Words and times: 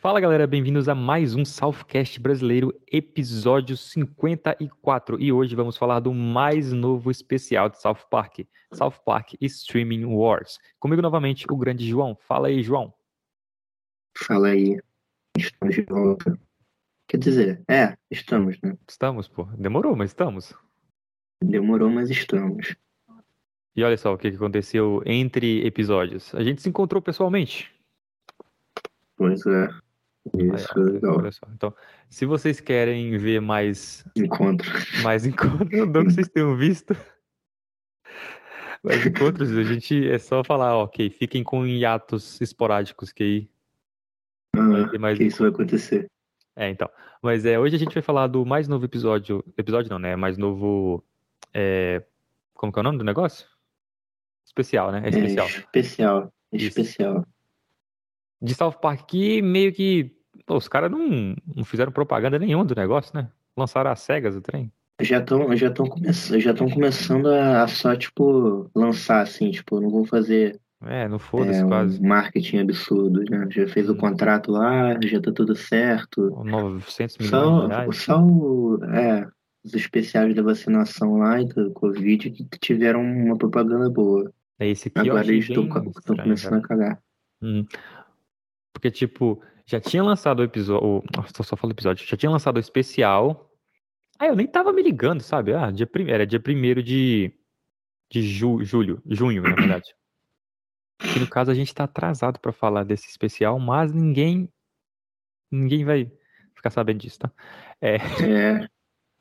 Fala 0.00 0.18
galera, 0.18 0.46
bem-vindos 0.46 0.88
a 0.88 0.94
mais 0.94 1.34
um 1.34 1.44
Southcast 1.44 2.18
brasileiro, 2.18 2.74
episódio 2.90 3.76
54. 3.76 5.20
E 5.20 5.30
hoje 5.30 5.54
vamos 5.54 5.76
falar 5.76 6.00
do 6.00 6.14
mais 6.14 6.72
novo 6.72 7.10
especial 7.10 7.68
de 7.68 7.78
South 7.78 8.08
Park, 8.10 8.38
South 8.72 8.94
Park 9.04 9.34
Streaming 9.42 10.06
Wars. 10.06 10.58
Comigo 10.78 11.02
novamente 11.02 11.44
o 11.50 11.54
grande 11.54 11.86
João. 11.86 12.16
Fala 12.18 12.48
aí, 12.48 12.62
João. 12.62 12.94
Fala 14.16 14.48
aí, 14.48 14.80
estamos 15.36 15.74
de 15.74 15.82
volta. 15.82 16.40
Quer 17.06 17.18
dizer, 17.18 17.62
é, 17.68 17.94
estamos, 18.10 18.58
né? 18.62 18.78
Estamos, 18.88 19.28
pô. 19.28 19.44
Demorou, 19.58 19.94
mas 19.94 20.12
estamos. 20.12 20.54
Demorou, 21.44 21.90
mas 21.90 22.08
estamos. 22.08 22.74
E 23.76 23.84
olha 23.84 23.98
só 23.98 24.14
o 24.14 24.16
que 24.16 24.28
aconteceu 24.28 25.02
entre 25.04 25.66
episódios. 25.66 26.34
A 26.34 26.42
gente 26.42 26.62
se 26.62 26.70
encontrou 26.70 27.02
pessoalmente. 27.02 27.70
Pois 29.14 29.44
é. 29.44 29.68
Isso 30.34 30.78
é 30.78 30.82
legal. 30.82 31.18
Olha 31.18 31.32
só. 31.32 31.46
Então, 31.54 31.74
se 32.08 32.26
vocês 32.26 32.60
querem 32.60 33.16
ver 33.18 33.40
mais 33.40 34.04
Encontro. 34.16 34.70
mais 35.02 35.24
encontros, 35.24 35.88
não 35.88 36.04
que 36.04 36.12
vocês 36.12 36.28
tenham 36.28 36.56
visto. 36.56 36.94
Mais 38.82 39.04
encontros, 39.04 39.54
a 39.58 39.62
gente 39.62 40.08
é 40.08 40.18
só 40.18 40.42
falar, 40.42 40.74
ok, 40.78 41.10
fiquem 41.10 41.44
com 41.44 41.66
hiatos 41.66 42.40
esporádicos 42.40 43.12
que 43.12 43.22
aí 43.22 43.50
Ah, 44.56 44.98
mais 44.98 45.18
que 45.18 45.24
isso 45.24 45.42
vai 45.42 45.50
acontecer. 45.50 46.06
É, 46.56 46.70
então. 46.70 46.88
Mas 47.22 47.44
é, 47.44 47.58
hoje 47.58 47.76
a 47.76 47.78
gente 47.78 47.92
vai 47.92 48.02
falar 48.02 48.26
do 48.26 48.46
mais 48.46 48.68
novo 48.68 48.86
episódio. 48.86 49.44
Episódio 49.58 49.90
não, 49.90 49.98
né? 49.98 50.16
Mais 50.16 50.38
novo. 50.38 51.04
é, 51.52 52.02
como 52.54 52.72
que 52.72 52.78
é 52.78 52.80
o 52.80 52.82
nome 52.82 52.96
do 52.96 53.04
negócio? 53.04 53.46
Especial, 54.46 54.90
né? 54.90 55.02
É 55.04 55.08
especial. 55.10 55.46
É 55.46 55.50
especial. 55.50 56.32
Isso. 56.52 56.66
Especial. 56.80 57.26
De 58.40 58.54
South 58.54 58.78
Park 58.80 59.06
que 59.06 59.42
meio 59.42 59.72
que. 59.74 60.16
Os 60.48 60.68
caras 60.68 60.90
não, 60.90 61.34
não 61.56 61.64
fizeram 61.64 61.92
propaganda 61.92 62.38
nenhuma 62.38 62.64
do 62.64 62.74
negócio, 62.74 63.12
né? 63.14 63.28
Lançaram 63.56 63.90
as 63.90 64.00
cegas 64.00 64.34
o 64.36 64.40
trem. 64.40 64.72
Já 65.02 65.18
estão 65.18 65.56
já 65.56 65.70
tão 65.70 65.86
começando, 65.86 66.40
já 66.40 66.54
começando 66.54 67.26
a, 67.28 67.62
a 67.62 67.68
só, 67.68 67.96
tipo, 67.96 68.70
lançar, 68.74 69.22
assim, 69.22 69.50
tipo, 69.50 69.80
não 69.80 69.88
vão 69.88 70.04
fazer 70.04 70.60
É, 70.82 71.08
não 71.08 71.18
foda-se 71.18 71.60
é, 71.62 71.66
quase. 71.66 71.98
um 72.00 72.06
marketing 72.06 72.58
absurdo, 72.58 73.22
né? 73.30 73.46
Já 73.50 73.66
fez 73.66 73.88
o 73.88 73.92
Hum. 73.94 73.96
contrato 73.96 74.50
lá, 74.52 74.98
já 75.02 75.20
tá 75.20 75.32
tudo 75.32 75.56
certo. 75.56 76.20
900 76.44 77.16
milhões 77.16 77.18
de 77.18 77.28
Só, 77.28 77.66
reais. 77.66 77.96
só 77.96 78.22
o- 78.22 78.84
é, 78.84 79.26
os 79.64 79.74
especiais 79.74 80.34
da 80.34 80.42
vacinação 80.42 81.16
lá 81.16 81.40
e 81.40 81.46
do 81.46 81.70
Covid 81.72 82.30
que 82.30 82.46
tiveram 82.60 83.02
uma 83.02 83.36
propaganda 83.38 83.88
boa. 83.88 84.30
É 84.58 84.68
esse 84.68 84.88
aqui 84.88 84.98
Agora 85.08 85.26
eles 85.26 85.48
estão 85.48 85.66
começando 86.16 86.54
a 86.54 86.60
cagar. 86.60 86.98
Hum. 87.42 87.64
Porque, 88.72 88.90
tipo, 88.90 89.42
já 89.66 89.80
tinha 89.80 90.02
lançado 90.02 90.40
o 90.40 90.44
episódio. 90.44 91.02
Nossa, 91.16 91.42
só 91.42 91.56
falo 91.56 91.72
episódio. 91.72 92.06
Já 92.06 92.16
tinha 92.16 92.30
lançado 92.30 92.56
o 92.56 92.60
especial. 92.60 93.50
Aí 94.18 94.28
eu 94.28 94.36
nem 94.36 94.46
tava 94.46 94.72
me 94.72 94.82
ligando, 94.82 95.22
sabe? 95.22 95.54
Ah, 95.54 95.70
dia 95.70 95.86
prim... 95.86 96.10
era 96.10 96.26
dia 96.26 96.40
1 96.40 96.82
de, 96.82 97.32
de 98.10 98.22
ju... 98.22 98.62
julho. 98.64 99.02
Junho, 99.06 99.42
na 99.42 99.54
verdade. 99.54 99.94
Que 100.98 101.18
no 101.18 101.26
caso 101.28 101.50
a 101.50 101.54
gente 101.54 101.74
tá 101.74 101.84
atrasado 101.84 102.38
pra 102.38 102.52
falar 102.52 102.84
desse 102.84 103.08
especial, 103.08 103.58
mas 103.58 103.92
ninguém. 103.92 104.48
Ninguém 105.50 105.84
vai 105.84 106.10
ficar 106.54 106.70
sabendo 106.70 106.98
disso, 107.00 107.20
tá? 107.20 107.32
É, 107.80 107.96
É, 107.96 108.68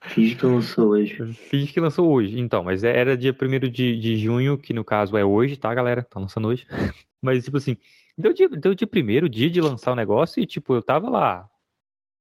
finge 0.04 0.36
que 0.36 0.62
sou 0.62 0.90
hoje. 0.90 1.34
finge 1.34 1.72
que 1.72 1.80
lançou 1.80 2.12
hoje. 2.12 2.40
Então, 2.40 2.64
mas 2.64 2.84
é- 2.84 2.96
era 2.98 3.16
dia 3.18 3.34
1 3.34 3.70
de, 3.70 3.98
de 3.98 4.18
junho, 4.18 4.58
que 4.58 4.74
no 4.74 4.84
caso 4.84 5.16
é 5.16 5.24
hoje, 5.24 5.56
tá, 5.58 5.74
galera? 5.74 6.04
Tá 6.04 6.20
lançando 6.20 6.48
hoje. 6.50 6.68
Mas, 7.22 7.44
tipo 7.44 7.58
assim, 7.58 7.76
deu 8.20 8.34
dia, 8.34 8.50
deu 8.50 8.76
dia 8.76 8.88
primeiro, 8.88 9.30
dia 9.30 9.50
de 9.50 9.62
lançar 9.62 9.92
o 9.92 9.96
negócio, 9.96 10.42
e, 10.42 10.46
tipo, 10.46 10.74
eu 10.74 10.84
tava 10.84 11.10
lá. 11.10 11.50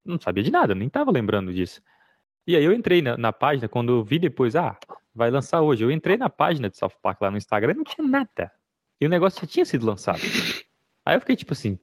Não 0.04 0.18
sabia 0.20 0.42
de 0.42 0.50
nada, 0.50 0.74
nem 0.74 0.88
tava 0.88 1.10
lembrando 1.10 1.52
disso. 1.52 1.82
E 2.46 2.56
aí 2.56 2.64
eu 2.64 2.72
entrei 2.72 3.02
na, 3.02 3.16
na 3.16 3.32
página, 3.32 3.68
quando 3.68 3.92
eu 3.92 4.02
vi 4.02 4.18
depois, 4.18 4.56
ah, 4.56 4.78
vai 5.14 5.30
lançar 5.30 5.60
hoje. 5.60 5.84
Eu 5.84 5.90
entrei 5.90 6.16
na 6.16 6.30
página 6.30 6.70
de 6.70 6.78
South 6.78 6.92
Park 7.02 7.20
lá 7.20 7.30
no 7.30 7.36
Instagram 7.36 7.72
e 7.72 7.76
não 7.76 7.84
tinha 7.84 8.06
nada. 8.06 8.50
E 9.00 9.06
o 9.06 9.08
negócio 9.08 9.40
já 9.40 9.46
tinha 9.46 9.64
sido 9.64 9.84
lançado. 9.84 10.20
Aí 11.04 11.16
eu 11.16 11.20
fiquei 11.20 11.36
tipo 11.36 11.52
assim, 11.52 11.78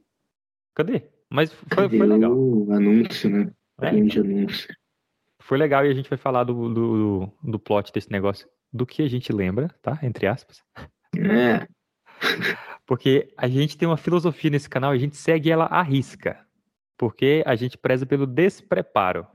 cadê? 0.73 1.03
Mas 1.29 1.51
foi, 1.51 1.67
Cadê 1.69 1.97
foi 1.97 2.07
legal. 2.07 2.31
o 2.31 2.71
anúncio, 2.71 3.29
né? 3.29 3.51
É, 3.81 3.91
Grande 3.91 4.19
anúncio. 4.19 4.75
foi 5.39 5.57
legal 5.57 5.85
e 5.85 5.89
a 5.89 5.93
gente 5.93 6.09
vai 6.09 6.17
falar 6.17 6.43
do, 6.43 6.73
do, 6.73 7.31
do 7.43 7.59
plot 7.59 7.91
desse 7.91 8.11
negócio, 8.11 8.47
do 8.71 8.85
que 8.85 9.01
a 9.01 9.07
gente 9.07 9.33
lembra, 9.33 9.69
tá? 9.81 9.99
Entre 10.01 10.27
aspas. 10.27 10.63
É, 11.17 11.67
Porque 12.85 13.33
a 13.35 13.47
gente 13.47 13.77
tem 13.77 13.87
uma 13.87 13.97
filosofia 13.97 14.49
nesse 14.49 14.69
canal 14.69 14.93
e 14.93 14.97
a 14.97 14.99
gente 14.99 15.17
segue 15.17 15.51
ela 15.51 15.65
à 15.65 15.81
risca. 15.81 16.39
Porque 16.97 17.43
a 17.45 17.55
gente 17.55 17.77
preza 17.77 18.05
pelo 18.05 18.27
despreparo. 18.27 19.27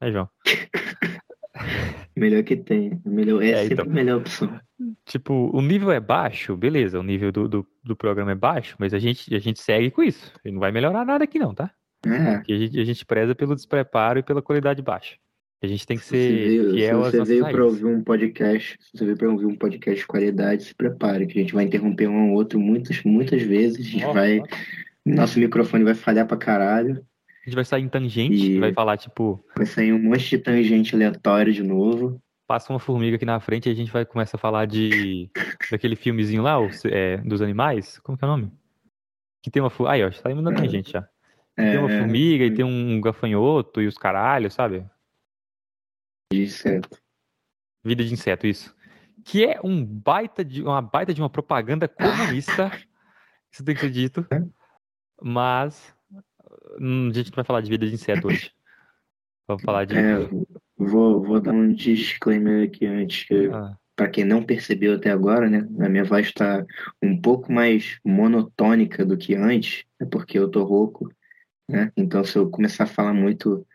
Né, 0.00 0.10
João? 0.10 0.28
melhor 2.16 2.42
que 2.42 2.56
tem. 2.56 3.00
Melhor, 3.04 3.42
é, 3.42 3.50
É, 3.50 3.56
sempre 3.58 3.74
então. 3.74 3.86
a 3.86 3.88
melhor 3.88 4.18
opção. 4.18 4.60
Tipo, 5.04 5.50
o 5.52 5.60
nível 5.60 5.90
é 5.90 6.00
baixo, 6.00 6.56
beleza, 6.56 6.98
o 6.98 7.02
nível 7.02 7.30
do, 7.30 7.48
do, 7.48 7.66
do 7.84 7.96
programa 7.96 8.32
é 8.32 8.34
baixo, 8.34 8.76
mas 8.78 8.92
a 8.92 8.98
gente, 8.98 9.34
a 9.34 9.38
gente 9.38 9.60
segue 9.60 9.90
com 9.90 10.02
isso. 10.02 10.32
E 10.44 10.50
não 10.50 10.60
vai 10.60 10.72
melhorar 10.72 11.04
nada 11.04 11.24
aqui 11.24 11.38
não, 11.38 11.54
tá? 11.54 11.70
É, 12.04 12.36
a 12.36 12.58
gente, 12.58 12.80
a 12.80 12.84
gente 12.84 13.04
preza 13.04 13.34
pelo 13.34 13.54
despreparo 13.54 14.18
e 14.18 14.22
pela 14.22 14.42
qualidade 14.42 14.82
baixa. 14.82 15.16
A 15.62 15.66
gente 15.66 15.86
tem 15.86 15.96
que 15.96 16.04
se 16.04 16.10
ser 16.10 16.16
você 16.16 16.44
veio, 16.48 16.70
se 16.70 16.76
fiel 16.76 16.98
você 17.00 17.24
veio 17.24 17.40
pra 17.44 17.52
raízes. 17.52 17.82
ouvir 17.82 17.96
um 17.96 18.02
podcast, 18.04 18.76
se 18.80 18.90
você 18.98 19.04
veio 19.06 19.16
pra 19.16 19.28
ouvir 19.30 19.46
um 19.46 19.56
podcast 19.56 20.00
de 20.00 20.06
qualidade, 20.06 20.62
se 20.64 20.74
prepare, 20.74 21.26
que 21.26 21.38
a 21.38 21.42
gente 21.42 21.54
vai 21.54 21.64
interromper 21.64 22.08
um 22.08 22.28
ao 22.28 22.34
outro 22.34 22.60
muitas, 22.60 23.02
muitas 23.04 23.42
vezes. 23.42 23.86
A 23.86 23.90
gente 23.90 24.04
vai. 24.12 24.40
Nosso 25.04 25.38
microfone 25.38 25.82
vai 25.84 25.94
falhar 25.94 26.26
pra 26.26 26.36
caralho. 26.36 27.02
A 27.42 27.48
gente 27.48 27.54
vai 27.54 27.64
sair 27.64 27.82
em 27.82 27.88
tangente 27.88 28.52
E- 28.52 28.58
vai 28.58 28.72
falar, 28.72 28.96
tipo, 28.96 29.42
Vai 29.56 29.64
sair 29.66 29.92
um 29.92 30.02
monte 30.02 30.28
de 30.30 30.38
tangente 30.38 30.94
aleatório 30.94 31.52
de 31.52 31.62
novo. 31.62 32.20
passa 32.46 32.72
uma 32.72 32.78
formiga 32.78 33.16
aqui 33.16 33.24
na 33.24 33.40
frente 33.40 33.68
e 33.68 33.72
a 33.72 33.74
gente 33.74 33.90
vai 33.90 34.04
começar 34.04 34.36
a 34.36 34.40
falar 34.40 34.66
de 34.66 35.30
daquele 35.70 35.96
filmezinho 35.96 36.42
lá, 36.42 36.60
o, 36.60 36.68
é, 36.86 37.16
dos 37.18 37.40
animais. 37.40 37.98
Como 38.00 38.18
que 38.18 38.24
é 38.24 38.28
o 38.28 38.30
nome? 38.30 38.52
Que 39.42 39.50
tem 39.50 39.62
uma. 39.62 39.72
Aí, 39.88 40.04
ó, 40.04 40.10
saímos 40.12 40.44
na 40.44 40.52
tangente 40.52 40.90
já. 40.92 41.08
Tem 41.56 41.78
uma 41.78 41.90
É, 41.90 41.98
formiga 42.00 42.44
e 42.44 42.50
tem 42.52 42.64
um 42.64 43.00
gafanhoto 43.00 43.80
e 43.80 43.86
os 43.86 43.96
caralhos, 43.96 44.52
sabe? 44.54 44.84
De 46.44 46.50
certo. 46.50 46.98
Vida 47.84 48.04
de 48.04 48.12
inseto, 48.12 48.46
isso. 48.46 48.74
Que 49.24 49.44
é 49.44 49.60
um 49.62 49.84
baita 49.84 50.44
de, 50.44 50.62
uma 50.62 50.82
baita 50.82 51.14
de 51.14 51.20
uma 51.20 51.30
propaganda 51.30 51.88
comunista. 51.88 52.70
Isso 53.52 53.64
tem 53.64 53.74
que 53.74 53.80
ser 53.80 53.90
dito. 53.90 54.26
Mas 55.22 55.94
hum, 56.78 57.08
a 57.10 57.12
gente 57.12 57.30
não 57.30 57.36
vai 57.36 57.44
falar 57.44 57.60
de 57.62 57.70
vida 57.70 57.86
de 57.86 57.94
inseto 57.94 58.28
hoje. 58.28 58.52
Vamos 59.48 59.62
falar 59.62 59.84
de. 59.84 59.96
É, 59.96 60.28
vou, 60.76 61.22
vou 61.22 61.40
dar 61.40 61.52
um 61.52 61.72
disclaimer 61.72 62.68
aqui 62.68 62.84
antes, 62.84 63.24
que 63.24 63.48
Ah, 63.52 63.78
para 63.96 64.08
quem 64.08 64.24
não 64.24 64.42
percebeu 64.42 64.94
até 64.94 65.10
agora, 65.10 65.48
né? 65.48 65.66
A 65.80 65.88
minha 65.88 66.04
voz 66.04 66.26
está 66.26 66.64
um 67.02 67.18
pouco 67.18 67.50
mais 67.50 67.98
monotônica 68.04 69.04
do 69.06 69.16
que 69.16 69.34
antes, 69.34 69.84
é 69.98 70.04
porque 70.04 70.38
eu 70.38 70.50
tô 70.50 70.64
rouco, 70.64 71.10
né? 71.68 71.90
Então 71.96 72.22
se 72.22 72.36
eu 72.36 72.50
começar 72.50 72.84
a 72.84 72.88
falar 72.88 73.14
muito 73.14 73.66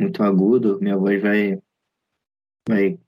muito 0.00 0.22
agudo, 0.22 0.78
minha 0.80 0.96
voz 0.96 1.20
vai 1.20 1.60
vai 2.68 2.98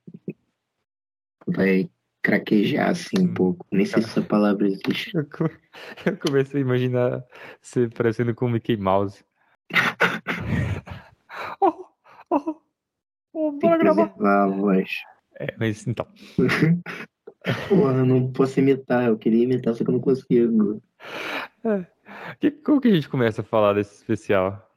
vai 1.47 1.91
craquejar 2.23 2.91
assim 2.91 3.21
um 3.21 3.35
pouco. 3.35 3.67
Nem 3.71 3.85
sei 3.87 4.03
se 4.03 4.09
essa 4.09 4.23
palavra 4.23 4.67
existe. 4.67 5.15
eu, 5.15 5.23
eu 6.07 6.17
comecei 6.19 6.61
a 6.61 6.65
imaginar 6.65 7.25
você 7.61 7.89
parecendo 7.89 8.35
com 8.35 8.47
o 8.47 8.51
Mickey 8.51 8.77
Mouse. 8.77 9.25
oh, 11.61 11.87
oh, 12.31 12.57
oh, 13.33 13.53
bora 13.53 13.79
gravar. 13.79 14.13
a 14.19 14.47
voz. 14.49 14.91
É, 15.39 15.55
mas 15.59 15.87
então. 15.87 16.07
Porra, 17.69 17.99
eu 17.99 18.07
não 18.07 18.31
posso 18.33 18.61
imitar, 18.61 19.07
eu 19.07 19.17
queria 19.17 19.45
imitar, 19.45 19.75
só 19.75 19.83
que 19.83 19.89
eu 19.89 19.95
não 19.95 20.01
consigo. 20.01 20.83
Que, 22.39 22.51
como 22.51 22.81
que 22.81 22.89
a 22.89 22.95
gente 22.95 23.09
começa 23.09 23.41
a 23.41 23.45
falar 23.45 23.73
desse 23.75 23.95
especial? 23.95 24.69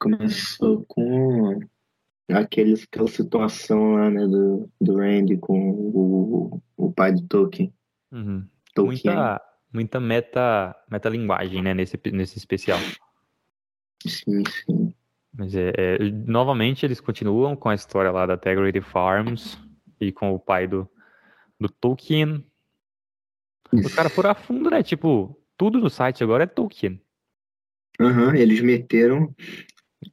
Começou 0.00 0.84
com 0.88 1.60
aqueles, 2.32 2.84
aquela 2.84 3.08
situação 3.08 3.94
lá, 3.94 4.10
né, 4.10 4.26
do, 4.26 4.70
do 4.80 4.96
Randy 4.96 5.36
com 5.36 5.70
o, 5.70 6.62
o 6.76 6.92
pai 6.92 7.12
do 7.12 7.22
Tolkien. 7.22 7.72
Uhum. 8.12 8.46
Tolkien. 8.74 9.14
Muita, 9.14 9.42
muita 9.72 10.00
meta, 10.00 10.76
metalinguagem, 10.90 11.62
né, 11.62 11.74
nesse, 11.74 11.98
nesse 12.12 12.38
especial. 12.38 12.78
Sim, 14.06 14.42
sim. 14.64 14.94
Mas 15.32 15.54
é, 15.54 15.72
é, 15.76 15.98
novamente 16.26 16.84
eles 16.84 17.00
continuam 17.00 17.54
com 17.54 17.68
a 17.68 17.74
história 17.74 18.10
lá 18.10 18.26
da 18.26 18.34
Integrity 18.34 18.80
Farms 18.80 19.58
e 20.00 20.10
com 20.10 20.32
o 20.32 20.38
pai 20.38 20.66
do, 20.66 20.88
do 21.58 21.68
Tolkien. 21.68 22.44
Os 23.72 23.94
caras 23.94 24.12
foram 24.12 24.30
a 24.30 24.34
fundo, 24.34 24.68
né? 24.70 24.82
Tipo, 24.82 25.38
tudo 25.56 25.78
no 25.78 25.88
site 25.88 26.24
agora 26.24 26.44
é 26.44 26.46
Tolkien. 26.46 27.00
Aham, 28.00 28.34
eles 28.34 28.62
meteram, 28.62 29.34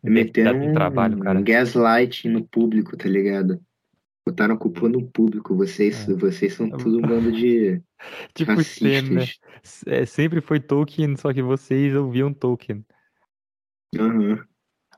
Dar 0.03 0.09
meteram 0.11 0.69
um 0.69 0.73
trabalho, 0.73 1.19
cara. 1.19 1.41
gaslight 1.41 2.27
no 2.27 2.45
público, 2.47 2.97
tá 2.97 3.07
ligado? 3.07 3.61
Botaram 4.27 4.55
a 4.55 4.57
culpa 4.57 4.89
no 4.89 5.07
público. 5.09 5.55
Vocês, 5.55 6.07
É. 6.09 6.13
vocês 6.13 6.53
são 6.53 6.69
tudo 6.69 6.97
um 6.97 7.01
bando 7.01 7.31
de 7.31 7.81
Tipo 8.35 8.51
o 8.53 8.63
Steno, 8.63 9.15
né? 9.15 9.25
É, 9.85 10.05
sempre 10.05 10.41
foi 10.41 10.59
Tolkien, 10.59 11.15
só 11.15 11.33
que 11.33 11.41
vocês 11.41 11.95
ouviam 11.95 12.33
Tolkien. 12.33 12.85
Aham. 13.97 14.45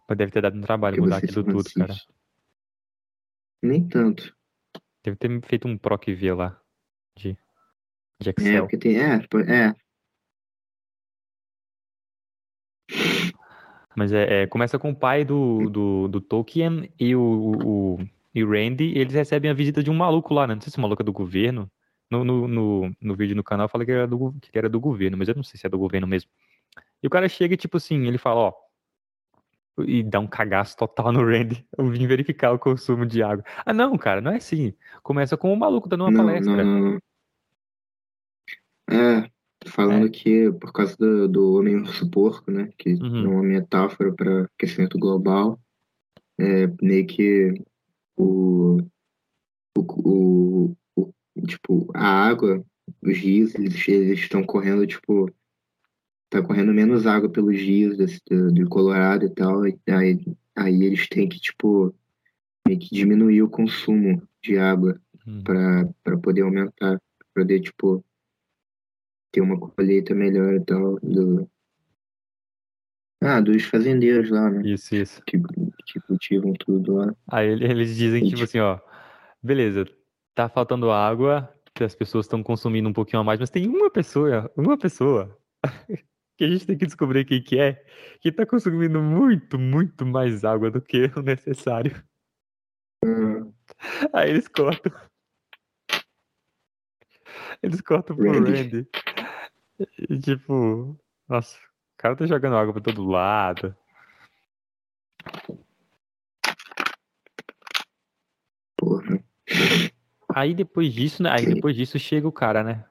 Mas 0.07 0.17
deve 0.17 0.31
ter 0.31 0.41
dado 0.41 0.57
um 0.57 0.61
trabalho 0.61 0.95
Porque 0.95 1.05
mudar 1.05 1.17
aquilo 1.17 1.43
tudo, 1.43 1.69
cara. 1.75 1.93
Nem 3.61 3.87
tanto. 3.87 4.35
Deve 5.03 5.17
ter 5.17 5.41
feito 5.45 5.67
um 5.67 5.77
proc 5.77 6.05
V 6.07 6.33
lá. 6.33 6.59
De, 7.15 7.37
de 8.19 8.29
É, 8.29 8.33
Excel. 8.37 8.63
porque 8.63 8.77
tem. 8.77 8.97
É, 8.99 9.19
pô, 9.27 9.39
é. 9.39 9.75
Mas 13.95 14.11
é, 14.13 14.43
é, 14.43 14.47
começa 14.47 14.77
com 14.79 14.91
o 14.91 14.95
pai 14.95 15.25
do, 15.25 15.69
do, 15.69 16.07
do 16.07 16.21
Tolkien 16.21 16.91
e 16.99 17.15
o, 17.15 17.21
o, 17.21 17.95
o- 17.95 18.07
e 18.33 18.43
o 18.43 18.49
Randy, 18.51 18.85
e 18.85 18.99
eles 18.99 19.13
recebem 19.13 19.49
a 19.49 19.53
visita 19.55 19.81
de 19.81 19.89
um 19.89 19.95
maluco 19.95 20.33
lá, 20.33 20.45
né? 20.45 20.53
Não 20.53 20.61
sei 20.61 20.71
se 20.71 20.77
o 20.77 20.81
maluco 20.81 21.01
é 21.01 21.05
do 21.05 21.11
governo. 21.11 21.69
No, 22.11 22.23
no, 22.23 22.47
no, 22.47 22.95
no 23.01 23.15
vídeo 23.15 23.35
no 23.35 23.43
canal 23.43 23.67
fala 23.69 23.85
que 23.85 23.91
era, 23.91 24.07
do, 24.07 24.33
que 24.41 24.57
era 24.57 24.67
do 24.69 24.79
governo, 24.79 25.17
mas 25.17 25.27
eu 25.27 25.35
não 25.35 25.43
sei 25.43 25.59
se 25.59 25.65
é 25.67 25.69
do 25.69 25.77
governo 25.77 26.07
mesmo. 26.07 26.29
E 27.03 27.07
o 27.07 27.09
cara 27.09 27.27
chega 27.29 27.53
e, 27.53 27.57
tipo 27.57 27.77
assim, 27.77 28.05
ele 28.07 28.17
fala, 28.17 28.39
ó. 28.41 28.53
E 29.85 30.03
dá 30.03 30.19
um 30.19 30.27
cagaço 30.27 30.75
total 30.77 31.11
no 31.11 31.25
Randy. 31.25 31.65
Eu 31.77 31.87
vim 31.87 32.05
verificar 32.05 32.51
o 32.51 32.59
consumo 32.59 33.05
de 33.05 33.23
água. 33.23 33.43
Ah, 33.65 33.73
não, 33.73 33.97
cara, 33.97 34.21
não 34.21 34.31
é 34.31 34.37
assim. 34.37 34.73
Começa 35.01 35.37
com 35.37 35.53
o 35.53 35.57
maluco 35.57 35.87
dando 35.87 36.03
uma 36.03 36.11
Não, 36.11 36.17
palestra. 36.17 36.63
não, 36.63 36.79
não. 36.91 36.99
É, 38.91 39.29
falando 39.67 40.09
que 40.09 40.51
por 40.53 40.71
causa 40.71 40.95
do, 40.97 41.27
do 41.27 41.53
homem 41.55 41.75
urso 41.75 42.09
porco, 42.09 42.49
né? 42.51 42.69
Que 42.77 42.93
Uhum. 42.93 43.25
é 43.25 43.27
uma 43.27 43.43
metáfora 43.43 44.13
para 44.13 44.43
aquecimento 44.43 44.97
global. 44.97 45.59
É 46.39 46.67
meio 46.81 47.05
que 47.05 47.53
o, 48.17 48.77
o, 49.77 49.81
o, 50.05 50.75
o- 50.95 51.13
tipo, 51.47 51.89
a 51.93 52.05
água, 52.07 52.63
os 53.01 53.17
rios, 53.17 53.53
eles, 53.55 53.87
eles 53.87 54.19
estão 54.19 54.43
correndo, 54.43 54.85
tipo, 54.87 55.29
tá 56.29 56.41
correndo 56.41 56.73
menos 56.73 57.05
água 57.05 57.29
pelos 57.29 57.55
rios 57.57 57.97
desse, 57.97 58.19
do, 58.29 58.51
do 58.51 58.69
Colorado 58.69 59.25
e 59.25 59.29
tal, 59.29 59.65
e 59.67 59.77
aí, 59.89 60.19
aí 60.55 60.83
eles 60.83 61.07
têm 61.09 61.27
que, 61.27 61.39
tipo, 61.39 61.93
meio 62.67 62.79
que 62.79 62.93
diminuir 62.95 63.41
o 63.43 63.49
consumo 63.49 64.21
de 64.41 64.57
água 64.57 64.99
Hum. 65.27 65.43
para 65.43 66.17
poder 66.23 66.41
aumentar, 66.41 66.97
pra 66.97 67.27
poder, 67.43 67.59
tipo, 67.59 68.03
ter 69.31 69.41
uma 69.41 69.59
colheita 69.59 70.13
melhor 70.15 70.53
e 70.55 70.59
tal, 70.61 70.99
do... 71.01 71.49
Ah, 73.21 73.41
dos 73.41 73.65
fazendeiros 73.65 74.29
lá, 74.29 74.49
né, 74.49 74.61
Isso, 74.65 74.95
isso. 74.95 75.21
que, 75.25 75.37
que 75.85 75.99
cultivam 76.01 76.53
tudo 76.53 76.95
lá. 76.95 77.13
Aí 77.29 77.49
ele- 77.49 77.65
eles 77.65 77.95
dizem, 77.95 78.25
E, 78.25 78.29
tipo 78.29 78.43
assim, 78.43 78.59
ó, 78.59 78.79
beleza, 79.43 79.85
tá 80.33 80.47
faltando 80.47 80.89
água, 80.89 81.53
que 81.75 81.83
as 81.83 81.93
pessoas 81.93 82.25
estão 82.25 82.41
consumindo 82.41 82.87
um 82.87 82.93
pouquinho 82.93 83.19
a 83.21 83.23
mais, 83.23 83.39
mas 83.39 83.49
tem 83.49 83.67
uma 83.67 83.89
pessoa, 83.91 84.49
uma 84.55 84.77
pessoa, 84.77 85.37
que 86.37 86.45
a 86.45 86.47
gente 86.47 86.65
tem 86.65 86.77
que 86.77 86.85
descobrir 86.85 87.25
quem 87.25 87.43
que 87.43 87.59
é, 87.59 87.83
que 88.21 88.31
tá 88.31 88.45
consumindo 88.45 89.01
muito, 89.01 89.59
muito 89.59 90.05
mais 90.05 90.45
água 90.45 90.71
do 90.71 90.81
que 90.81 91.11
o 91.17 91.21
necessário. 91.21 92.01
Ah, 93.03 93.45
Aí 94.13 94.29
eles 94.29 94.47
cortam. 94.47 94.93
Eles 97.61 97.81
cortam 97.81 98.15
pro 98.15 98.31
Randy. 98.31 98.87
E 100.09 100.19
tipo, 100.19 100.97
nossa, 101.27 101.57
o 101.57 101.97
cara 101.97 102.15
tá 102.15 102.25
jogando 102.25 102.55
água 102.57 102.73
pra 102.73 102.81
todo 102.81 103.05
lado. 103.05 103.75
porra. 108.79 109.23
Aí 110.33 110.53
depois 110.53 110.93
disso, 110.93 111.21
né? 111.21 111.29
Aí 111.31 111.45
depois 111.45 111.75
disso 111.75 111.99
chega 111.99 112.27
o 112.27 112.31
cara, 112.31 112.63
né? 112.63 112.85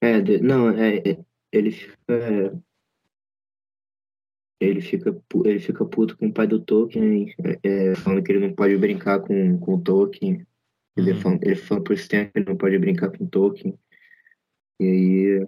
É, 0.00 0.20
de- 0.20 0.40
não, 0.40 0.70
é, 0.70 0.96
é, 0.98 1.24
ele 1.52 1.70
fica. 1.70 2.60
Ele 4.60 4.80
fica, 4.80 5.14
ele 5.44 5.58
fica 5.58 5.84
puto 5.84 6.16
com 6.16 6.28
o 6.28 6.32
pai 6.32 6.46
do 6.46 6.58
Tolkien, 6.58 7.34
é, 7.62 7.90
é, 7.90 7.94
falando 7.96 8.22
que 8.22 8.32
ele 8.32 8.46
não 8.46 8.54
pode 8.54 8.76
brincar 8.78 9.20
com, 9.20 9.58
com 9.58 9.74
o 9.74 9.80
Tolkien. 9.80 10.46
Ele, 10.96 11.12
Uhum. 11.12 11.20
fala, 11.20 11.38
ele 11.42 11.56
pro 11.80 11.94
Stan 11.94 12.26
que 12.26 12.40
não 12.40 12.56
pode 12.56 12.78
brincar 12.78 13.10
com 13.10 13.24
o 13.24 13.28
Tolkien. 13.28 13.78
E 14.80 14.84
aí 14.84 15.46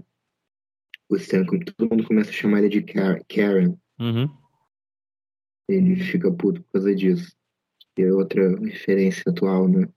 o 1.08 1.16
Stan, 1.16 1.44
todo 1.44 1.88
mundo 1.90 2.04
começa 2.04 2.30
a 2.30 2.32
chamar 2.32 2.58
ele 2.58 2.68
de 2.68 2.82
Ka- 2.82 3.20
Karen. 3.28 3.76
Uhum. 4.00 4.28
Ele 5.68 5.96
fica 5.96 6.30
puto 6.32 6.62
por 6.62 6.72
causa 6.72 6.94
disso. 6.94 7.34
E 7.98 8.02
é 8.02 8.12
outra 8.12 8.58
referência 8.60 9.22
atual, 9.26 9.66
né? 9.68 9.88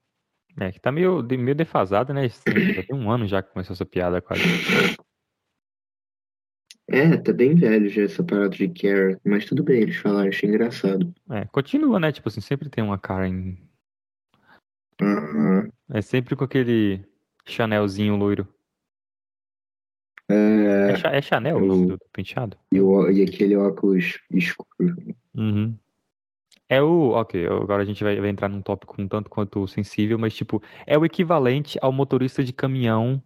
É, 0.60 0.72
que 0.72 0.80
tá 0.80 0.92
meio, 0.92 1.24
meio 1.24 1.56
defasado, 1.56 2.14
né? 2.14 2.26
Esse- 2.26 2.44
Já 2.82 2.84
tem 2.84 2.96
um 2.96 3.10
ano 3.10 3.28
já 3.28 3.42
que 3.42 3.52
começou 3.54 3.74
essa 3.74 3.86
piada 3.86 4.22
quase. 4.22 4.42
É, 6.88 7.16
tá 7.18 7.32
bem 7.32 7.54
velho 7.54 7.88
já 7.88 8.02
essa 8.04 8.24
parada 8.24 8.50
de 8.50 8.68
Karen, 8.68 9.16
mas 9.24 9.46
tudo 9.46 9.64
bem, 9.64 9.82
eles 9.84 9.98
falaram, 9.98 10.30
achei 10.30 10.50
engraçado. 10.50 11.14
É, 11.30 11.46
continua, 11.46 12.00
né? 12.00 12.12
Tipo 12.12 12.30
assim, 12.30 12.42
sempre 12.42 12.68
tem 12.68 12.84
uma 12.84 12.98
Karen. 12.98 13.56
Aham. 15.02 15.70
É 15.90 16.02
sempre 16.02 16.36
com 16.36 16.44
aquele 16.44 17.06
Chanelzinho 17.46 18.16
loiro. 18.16 18.48
É, 20.30 20.92
É, 20.92 21.18
é 21.18 21.22
Chanel 21.22 21.58
o 21.58 21.66
nome 21.66 21.88
do, 21.88 21.98
do 21.98 22.06
penteado? 22.14 22.58
e, 22.72 22.80
o, 22.80 23.10
e 23.10 23.24
aquele 23.24 23.56
óculos 23.56 24.20
escuro. 24.30 24.96
Uhum. 25.34 25.76
É 26.68 26.82
o. 26.82 27.12
Ok, 27.12 27.48
agora 27.48 27.82
a 27.82 27.86
gente 27.86 28.04
vai, 28.04 28.20
vai 28.20 28.30
entrar 28.30 28.48
num 28.48 28.62
tópico 28.62 29.02
um 29.02 29.08
tanto 29.08 29.30
quanto 29.30 29.68
sensível, 29.68 30.20
mas 30.20 30.36
tipo, 30.36 30.62
é 30.86 30.98
o 30.98 31.06
equivalente 31.06 31.80
ao 31.82 31.92
motorista 31.92 32.44
de 32.44 32.54
caminhão 32.54 33.22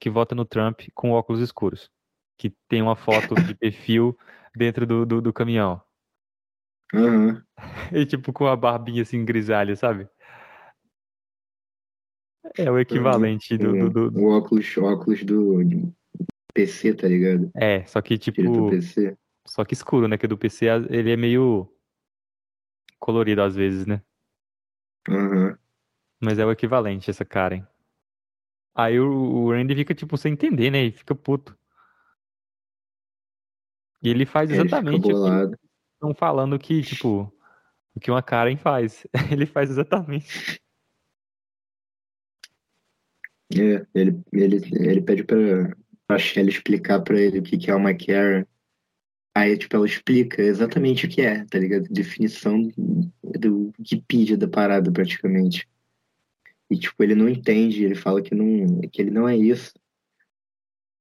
que 0.00 0.08
vota 0.08 0.34
no 0.34 0.44
Trump 0.46 0.80
com 0.94 1.10
óculos 1.10 1.42
escuros. 1.42 1.90
Que 2.38 2.50
tem 2.68 2.80
uma 2.80 2.96
foto 2.96 3.34
de 3.34 3.54
perfil 3.56 4.16
dentro 4.54 4.86
do, 4.86 5.04
do, 5.04 5.20
do 5.20 5.32
caminhão. 5.32 5.82
Aham. 6.94 7.42
E 7.92 8.04
tipo, 8.04 8.32
com 8.32 8.46
a 8.46 8.56
barbinha 8.56 9.02
assim 9.02 9.24
grisalha, 9.24 9.74
sabe? 9.76 10.08
É 12.58 12.70
o 12.70 12.78
equivalente 12.78 13.56
do, 13.56 13.72
do, 13.72 13.90
do- 13.90 14.10
do- 14.10 14.20
O 14.20 14.30
óculos, 14.30 14.76
óculos 14.78 15.22
do 15.24 15.58
PC, 16.54 16.94
tá 16.94 17.06
ligado? 17.06 17.50
É, 17.54 17.84
só 17.84 18.00
que 18.00 18.16
tipo. 18.16 18.40
Aquele 18.40 18.56
do 18.56 18.70
PC. 18.70 19.16
Só 19.46 19.64
que 19.64 19.74
escuro, 19.74 20.08
né? 20.08 20.18
Que 20.18 20.26
do 20.26 20.38
PC 20.38 20.66
ele 20.90 21.12
é 21.12 21.16
meio 21.16 21.70
colorido 22.98 23.42
às 23.42 23.54
vezes, 23.54 23.86
né? 23.86 24.02
Aham. 25.08 25.56
Mas 26.20 26.38
é 26.38 26.46
o 26.46 26.50
equivalente, 26.50 27.10
essa 27.10 27.24
Karen. 27.24 27.62
Aí 28.74 28.98
o, 28.98 29.50
Randy 29.50 29.74
fica, 29.74 29.94
tipo, 29.94 30.16
sem 30.16 30.32
entender, 30.32 30.70
né? 30.70 30.84
E 30.84 30.92
fica 30.92 31.14
puto. 31.14 31.56
E 34.02 34.08
ele 34.08 34.26
faz 34.26 34.50
Ele 34.50 34.64
fica 34.64 34.76
exatamente 34.76 35.12
o 35.12 35.14
que 35.48 35.56
estão 35.94 36.14
falando 36.14 36.58
que, 36.58 36.82
tipo, 36.82 37.32
o 37.94 38.00
que 38.00 38.10
uma 38.10 38.22
Karen 38.22 38.56
faz. 38.56 39.06
Ele 39.30 39.46
faz 39.46 39.70
exatamente. 39.70 40.60
É, 43.54 43.86
ele, 43.94 44.20
ele, 44.32 44.56
ele 44.72 45.02
pede 45.02 45.22
pra, 45.24 45.76
pra 46.06 46.18
Shelly 46.18 46.50
explicar 46.50 47.00
pra 47.00 47.20
ele 47.20 47.38
o 47.38 47.42
que, 47.42 47.56
que 47.56 47.70
é 47.70 47.74
uma 47.74 47.94
Karen. 47.94 48.44
Aí, 49.34 49.56
tipo, 49.56 49.76
ela 49.76 49.86
explica 49.86 50.42
exatamente 50.42 51.06
o 51.06 51.08
que 51.08 51.20
é, 51.20 51.44
tá 51.44 51.58
ligado? 51.58 51.84
Definição 51.90 52.62
do 53.22 53.72
Wikipedia 53.78 54.36
da 54.36 54.48
parada, 54.48 54.90
praticamente. 54.90 55.68
E, 56.70 56.76
tipo, 56.76 57.00
ele 57.02 57.14
não 57.14 57.28
entende, 57.28 57.84
ele 57.84 57.94
fala 57.94 58.22
que, 58.22 58.34
não, 58.34 58.80
que 58.90 59.00
ele 59.02 59.10
não 59.10 59.28
é 59.28 59.36
isso. 59.36 59.72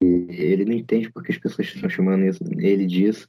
E 0.03 0.27
ele 0.29 0.65
não 0.65 0.73
entende 0.73 1.09
porque 1.11 1.31
as 1.31 1.37
pessoas 1.37 1.67
estão 1.67 1.89
chamando 1.89 2.25
isso- 2.25 2.43
ele 2.59 2.85
disso. 2.85 3.27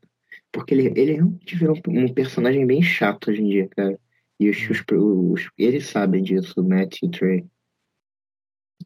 Porque 0.53 0.75
ele, 0.75 0.89
ele 1.01 1.13
realmente 1.13 1.57
virou 1.57 1.81
um 1.89 2.13
personagem 2.13 2.67
bem 2.67 2.83
chato 2.83 3.31
hoje 3.31 3.43
em 3.43 3.49
dia, 3.49 3.69
cara. 3.69 3.99
E 4.39 4.51
os, 4.51 4.59
os, 4.69 4.83
os- 4.91 5.49
eles 5.57 5.87
sabem 5.87 6.23
disso, 6.23 6.63
Matt 6.63 6.99
e 7.03 7.09
Trey. 7.09 7.45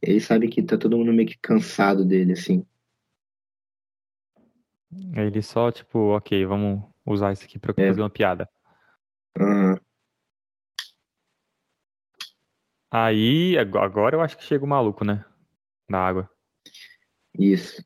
Ele 0.02 0.20
sabe 0.20 0.48
que 0.48 0.62
tá 0.62 0.78
todo 0.78 0.96
mundo 0.96 1.12
meio 1.12 1.28
que 1.28 1.38
cansado 1.38 2.04
dele, 2.04 2.32
assim. 2.32 2.66
Aí 5.14 5.26
ele 5.26 5.42
só, 5.42 5.70
tipo, 5.70 6.16
ok, 6.16 6.44
vamos 6.46 6.82
usar 7.06 7.32
isso 7.32 7.44
aqui 7.44 7.58
pra 7.58 7.74
É. 7.76 7.88
fazer 7.88 8.00
uma 8.00 8.10
piada. 8.10 8.48
Aham. 9.38 9.78
Aí, 12.90 13.56
ag- 13.56 13.76
agora 13.78 14.16
eu 14.16 14.20
acho 14.20 14.36
que 14.36 14.42
chega 14.44 14.64
o 14.64 14.68
maluco, 14.68 15.04
né? 15.04 15.24
Da 15.88 15.98
água. 16.04 16.28
Isso. 17.38 17.84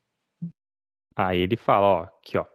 Aí 1.14 1.40
ele 1.40 1.56
fala, 1.56 1.86
ó, 1.86 2.02
aqui, 2.04 2.38
ó. 2.38 2.46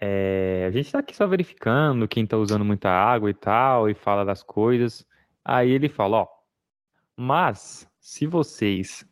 É, 0.00 0.64
a 0.66 0.70
gente 0.72 0.90
tá 0.90 0.98
aqui 0.98 1.14
só 1.14 1.26
verificando 1.26 2.08
quem 2.08 2.26
tá 2.26 2.36
usando 2.36 2.64
muita 2.64 2.90
água 2.90 3.30
e 3.30 3.34
tal, 3.34 3.88
e 3.88 3.94
fala 3.94 4.24
das 4.24 4.42
coisas. 4.42 5.06
Aí 5.44 5.70
ele 5.70 5.88
fala, 5.88 6.22
ó, 6.22 6.28
mas 7.16 7.88
se 8.04 8.26
vocês, 8.26 9.02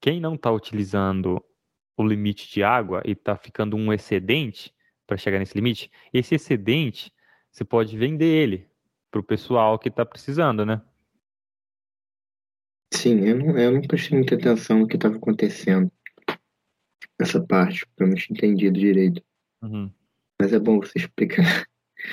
quem 0.00 0.18
não 0.18 0.38
tá 0.38 0.50
utilizando 0.50 1.44
o 1.94 2.02
limite 2.02 2.50
de 2.50 2.62
água 2.62 3.02
e 3.04 3.14
tá 3.14 3.36
ficando 3.36 3.76
um 3.76 3.92
excedente 3.92 4.74
para 5.06 5.18
chegar 5.18 5.38
nesse 5.38 5.54
limite, 5.54 5.90
esse 6.14 6.34
excedente 6.34 7.12
você 7.50 7.62
pode 7.62 7.94
vender 7.94 8.24
ele 8.24 8.70
pro 9.10 9.22
pessoal 9.22 9.78
que 9.78 9.90
tá 9.90 10.06
precisando, 10.06 10.64
né? 10.64 10.80
Sim, 12.94 13.20
eu 13.20 13.38
não, 13.38 13.58
eu 13.58 13.72
não 13.72 13.82
prestei 13.82 14.16
muita 14.16 14.34
atenção 14.34 14.78
no 14.78 14.88
que 14.88 14.96
estava 14.96 15.16
acontecendo. 15.16 15.92
Essa 17.20 17.38
parte, 17.38 17.86
porque 17.86 18.02
eu 18.02 18.06
não 18.06 18.14
tinha 18.14 18.34
entendido 18.34 18.80
direito. 18.80 19.22
Uhum. 19.60 19.92
Mas 20.40 20.54
é 20.54 20.58
bom 20.58 20.80
você 20.80 20.98
explicar. 20.98 21.66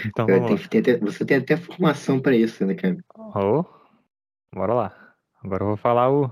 Então 0.05 0.25
tem- 0.27 0.67
tem 0.67 0.81
até- 0.81 0.97
você 0.97 1.25
tem 1.25 1.37
até 1.37 1.55
formação 1.55 2.21
para 2.21 2.35
isso, 2.35 2.65
né, 2.65 2.75
cara? 2.75 2.97
Ô, 3.15 3.63
bora 4.53 4.73
lá. 4.73 5.08
Agora 5.43 5.63
eu 5.63 5.67
vou 5.67 5.77
falar 5.77 6.11
o, 6.11 6.31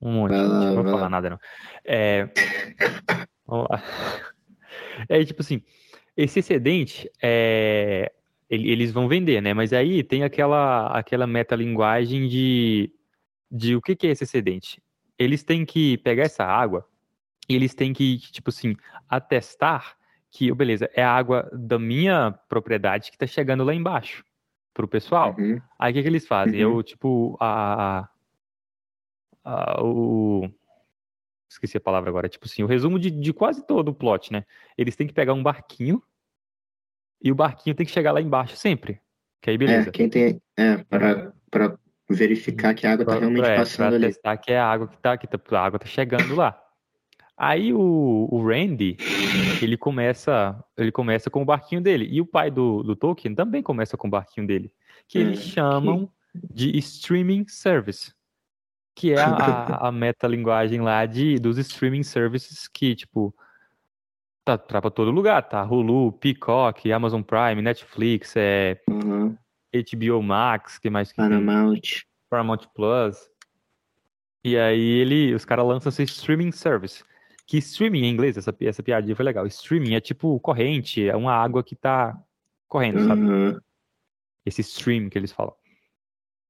um 0.00 0.12
monte. 0.12 0.30
Vai 0.32 0.46
lá, 0.46 0.60
não 0.60 0.74
vou 0.74 0.82
vai 0.84 0.92
falar 0.92 1.08
nada, 1.08 1.30
não. 1.30 1.38
É, 1.84 2.28
vamos 3.46 3.66
lá. 3.70 3.82
É 5.08 5.24
tipo 5.24 5.42
assim, 5.42 5.62
esse 6.16 6.40
excedente, 6.40 7.08
é, 7.22 8.10
ele- 8.50 8.68
eles 8.70 8.90
vão 8.90 9.06
vender, 9.06 9.40
né? 9.40 9.54
Mas 9.54 9.72
aí 9.72 10.02
tem 10.02 10.24
aquela, 10.24 10.88
aquela 10.88 11.26
metalinguagem 11.26 12.26
de, 12.26 12.92
de 13.50 13.76
o 13.76 13.80
que, 13.80 13.94
que 13.94 14.06
é 14.08 14.10
esse 14.10 14.24
excedente. 14.24 14.82
Eles 15.16 15.44
têm 15.44 15.64
que 15.64 15.98
pegar 15.98 16.24
essa 16.24 16.44
água 16.44 16.84
e 17.48 17.54
eles 17.54 17.74
têm 17.74 17.92
que, 17.92 18.18
tipo 18.18 18.50
assim, 18.50 18.74
atestar 19.08 19.96
que, 20.30 20.50
oh, 20.50 20.54
beleza, 20.54 20.90
é 20.94 21.02
a 21.02 21.12
água 21.12 21.48
da 21.52 21.78
minha 21.78 22.32
propriedade 22.48 23.10
que 23.10 23.16
tá 23.18 23.26
chegando 23.26 23.64
lá 23.64 23.72
embaixo 23.72 24.24
pro 24.74 24.88
pessoal. 24.88 25.34
Uhum. 25.38 25.60
Aí 25.78 25.92
o 25.92 25.94
que, 25.94 26.02
que 26.02 26.08
eles 26.08 26.26
fazem? 26.26 26.64
Uhum. 26.64 26.76
Eu, 26.78 26.82
tipo, 26.82 27.36
a, 27.40 28.08
a- 29.48 29.82
o. 29.82 30.48
Esqueci 31.50 31.76
a 31.78 31.80
palavra 31.80 32.10
agora. 32.10 32.28
Tipo 32.28 32.44
assim, 32.46 32.62
o 32.62 32.66
resumo 32.66 32.98
de, 32.98 33.10
de 33.10 33.32
quase 33.32 33.66
todo 33.66 33.88
o 33.88 33.94
plot, 33.94 34.32
né? 34.32 34.44
Eles 34.76 34.94
têm 34.94 35.06
que 35.06 35.14
pegar 35.14 35.32
um 35.32 35.42
barquinho 35.42 36.02
e 37.22 37.32
o 37.32 37.34
barquinho 37.34 37.74
tem 37.74 37.86
que 37.86 37.92
chegar 37.92 38.12
lá 38.12 38.20
embaixo 38.20 38.54
sempre. 38.56 39.00
Que 39.40 39.50
aí, 39.50 39.58
beleza. 39.58 39.88
É, 39.88 39.92
quem 39.92 40.08
tem. 40.10 40.42
É, 40.56 40.76
para, 40.84 41.32
para 41.50 41.78
verificar 42.10 42.74
que 42.74 42.86
a 42.86 42.92
água 42.92 43.04
tá 43.04 43.12
Pra- 43.12 43.20
realmente 43.20 43.40
pra- 43.42 43.48
é, 43.50 43.54
pra 43.54 43.64
passando 43.64 43.94
ali. 43.94 44.06
testar 44.06 44.36
que 44.36 44.52
é 44.52 44.58
a 44.58 44.66
água 44.66 44.88
que 44.88 44.96
tá, 44.98 45.16
que 45.16 45.26
tá, 45.26 45.38
a 45.58 45.64
água 45.64 45.78
tá 45.78 45.86
chegando 45.86 46.34
lá. 46.34 46.60
Aí 47.36 47.72
o, 47.72 48.28
o 48.30 48.42
Randy, 48.46 48.96
ele 49.62 49.76
começa, 49.76 50.62
ele 50.76 50.90
começa 50.92 51.30
com 51.30 51.40
o 51.40 51.44
barquinho 51.44 51.80
dele. 51.80 52.06
E 52.10 52.20
o 52.20 52.26
pai 52.26 52.50
do, 52.50 52.82
do 52.82 52.96
Tolkien 52.96 53.32
também 53.34 53.62
começa 53.62 53.96
com 53.96 54.08
o 54.08 54.10
barquinho 54.10 54.44
dele. 54.46 54.72
Que 55.06 55.18
É, 55.18 55.20
eles 55.22 55.40
chamam 55.40 56.10
de 56.34 56.76
streaming 56.78 57.46
service. 57.46 58.12
Que 58.98 59.12
é 59.12 59.20
a, 59.22 59.88
a, 59.88 59.92
metalinguagem 59.92 60.80
lá 60.80 61.06
de, 61.06 61.38
dos 61.38 61.56
streaming 61.56 62.02
services 62.02 62.66
que, 62.66 62.96
tipo, 62.96 63.32
tá, 64.44 64.58
tá 64.58 64.80
pra 64.80 64.90
todo 64.90 65.12
lugar, 65.12 65.48
tá? 65.48 65.62
Hulu, 65.62 66.12
Peacock, 66.12 66.90
Amazon 66.92 67.22
Prime, 67.22 67.62
Netflix, 67.62 68.34
é, 68.36 68.80
Uhum. 68.88 69.36
HBO 69.72 70.22
Max, 70.22 70.78
que 70.78 70.90
mais 70.90 71.12
que 71.12 71.16
tem? 71.16 71.28
Paramount. 71.28 71.80
Paramount 72.28 72.66
Plus. 72.74 73.30
E 74.42 74.56
aí 74.56 74.80
ele, 74.80 75.34
os 75.34 75.44
caras 75.44 75.66
lançam 75.66 75.90
esse 75.90 76.02
streaming 76.04 76.50
service. 76.50 77.04
Que 77.46 77.58
streaming 77.58 78.02
em 78.02 78.10
inglês, 78.10 78.36
essa, 78.36 78.54
essa 78.60 78.82
piadinha 78.82 79.14
foi 79.14 79.24
legal. 79.24 79.46
Streaming 79.46 79.94
é 79.94 80.00
tipo 80.00 80.38
corrente, 80.40 81.08
é 81.08 81.16
uma 81.16 81.32
água 81.32 81.62
que 81.62 81.76
tá 81.76 82.18
correndo, 82.66 83.06
sabe? 83.06 83.22
Uhum. 83.22 83.60
Esse 84.44 84.62
stream 84.62 85.08
que 85.08 85.18
eles 85.18 85.32
falam. 85.32 85.54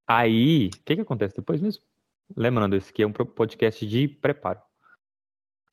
Aí, 0.07 0.69
o 0.69 0.85
que 0.85 0.97
que 0.97 1.03
acontece 1.03 1.37
depois 1.37 1.61
mesmo? 1.61 1.83
Lembrando, 2.37 2.77
esse 2.77 2.91
aqui 2.91 3.03
é 3.03 3.07
um 3.07 3.13
podcast 3.13 3.87
de 3.87 4.09
preparo. 4.09 4.61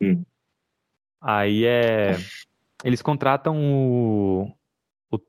Hum. 0.01 0.23
Aí 1.21 1.65
é. 1.65 2.15
Eles 2.83 3.01
contratam 3.01 3.57
o. 3.59 4.51
O 5.11 5.19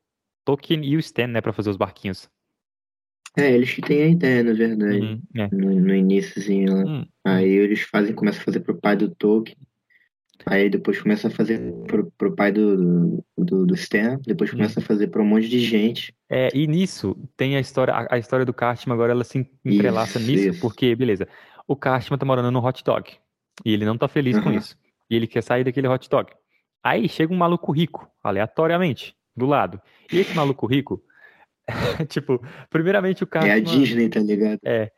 Tolkien 0.45 0.85
e 0.85 0.97
o 0.97 1.01
Stan, 1.01 1.27
né, 1.27 1.41
pra 1.41 1.53
fazer 1.53 1.71
os 1.71 1.77
barquinhos. 1.77 2.29
É, 3.37 3.53
eles 3.53 3.73
que 3.73 3.83
têm 3.83 4.03
a 4.03 4.09
ideia, 4.09 4.43
na 4.43 4.55
verdade. 4.55 4.99
Uhum, 4.99 5.23
é. 5.37 5.49
No, 5.55 5.81
no 5.81 5.95
iníciozinho 5.95 6.75
lá. 6.75 6.85
Hum, 6.85 7.07
Aí 7.25 7.51
eles 7.51 7.83
fazem, 7.83 8.15
começam 8.15 8.41
a 8.41 8.45
fazer 8.45 8.61
pro 8.61 8.81
pai 8.81 8.97
do 8.97 9.15
Tolkien. 9.15 9.59
Aí 10.49 10.71
depois 10.71 11.01
começa 11.03 11.27
a 11.27 11.31
fazer 11.31 11.61
pro, 11.89 12.11
pro 12.13 12.35
pai 12.35 12.53
do, 12.53 13.25
do, 13.37 13.67
do 13.67 13.75
Stan. 13.75 14.21
Depois 14.25 14.51
Hum. 14.51 14.57
começa 14.57 14.79
a 14.79 14.83
fazer 14.83 15.09
pra 15.09 15.21
um 15.21 15.27
monte 15.27 15.49
de 15.49 15.59
gente. 15.59 16.15
É, 16.31 16.49
e 16.55 16.69
nisso 16.69 17.17
tem 17.37 17.57
a 17.57 17.61
história, 17.61 17.93
a, 17.93 18.15
a 18.15 18.19
história 18.19 18.47
do 18.47 18.55
Cartman 18.55 18.95
agora 18.95 19.13
ela 19.13 19.25
se 19.25 19.39
entrelaça 19.65 20.21
Isso, 20.21 20.31
nisso, 20.31 20.49
isso. 20.51 20.61
porque, 20.61 20.95
beleza, 20.95 21.27
o 21.67 21.75
Cartman 21.75 22.17
tá 22.17 22.25
morando 22.25 22.51
no 22.53 22.65
hot 22.65 22.85
dog 22.85 23.13
e 23.65 23.73
ele 23.73 23.85
não 23.85 23.99
tá 23.99 24.07
feliz 24.07 24.39
com 24.39 24.51
Aham. 24.51 24.59
isso. 24.59 24.79
E 25.11 25.17
ele 25.17 25.27
quer 25.27 25.43
sair 25.43 25.65
daquele 25.65 25.89
hot 25.89 26.09
dog. 26.09 26.33
Aí 26.83 27.09
chega 27.09 27.35
um 27.35 27.37
maluco 27.37 27.73
rico, 27.73 28.09
aleatoriamente, 28.23 29.17
do 29.37 29.47
lado. 29.47 29.81
E 30.13 30.19
esse 30.19 30.35
maluco 30.35 30.65
rico, 30.67 31.03
tipo, 32.09 32.41
primeiramente 32.71 33.25
o 33.25 33.29
É 33.35 33.53
a. 33.53 33.59
Disney, 33.59 34.09
tá 34.09 34.21
ligado? 34.21 34.61
É. 34.65 34.93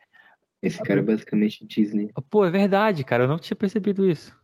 Esse 0.61 0.81
cara 0.83 0.99
é 0.99 1.03
basicamente 1.03 1.65
Disney. 1.65 2.11
Pô, 2.29 2.45
é 2.45 2.51
verdade, 2.51 3.03
cara, 3.03 3.23
eu 3.23 3.27
não 3.27 3.39
tinha 3.39 3.55
percebido 3.55 4.07
isso. 4.07 4.37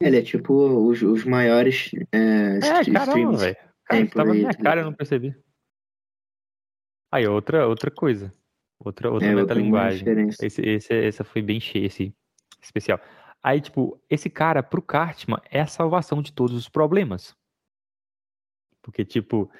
Ele 0.00 0.18
é 0.18 0.22
tipo 0.22 0.52
os, 0.88 1.00
os 1.02 1.24
maiores 1.24 1.90
é, 2.12 2.58
É, 2.58 2.92
caramba, 2.92 3.36
velho. 3.36 3.56
Cara, 3.84 4.06
tava 4.08 4.28
na 4.28 4.34
minha 4.34 4.52
tá 4.52 4.62
cara, 4.62 4.80
eu 4.80 4.84
não 4.84 4.92
percebi. 4.92 5.34
Aí, 7.10 7.26
outra, 7.26 7.66
outra 7.66 7.90
coisa. 7.90 8.32
Outra, 8.78 9.10
outra 9.10 9.28
É, 9.28 9.34
metalinguagem. 9.34 10.06
Esse, 10.42 10.60
esse, 10.60 10.92
essa 10.92 11.24
foi 11.24 11.40
bem 11.40 11.58
cheia, 11.60 11.86
esse 11.86 12.14
especial. 12.60 13.00
Aí, 13.42 13.60
tipo, 13.60 14.02
esse 14.10 14.28
cara, 14.28 14.62
pro 14.62 14.82
Cartman, 14.82 15.40
é 15.50 15.60
a 15.60 15.66
salvação 15.66 16.20
de 16.20 16.32
todos 16.32 16.56
os 16.56 16.68
problemas. 16.68 17.34
Porque, 18.82 19.04
tipo, 19.04 19.50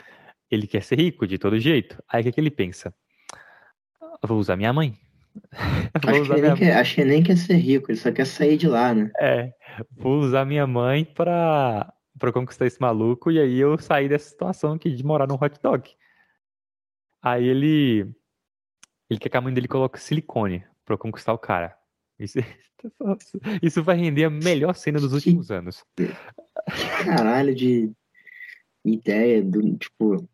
ele 0.50 0.66
quer 0.66 0.82
ser 0.82 0.98
rico 0.98 1.26
de 1.26 1.38
todo 1.38 1.58
jeito. 1.58 2.02
Aí, 2.08 2.20
o 2.20 2.24
que, 2.24 2.32
que 2.32 2.40
ele 2.40 2.50
pensa? 2.50 2.94
"Eu 4.22 4.28
Vou 4.28 4.38
usar 4.38 4.56
minha 4.56 4.72
mãe. 4.72 4.98
Acho 5.94 6.22
que, 6.22 6.34
minha 6.34 6.48
nem 6.48 6.56
quer, 6.56 6.76
acho 6.76 6.94
que 6.94 7.00
ele 7.00 7.10
nem 7.10 7.22
quer 7.22 7.36
ser 7.36 7.56
rico, 7.56 7.90
ele 7.90 7.98
só 7.98 8.12
quer 8.12 8.26
sair 8.26 8.56
de 8.56 8.68
lá, 8.68 8.94
né? 8.94 9.10
É, 9.18 9.52
vou 9.96 10.18
usar 10.18 10.44
minha 10.44 10.66
mãe 10.66 11.04
pra, 11.04 11.92
pra 12.18 12.32
conquistar 12.32 12.66
esse 12.66 12.80
maluco 12.80 13.30
e 13.30 13.38
aí 13.38 13.58
eu 13.58 13.78
sair 13.78 14.08
dessa 14.08 14.28
situação 14.28 14.74
aqui 14.74 14.90
de 14.90 15.04
morar 15.04 15.26
num 15.26 15.38
hot 15.40 15.58
dog. 15.62 15.90
Aí 17.22 17.46
ele. 17.46 18.10
Ele 19.08 19.20
quer 19.20 19.28
que 19.28 19.36
a 19.36 19.40
mãe 19.40 19.54
dele 19.54 19.68
coloque 19.68 20.00
silicone 20.00 20.64
pra 20.84 20.98
conquistar 20.98 21.32
o 21.32 21.38
cara. 21.38 21.76
Isso, 22.18 22.38
isso 23.62 23.82
vai 23.82 23.96
render 23.96 24.24
a 24.24 24.30
melhor 24.30 24.74
cena 24.74 24.98
dos 24.98 25.12
últimos 25.12 25.50
anos. 25.50 25.84
Caralho 27.04 27.54
de 27.54 27.90
ideia 28.84 29.42
do 29.42 29.76
tipo, 29.76 30.28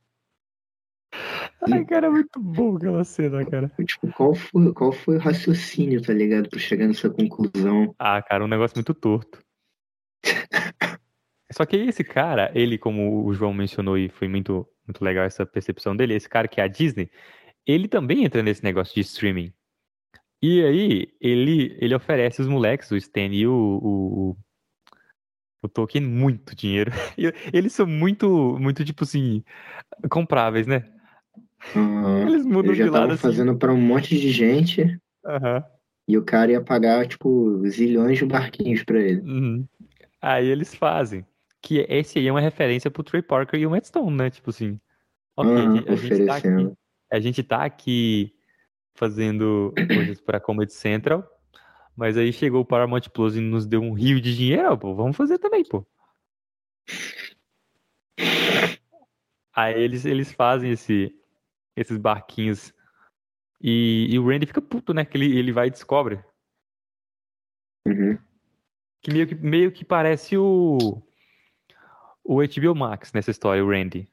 Ai, 1.71 1.85
cara, 1.85 2.07
é 2.07 2.11
muito 2.11 2.41
bom 2.41 2.77
aquela 2.77 3.05
cena, 3.05 3.45
cara. 3.45 3.71
tipo 3.87 4.11
qual 4.13 4.35
foi, 4.35 4.73
qual 4.73 4.93
foi 4.93 5.17
o 5.17 5.21
raciocínio, 5.21 6.03
tá 6.03 6.13
ligado? 6.13 6.49
Pra 6.49 6.59
chegar 6.59 6.87
nessa 6.87 7.11
conclusão. 7.11 7.95
Ah, 7.99 8.21
cara, 8.23 8.45
um 8.45 8.49
negócio 8.49 8.77
muito 8.77 8.95
torto. 8.95 9.39
Só 11.53 11.67
que 11.67 11.77
esse 11.77 12.03
cara, 12.03 12.51
ele, 12.55 12.79
como 12.79 13.27
o 13.27 13.35
João 13.35 13.53
mencionou 13.53 13.99
e 13.99 14.09
foi 14.09 14.27
muito, 14.27 14.67
muito 14.87 15.05
legal 15.05 15.25
essa 15.25 15.45
percepção 15.45 15.95
dele, 15.95 16.15
esse 16.15 16.29
cara 16.29 16.49
que 16.49 16.61
é 16.61 16.65
a 16.65 16.69
Disney, 16.69 17.11
ele 17.67 17.89
também 17.89 18.25
entra 18.25 18.43
nesse 18.43 18.65
negócio 18.65 18.95
de 18.95 19.03
streaming. 19.03 19.53
E 20.41 20.65
aí, 20.65 21.15
ele, 21.21 21.77
ele 21.81 21.95
oferece 21.95 22.41
os 22.41 22.49
moleques, 22.49 22.91
o 22.91 22.97
Stan 22.97 23.29
e 23.29 23.47
o, 23.47 23.53
o, 23.53 24.37
o 25.63 25.69
Tolkien, 25.69 26.05
muito 26.05 26.57
dinheiro. 26.57 26.91
Eles 27.53 27.73
são 27.73 27.87
muito, 27.87 28.59
muito, 28.59 28.85
tipo 28.85 29.05
assim, 29.05 29.45
compráveis, 30.11 30.67
né? 30.67 30.93
Aham. 31.77 32.29
Eles 32.29 32.45
mudam 32.45 32.67
Eles 32.73 32.79
já 32.79 32.85
de 32.85 32.91
lado 32.91 33.13
assim. 33.13 33.23
fazendo 33.23 33.57
pra 33.57 33.73
um 33.73 33.81
monte 33.81 34.19
de 34.19 34.31
gente 34.31 34.99
Aham. 35.25 35.65
e 36.09 36.19
o 36.19 36.23
cara 36.25 36.53
ia 36.53 36.61
pagar, 36.61 37.07
tipo, 37.07 37.63
zilhões 37.69 38.19
de 38.19 38.27
barquinhos 38.27 38.83
pra 38.83 38.99
ele. 39.01 39.21
Uhum. 39.21 39.67
Aí 40.21 40.47
eles 40.49 40.75
fazem. 40.75 41.25
Que 41.61 41.87
esse 41.89 42.19
aí 42.19 42.27
é 42.27 42.31
uma 42.33 42.41
referência 42.41 42.91
pro 42.91 43.05
Trey 43.05 43.23
Parker 43.23 43.59
e 43.61 43.67
o 43.67 43.71
Matt 43.71 43.85
Stone, 43.85 44.17
né? 44.17 44.31
Tipo 44.31 44.51
assim. 44.51 44.81
Ok, 45.37 45.51
a 45.89 45.95
gente- 45.97 46.27
tá 46.27 46.37
aqui, 46.37 46.73
a 47.11 47.21
gente 47.21 47.43
tá 47.43 47.65
aqui 47.65 48.35
fazendo 48.95 49.73
coisas 49.89 50.21
pra 50.21 50.39
Comedy 50.41 50.73
Central, 50.75 51.25
mas 51.97 52.19
aí 52.19 52.33
chegou 52.33 52.61
o 52.61 52.65
Paramount 52.67 53.09
Plus 53.15 53.37
e 53.37 53.41
nos 53.41 53.65
deu 53.65 53.81
um 53.81 53.95
rio 53.95 54.21
de 54.21 54.37
dinheiro, 54.37 54.77
pô, 54.77 54.95
vamos 54.95 55.17
fazer 55.17 55.39
também, 55.39 55.65
pô. 55.65 55.87
Aí 59.55 59.81
eles, 59.83 60.05
eles 60.05 60.33
fazem 60.33 60.73
esse, 60.73 61.15
esses 61.77 61.97
barquinhos 61.99 62.73
e, 63.61 64.07
e 64.11 64.19
o 64.19 64.27
Randy 64.29 64.47
fica 64.47 64.61
puto, 64.63 64.93
né? 64.93 65.05
Que 65.05 65.17
ele, 65.17 65.39
ele 65.39 65.53
vai 65.53 65.69
e 65.69 65.71
descobre 65.71 66.23
Uhum. 67.87 68.17
que 69.03 69.11
meio 69.13 69.27
que, 69.27 69.35
meio 69.35 69.73
que 69.73 69.85
parece 69.85 70.37
o 70.37 71.03
o 72.25 72.37
HBO 72.41 72.75
Max 72.77 73.13
nessa 73.13 73.33
história, 73.33 73.65
o 73.65 73.69
Randy. 73.69 74.09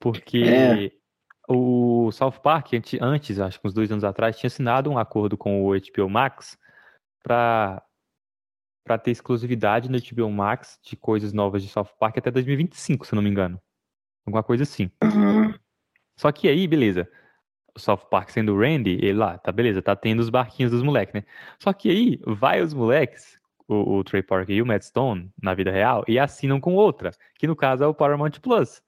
Porque 0.00 0.38
É. 0.38 0.90
o 1.46 2.10
South 2.10 2.40
Park, 2.42 2.72
ante- 2.72 2.98
antes, 3.02 3.38
acho 3.38 3.60
que 3.60 3.66
uns 3.68 3.74
dois 3.74 3.92
anos 3.92 4.02
atrás, 4.04 4.38
tinha 4.38 4.48
assinado 4.48 4.88
um 4.90 4.98
acordo 4.98 5.36
com 5.36 5.62
o 5.66 5.74
HBO 5.74 6.08
Max 6.08 6.58
para 7.22 7.82
ter 9.04 9.10
exclusividade 9.10 9.90
no 9.90 9.98
HBO 9.98 10.30
Max 10.30 10.80
de 10.82 10.96
coisas 10.96 11.34
novas 11.34 11.62
de 11.62 11.68
South 11.68 11.90
Park 11.98 12.16
até 12.16 12.30
2025, 12.30 13.06
se 13.06 13.14
não 13.14 13.22
me 13.22 13.28
engano. 13.28 13.60
Alguma 14.30 14.42
coisa 14.44 14.62
assim. 14.62 14.90
Aham. 15.02 15.54
Só 16.16 16.30
que 16.30 16.48
aí, 16.48 16.66
beleza. 16.66 17.10
O 17.74 17.80
South 17.80 18.08
Park 18.10 18.30
sendo 18.30 18.54
o 18.54 18.60
Randy, 18.60 18.98
ele 19.02 19.14
lá, 19.14 19.38
tá 19.38 19.52
beleza, 19.52 19.82
tá 19.82 19.94
tendo 19.94 20.20
os 20.20 20.30
barquinhos 20.30 20.70
dos 20.72 20.82
moleques, 20.82 21.14
né? 21.14 21.24
Só 21.58 21.72
que 21.72 21.88
aí, 21.90 22.20
vai 22.26 22.60
os 22.60 22.74
moleques, 22.74 23.38
o, 23.66 23.96
o 23.98 24.04
Trey 24.04 24.22
Parker 24.22 24.56
e 24.56 24.62
o 24.62 24.66
Matt 24.66 24.82
Stone, 24.82 25.30
na 25.40 25.54
vida 25.54 25.70
real, 25.70 26.04
e 26.08 26.18
assinam 26.18 26.60
com 26.60 26.74
outra, 26.74 27.12
que 27.38 27.46
no 27.46 27.54
caso 27.56 27.84
é 27.84 27.86
o 27.86 27.94
Paramount 27.94 28.32
Plus. 28.42 28.82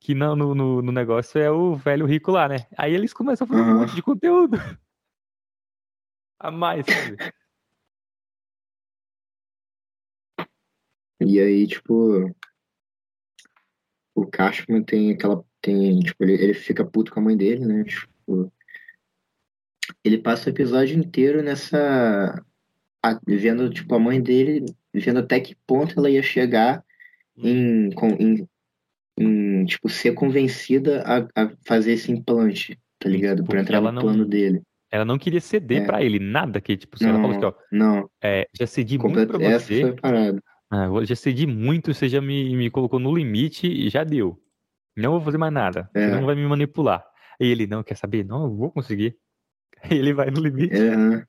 Que 0.00 0.14
não, 0.14 0.36
no, 0.36 0.54
no, 0.54 0.80
no 0.80 0.92
negócio 0.92 1.40
é 1.40 1.50
o 1.50 1.74
velho 1.74 2.06
rico 2.06 2.30
lá, 2.30 2.48
né? 2.48 2.66
Aí 2.76 2.94
eles 2.94 3.12
começam 3.12 3.44
a 3.44 3.48
fazer 3.48 3.60
um 3.60 3.64
Aham. 3.64 3.80
monte 3.80 3.94
de 3.94 4.02
conteúdo. 4.02 4.56
A 6.40 6.52
mais, 6.52 6.86
sabe? 6.86 7.16
E 11.20 11.40
aí, 11.40 11.66
tipo, 11.66 12.32
o 14.20 14.26
Cashman 14.26 14.82
tem 14.82 15.12
aquela. 15.12 15.42
Tem, 15.60 15.98
tipo, 16.00 16.22
ele, 16.22 16.34
ele 16.34 16.54
fica 16.54 16.84
puto 16.84 17.12
com 17.12 17.20
a 17.20 17.22
mãe 17.22 17.36
dele, 17.36 17.64
né? 17.64 17.84
Tipo, 17.84 18.52
ele 20.04 20.18
passa 20.18 20.48
o 20.48 20.52
episódio 20.52 20.96
inteiro 20.98 21.42
nessa. 21.42 22.44
a- 23.02 23.20
vendo, 23.26 23.70
tipo, 23.70 23.94
a 23.94 23.98
mãe 23.98 24.20
dele, 24.20 24.64
vendo 24.92 25.20
até 25.20 25.38
que 25.40 25.56
ponto 25.66 25.94
ela 25.98 26.10
ia 26.10 26.22
chegar 26.22 26.82
em, 27.36 27.90
com- 27.92 28.16
em, 28.18 28.46
em, 29.18 29.64
tipo, 29.64 29.88
ser 29.88 30.12
convencida 30.14 31.02
a, 31.06 31.42
a 31.44 31.50
fazer 31.66 31.92
esse 31.92 32.10
implante, 32.10 32.78
tá 32.98 33.08
ligado? 33.08 33.38
Porque 33.42 33.52
Pra 33.52 33.60
entrar 33.62 33.80
no 33.80 33.92
não- 33.92 34.02
plano 34.02 34.24
dele. 34.26 34.62
Ela 34.90 35.04
não 35.04 35.18
queria 35.18 35.40
ceder 35.40 35.82
É. 35.82 35.84
pra 35.86 36.02
ele, 36.02 36.18
nada 36.18 36.60
que, 36.62 36.74
tipo, 36.76 36.96
se 36.98 37.04
ela 37.04 37.20
falou 37.20 37.36
assim, 37.36 37.44
ó, 37.44 37.52
Não, 37.70 38.08
é, 38.22 38.48
já 38.58 38.66
cedi 38.66 38.96
muito 38.98 39.14
complet... 39.16 39.28
pra 39.28 39.46
essa 39.46 39.66
você, 39.66 39.80
foi 39.82 39.90
a 39.90 39.94
parada. 39.94 40.42
Ah, 40.70 40.84
eu 40.86 41.04
já 41.04 41.14
cedi 41.16 41.46
muito, 41.46 41.92
você 41.94 42.08
já 42.08 42.20
me, 42.20 42.54
me 42.56 42.70
colocou 42.70 42.98
no 42.98 43.14
limite 43.14 43.66
e 43.66 43.88
já 43.88 44.04
deu. 44.04 44.40
Não 44.96 45.12
vou 45.12 45.20
fazer 45.20 45.38
mais 45.38 45.52
nada, 45.52 45.88
você 45.92 46.02
É. 46.04 46.10
não 46.10 46.26
vai 46.26 46.34
me 46.34 46.46
manipular. 46.46 47.04
E 47.40 47.46
ele, 47.46 47.66
não, 47.66 47.82
quer 47.84 47.96
saber? 47.96 48.24
Não, 48.24 48.44
eu 48.44 48.56
vou 48.56 48.70
conseguir. 48.70 49.16
Aí 49.82 49.90
ele 49.98 50.12
vai 50.12 50.30
no 50.30 50.40
limite. 50.40 50.74
É, 50.74 50.88
aham. 50.94 51.24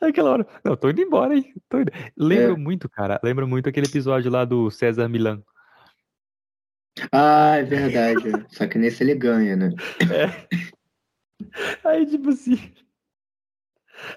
Naquela 0.00 0.30
hora, 0.30 0.46
não, 0.64 0.76
tô 0.76 0.90
indo 0.90 1.00
embora, 1.02 1.34
hein? 1.36 1.54
Tô 1.68 1.78
indo. 1.80 1.92
Lembro 2.16 2.54
É. 2.54 2.56
muito, 2.56 2.88
cara. 2.88 3.20
Lembro 3.22 3.46
muito 3.46 3.68
aquele 3.68 3.86
episódio 3.86 4.30
lá 4.30 4.44
do 4.44 4.70
César 4.70 5.08
Milan. 5.08 5.42
Ah, 7.12 7.56
é 7.58 7.62
verdade. 7.62 8.22
Só 8.50 8.66
que 8.66 8.76
nesse 8.78 9.04
ele 9.04 9.14
ganha, 9.14 9.54
né? 9.54 9.70
Aí, 11.84 12.06
tipo 12.06 12.30
assim. 12.30 12.58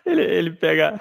Ele, 0.05 0.21
ele 0.23 0.51
pega. 0.51 0.99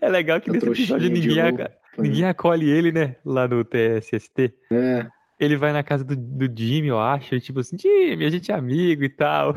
É 0.00 0.08
legal 0.08 0.40
que 0.40 0.50
A 0.50 0.52
nesse 0.52 0.66
episódio 0.68 1.08
ninguém, 1.10 1.56
ninguém 1.98 2.24
acolhe 2.24 2.68
ele, 2.68 2.92
né? 2.92 3.16
Lá 3.24 3.46
no 3.48 3.64
TSST. 3.64 4.54
É, 4.70 5.06
Ele 5.38 5.56
vai 5.56 5.72
na 5.72 5.82
casa 5.82 6.04
do, 6.04 6.16
do 6.16 6.44
Jimmy, 6.46 6.88
eu 6.88 6.98
acho. 7.00 7.34
E 7.34 7.40
tipo 7.40 7.60
assim, 7.60 7.76
Jimmy, 7.78 8.24
a 8.24 8.30
gente 8.30 8.50
é 8.50 8.54
amigo 8.54 9.04
e 9.04 9.08
tal. 9.08 9.54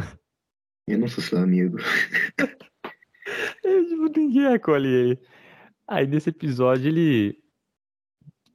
eu 0.88 0.98
não 0.98 1.08
sou 1.08 1.24
seu 1.24 1.38
amigo. 1.40 1.78
E, 3.64 3.84
tipo, 3.90 4.20
ninguém 4.20 4.48
acolhe 4.48 4.88
ele. 4.88 5.20
Aí 5.88 6.08
nesse 6.08 6.30
episódio 6.30 6.88
ele. 6.88 7.38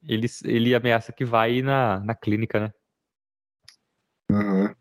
Ele, 0.04 0.26
ele 0.44 0.74
ameaça 0.74 1.12
que 1.12 1.24
vai 1.24 1.62
na, 1.62 2.00
na 2.00 2.14
clínica, 2.14 2.58
né? 2.58 2.72
Aham. 4.30 4.74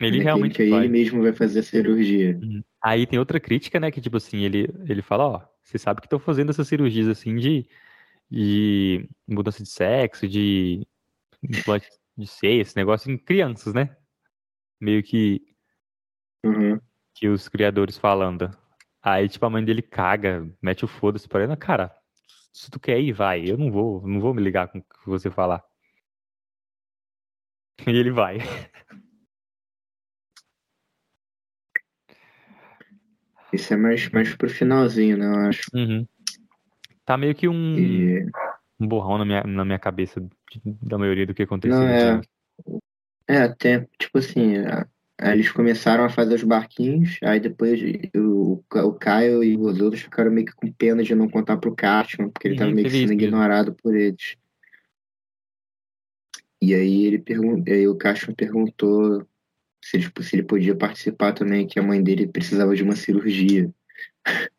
Ele 0.00 0.18
Naquele 0.18 0.22
realmente 0.24 0.62
aí 0.62 0.70
vai. 0.70 0.80
ele 0.80 0.88
mesmo 0.88 1.22
vai 1.22 1.32
fazer 1.32 1.60
a 1.60 1.62
cirurgia. 1.62 2.38
Aí 2.82 3.06
tem 3.06 3.18
outra 3.18 3.38
crítica, 3.38 3.78
né? 3.78 3.90
Que 3.90 4.00
tipo 4.00 4.16
assim, 4.16 4.42
ele, 4.42 4.68
ele 4.88 5.02
fala, 5.02 5.24
ó, 5.26 5.40
você 5.62 5.78
sabe 5.78 6.00
que 6.00 6.06
estão 6.06 6.18
fazendo 6.18 6.50
essas 6.50 6.66
cirurgias 6.66 7.08
assim 7.08 7.36
de, 7.36 7.66
de 8.30 9.08
mudança 9.26 9.62
de 9.62 9.68
sexo, 9.68 10.28
de 10.28 10.86
de 12.16 12.26
seio, 12.26 12.62
esse 12.62 12.76
negócio 12.76 13.10
em 13.10 13.18
crianças, 13.18 13.74
né? 13.74 13.96
Meio 14.80 15.02
que, 15.02 15.42
Uhum. 16.44 16.80
que 17.14 17.28
os 17.28 17.48
criadores 17.48 17.98
falando. 17.98 18.50
Aí, 19.02 19.28
tipo, 19.28 19.44
a 19.44 19.50
mãe 19.50 19.64
dele 19.64 19.82
caga, 19.82 20.48
mete 20.62 20.84
o 20.84 20.88
foda-se 20.88 21.28
pra 21.28 21.42
ele, 21.42 21.56
cara, 21.56 21.94
se 22.52 22.70
tu 22.70 22.78
quer 22.78 23.00
ir, 23.00 23.12
vai. 23.12 23.44
Eu 23.44 23.58
não 23.58 23.70
vou, 23.70 24.06
não 24.06 24.20
vou 24.20 24.32
me 24.32 24.42
ligar 24.42 24.68
com 24.68 24.78
o 24.78 24.82
que 24.82 25.06
você 25.06 25.30
falar. 25.30 25.62
E 27.86 27.90
ele 27.90 28.10
vai. 28.12 28.38
Isso 33.52 33.72
é 33.72 33.76
mais, 33.76 34.08
mais 34.10 34.34
pro 34.34 34.48
finalzinho, 34.48 35.16
né? 35.16 35.26
Eu 35.26 35.48
acho. 35.48 35.70
Uhum. 35.74 36.06
Tá 37.04 37.16
meio 37.16 37.34
que 37.34 37.48
um, 37.48 37.78
E... 37.78 38.26
um 38.80 38.86
borrão 38.86 39.18
na 39.18 39.24
minha, 39.24 39.42
na 39.44 39.64
minha 39.64 39.78
cabeça 39.78 40.22
da 40.64 40.98
maioria 40.98 41.26
do 41.26 41.34
que 41.34 41.42
aconteceu. 41.42 41.78
Não, 41.78 41.88
é. 41.88 42.20
É, 43.26 43.38
até, 43.38 43.88
tipo 43.98 44.18
assim, 44.18 44.54
aí 45.18 45.32
eles 45.32 45.50
começaram 45.50 46.04
a 46.04 46.10
fazer 46.10 46.34
os 46.34 46.42
barquinhos, 46.42 47.18
aí 47.22 47.40
depois 47.40 47.80
o, 48.14 48.62
o 48.70 48.92
Caio 48.92 49.42
e 49.42 49.56
os 49.56 49.80
outros 49.80 50.02
ficaram 50.02 50.30
meio 50.30 50.46
que 50.46 50.54
com 50.54 50.70
pena 50.70 51.02
de 51.02 51.14
não 51.14 51.28
contar 51.28 51.56
pro 51.56 51.74
Cartman, 51.74 52.28
porque 52.30 52.48
ele 52.48 52.56
tava 52.56 52.68
Uhum, 52.68 52.76
meio 52.76 52.86
que 52.86 52.92
sendo 52.92 53.12
ignorado 53.12 53.74
por 53.74 53.94
eles. 53.94 54.36
E 56.60 56.74
aí 56.74 57.04
ele 57.04 57.18
pergun 57.18 57.62
aí 57.66 57.86
o 57.88 57.96
Cartman 57.96 58.34
perguntou 58.34 59.26
se 59.82 59.98
ele, 59.98 60.10
se 60.20 60.36
ele 60.36 60.42
podia 60.42 60.74
participar 60.74 61.32
também, 61.32 61.66
que 61.66 61.78
a 61.78 61.82
mãe 61.82 62.02
dele 62.02 62.26
precisava 62.26 62.74
de 62.74 62.82
uma 62.82 62.96
cirurgia. 62.96 63.70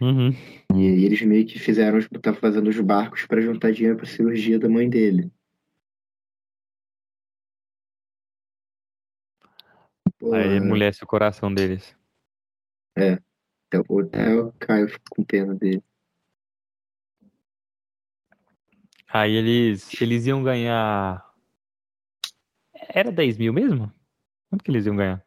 Uhum. 0.00 0.30
E 0.74 0.86
aí 0.88 1.04
eles 1.04 1.22
meio 1.22 1.46
que 1.46 1.58
fizeram, 1.58 1.98
tá 2.20 2.34
fazendo 2.34 2.68
os 2.68 2.78
barcos 2.80 3.24
pra 3.26 3.40
juntar 3.40 3.72
dinheiro 3.72 3.96
pra 3.96 4.06
cirurgia 4.06 4.58
da 4.58 4.68
mãe 4.68 4.88
dele. 4.88 5.30
Aí 10.32 10.58
amolece 10.58 11.04
o 11.04 11.06
coração 11.06 11.52
deles. 11.52 11.94
até, 12.96 13.20
o- 13.88 14.00
até 14.00 14.34
o 14.34 14.52
Caio 14.52 14.88
ficou 14.88 15.16
com 15.16 15.24
pena 15.24 15.54
dele. 15.54 15.82
Aí 19.08 19.32
eles, 19.34 19.88
eles 20.00 20.26
iam 20.26 20.42
ganhar. 20.42 21.24
Era 22.74 23.12
10 23.12 23.36
mil 23.38 23.52
mesmo? 23.52 23.92
Quanto 24.48 24.64
que 24.64 24.70
eles 24.70 24.86
iam 24.86 24.96
ganhar? 24.96 25.24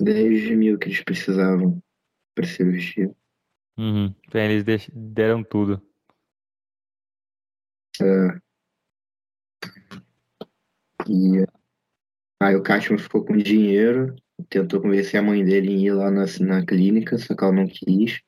10 0.00 0.50
mil 0.56 0.78
que 0.78 0.88
eles 0.88 1.02
precisavam 1.02 1.82
pra 2.34 2.46
cirurgia. 2.46 3.14
Uhum. 3.78 4.12
Eles 4.34 4.64
deix- 4.64 4.90
deram 4.92 5.44
tudo. 5.44 5.80
É. 8.02 8.38
E 11.08 11.46
aí 12.42 12.56
o 12.56 12.62
Cartman 12.62 12.98
ficou 12.98 13.24
com 13.24 13.36
dinheiro, 13.36 14.16
tentou 14.50 14.80
convencer 14.80 15.20
a 15.20 15.22
mãe 15.22 15.44
dele 15.44 15.72
em 15.72 15.86
ir 15.86 15.92
lá 15.92 16.10
na, 16.10 16.24
na 16.40 16.66
clínica, 16.66 17.16
só 17.18 17.34
que 17.36 17.44
ela 17.44 17.52
não 17.52 17.66
quis. 17.66 18.20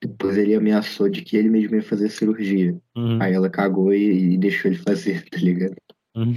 Depois 0.00 0.36
ele 0.38 0.54
ameaçou 0.54 1.08
de 1.08 1.22
que 1.22 1.36
ele 1.36 1.48
mesmo 1.50 1.76
ia 1.76 1.82
fazer 1.82 2.06
a 2.06 2.10
cirurgia. 2.10 2.76
Uhum. 2.96 3.20
Aí 3.20 3.34
ela 3.34 3.50
cagou 3.50 3.92
e, 3.92 4.34
e 4.34 4.38
deixou 4.38 4.70
ele 4.70 4.80
fazer, 4.80 5.24
tá 5.28 5.38
ligado? 5.38 5.76
Uhum. 6.16 6.34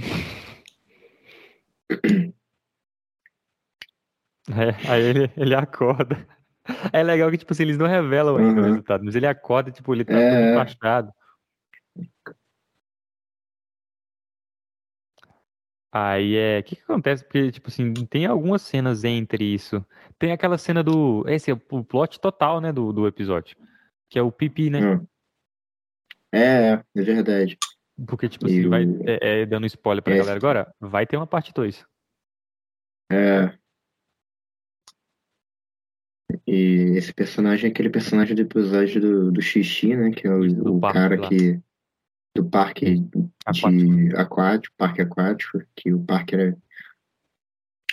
É, 4.50 4.90
aí 4.90 5.02
ele, 5.04 5.30
ele 5.36 5.54
acorda. 5.54 6.26
É 6.92 7.02
legal 7.02 7.30
que, 7.30 7.38
tipo 7.38 7.52
assim, 7.52 7.64
eles 7.64 7.76
não 7.78 7.86
revelam 7.86 8.36
ainda 8.36 8.60
o 8.60 8.62
Uhum. 8.64 8.68
resultado, 8.70 9.04
mas 9.04 9.14
ele 9.16 9.26
acorda, 9.26 9.70
tipo, 9.70 9.92
ele 9.94 10.04
tá 10.04 10.14
É, 10.14 10.30
todo 10.30 10.50
enfaixado. 10.50 11.12
Aí 15.90 16.36
é. 16.36 16.60
O 16.60 16.62
que 16.62 16.76
que 16.76 16.82
acontece? 16.82 17.22
Porque, 17.24 17.52
tipo 17.52 17.68
assim, 17.68 17.92
tem 18.06 18.24
algumas 18.26 18.62
cenas 18.62 19.04
entre 19.04 19.44
isso. 19.44 19.84
Tem 20.18 20.32
aquela 20.32 20.56
cena 20.56 20.82
do. 20.82 21.24
Esse 21.28 21.50
é 21.50 21.54
o 21.54 21.84
plot 21.84 22.18
total, 22.18 22.60
né, 22.60 22.72
do, 22.72 22.92
do 22.92 23.06
episódio. 23.06 23.56
Que 24.08 24.18
é 24.18 24.22
o 24.22 24.32
pipi, 24.32 24.70
né? 24.70 24.80
Hum. 24.80 25.06
É, 26.32 26.72
é, 26.72 26.84
é 26.96 27.02
verdade. 27.02 27.58
Porque, 28.06 28.26
tipo 28.28 28.46
E 28.48 28.50
assim, 28.60 28.68
vai, 28.68 28.86
o- 28.86 29.02
é, 29.06 29.42
é, 29.42 29.46
dando 29.46 29.66
spoiler 29.66 30.02
pra 30.02 30.14
É. 30.14 30.18
galera 30.18 30.36
agora, 30.38 30.74
vai 30.80 31.06
ter 31.06 31.16
uma 31.18 31.26
parte 31.26 31.52
2. 31.52 31.84
É. 33.10 33.52
E 36.46 36.94
esse 36.96 37.12
personagem 37.12 37.68
é 37.68 37.70
aquele 37.70 37.90
personagem 37.90 38.34
do 38.34 38.42
episódio 38.42 39.00
do, 39.00 39.32
do 39.32 39.42
Xixi, 39.42 39.94
né? 39.96 40.10
Que 40.10 40.26
é 40.26 40.34
o, 40.34 40.46
Do 40.46 40.76
o 40.76 40.80
cara 40.80 41.20
lá. 41.20 41.28
que. 41.28 41.60
Do 42.34 42.46
parque 42.46 42.98
de 43.52 44.16
aquático, 44.16 44.74
parque 44.78 45.02
aquático, 45.02 45.62
que 45.76 45.92
o 45.92 46.00
parque 46.00 46.34
era 46.34 46.56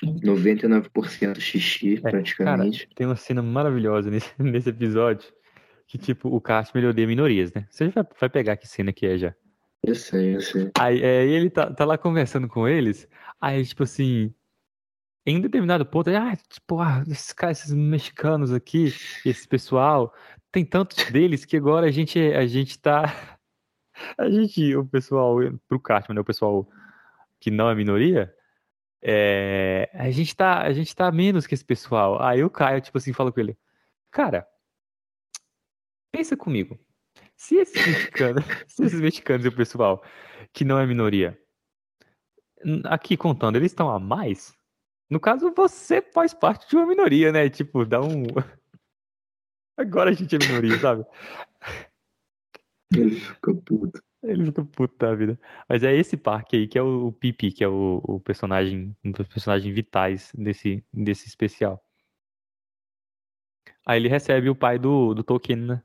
99% 0.06 1.40
xixi, 1.40 1.98
É, 1.98 2.12
praticamente. 2.12 2.88
Tem 2.96 3.06
uma 3.06 3.16
cena 3.16 3.42
maravilhosa 3.42 4.10
nesse, 4.10 4.32
nesse 4.40 4.70
episódio. 4.70 5.32
Que, 5.88 5.98
tipo, 5.98 6.30
o 6.30 6.42
ele 6.76 6.88
odeia 6.88 7.08
minorias, 7.08 7.52
né? 7.52 7.66
Você 7.70 7.90
vai, 7.90 8.06
vai 8.20 8.30
pegar 8.30 8.58
que 8.58 8.68
cena 8.68 8.94
que 8.94 9.06
é 9.06 9.18
já. 9.18 9.36
Eu 9.84 9.96
sei, 9.96 10.36
eu 10.36 10.42
sei. 10.42 10.72
Aí 10.78 11.02
é, 11.02 11.26
ele 11.26 11.50
tá, 11.50 11.72
tá 11.74 11.84
lá 11.84 11.98
conversando 11.98 12.48
com 12.48 12.68
eles. 12.68 13.08
Aí, 13.42 13.66
tipo 13.66 13.84
assim, 13.84 14.34
em 15.32 15.42
determinado 15.42 15.86
ponto, 15.86 16.10
ah, 16.10 16.36
tipo, 16.50 16.80
ah, 16.80 17.04
esses 17.08 17.34
caras, 17.34 17.60
esses 17.60 17.74
mexicanos 17.74 18.54
aqui, 18.54 18.94
esse 19.26 19.48
pessoal, 19.48 20.14
tem 20.52 20.66
tantos 20.66 21.12
deles 21.12 21.46
que 21.46 21.58
agora 21.58 21.88
a 21.88 21.92
gente, 21.92 22.20
a 22.20 22.46
gente 22.48 22.80
tá. 22.80 23.04
A 24.18 24.30
gente, 24.30 24.74
o 24.78 24.86
pessoal, 24.86 25.36
pro 25.68 25.78
Cartman, 25.78 26.16
né? 26.16 26.22
O 26.22 26.26
pessoal 26.26 26.66
que 27.38 27.52
não 27.52 27.70
é 27.70 27.76
minoria, 27.76 28.34
é, 29.02 29.90
a, 29.94 30.10
gente 30.10 30.34
tá, 30.34 30.62
a 30.62 30.72
gente 30.72 30.96
tá 30.96 31.12
menos 31.12 31.46
que 31.46 31.54
esse 31.54 31.66
pessoal. 31.66 32.22
Aí 32.22 32.42
o 32.42 32.50
Caio, 32.50 32.80
tipo 32.80 32.98
assim, 32.98 33.12
fala 33.12 33.30
com 33.30 33.42
ele: 33.42 33.58
Cara, 34.10 34.48
pensa 36.12 36.38
comigo. 36.38 36.80
Se 37.36 37.56
esses 37.56 37.86
mexicanos, 37.86 38.46
se 38.68 38.84
esses 38.84 39.02
mexicanos 39.02 39.46
e 39.46 39.50
o 39.50 39.56
pessoal 39.56 40.04
que 40.54 40.66
não 40.66 40.80
é 40.80 40.86
minoria, 40.86 41.38
aqui 42.86 43.16
contando, 43.16 43.56
eles 43.56 43.72
estão 43.72 43.90
a 43.90 44.00
mais? 44.00 44.54
No 45.10 45.20
caso, 45.20 45.52
você 45.56 46.02
faz 46.02 46.34
parte 46.34 46.70
de 46.70 46.76
uma 46.76 46.86
minoria, 46.86 47.32
né? 47.32 47.50
Tipo, 47.50 47.86
dá 47.86 48.02
um. 48.02 48.24
Agora 49.78 50.12
a 50.12 50.14
gente 50.14 50.36
é 50.36 50.40
minoria, 50.40 50.78
sabe? 50.78 51.06
Ele 52.94 53.16
fica 53.20 53.56
puto. 53.56 54.04
Ele 54.22 54.46
fica 54.46 54.66
puto 54.66 54.96
da 54.98 55.16
vida. 55.16 55.40
Mas 55.68 55.84
é 55.84 55.96
esse 55.96 56.18
parque 56.18 56.58
aí 56.58 56.68
que 56.68 56.78
é 56.78 56.82
o, 56.82 57.12
Pipi, 57.12 57.52
que 57.52 57.64
é 57.64 57.68
o, 57.68 58.02
o, 58.04 58.20
personagem, 58.20 58.96
um 59.04 59.12
dos 59.12 59.28
personagens 59.28 59.74
vitais 59.74 60.32
desse, 60.36 60.84
desse 60.94 61.28
especial. 61.28 61.84
Aí 63.86 63.98
ele 64.00 64.10
recebe 64.10 64.50
o 64.50 64.56
pai 64.56 64.78
do, 64.78 65.14
do 65.14 65.24
Tolkien, 65.24 65.58
né? 65.58 65.84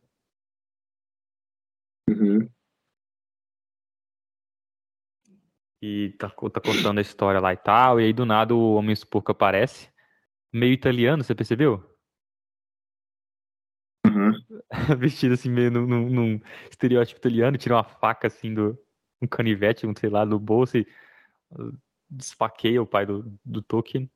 Uhum. 2.09 2.49
E 5.87 6.13
tá, 6.13 6.31
tá 6.31 6.61
contando 6.63 6.97
a 6.97 7.03
história 7.03 7.39
lá 7.39 7.53
e 7.53 7.59
tal. 7.59 8.01
E 8.01 8.05
aí 8.05 8.13
do 8.15 8.25
nada 8.25 8.55
o 8.55 8.73
Homem 8.73 8.97
Porco 9.11 9.33
aparece. 9.33 9.91
Meio 10.51 10.73
italiano, 10.73 11.23
você 11.23 11.35
percebeu? 11.35 11.85
Uhum. 14.07 14.33
Vestido 14.99 15.35
assim, 15.35 15.51
meio 15.51 15.71
num, 15.71 15.87
num, 15.87 16.09
num, 16.09 16.41
estereótipo 16.71 17.19
italiano, 17.19 17.59
tira 17.59 17.75
uma 17.75 17.85
faca 17.85 18.29
assim 18.29 18.55
do. 18.55 18.79
um 19.21 19.27
canivete, 19.27 19.87
um 19.87 19.95
sei 19.95 20.09
lá, 20.09 20.25
do 20.25 20.39
bolso 20.39 20.79
e 20.79 20.87
uh, 21.51 21.79
desfaqueia 22.09 22.81
o 22.81 22.87
pai 22.87 23.05
do, 23.05 23.39
do 23.45 23.61
Tolkien 23.61 24.11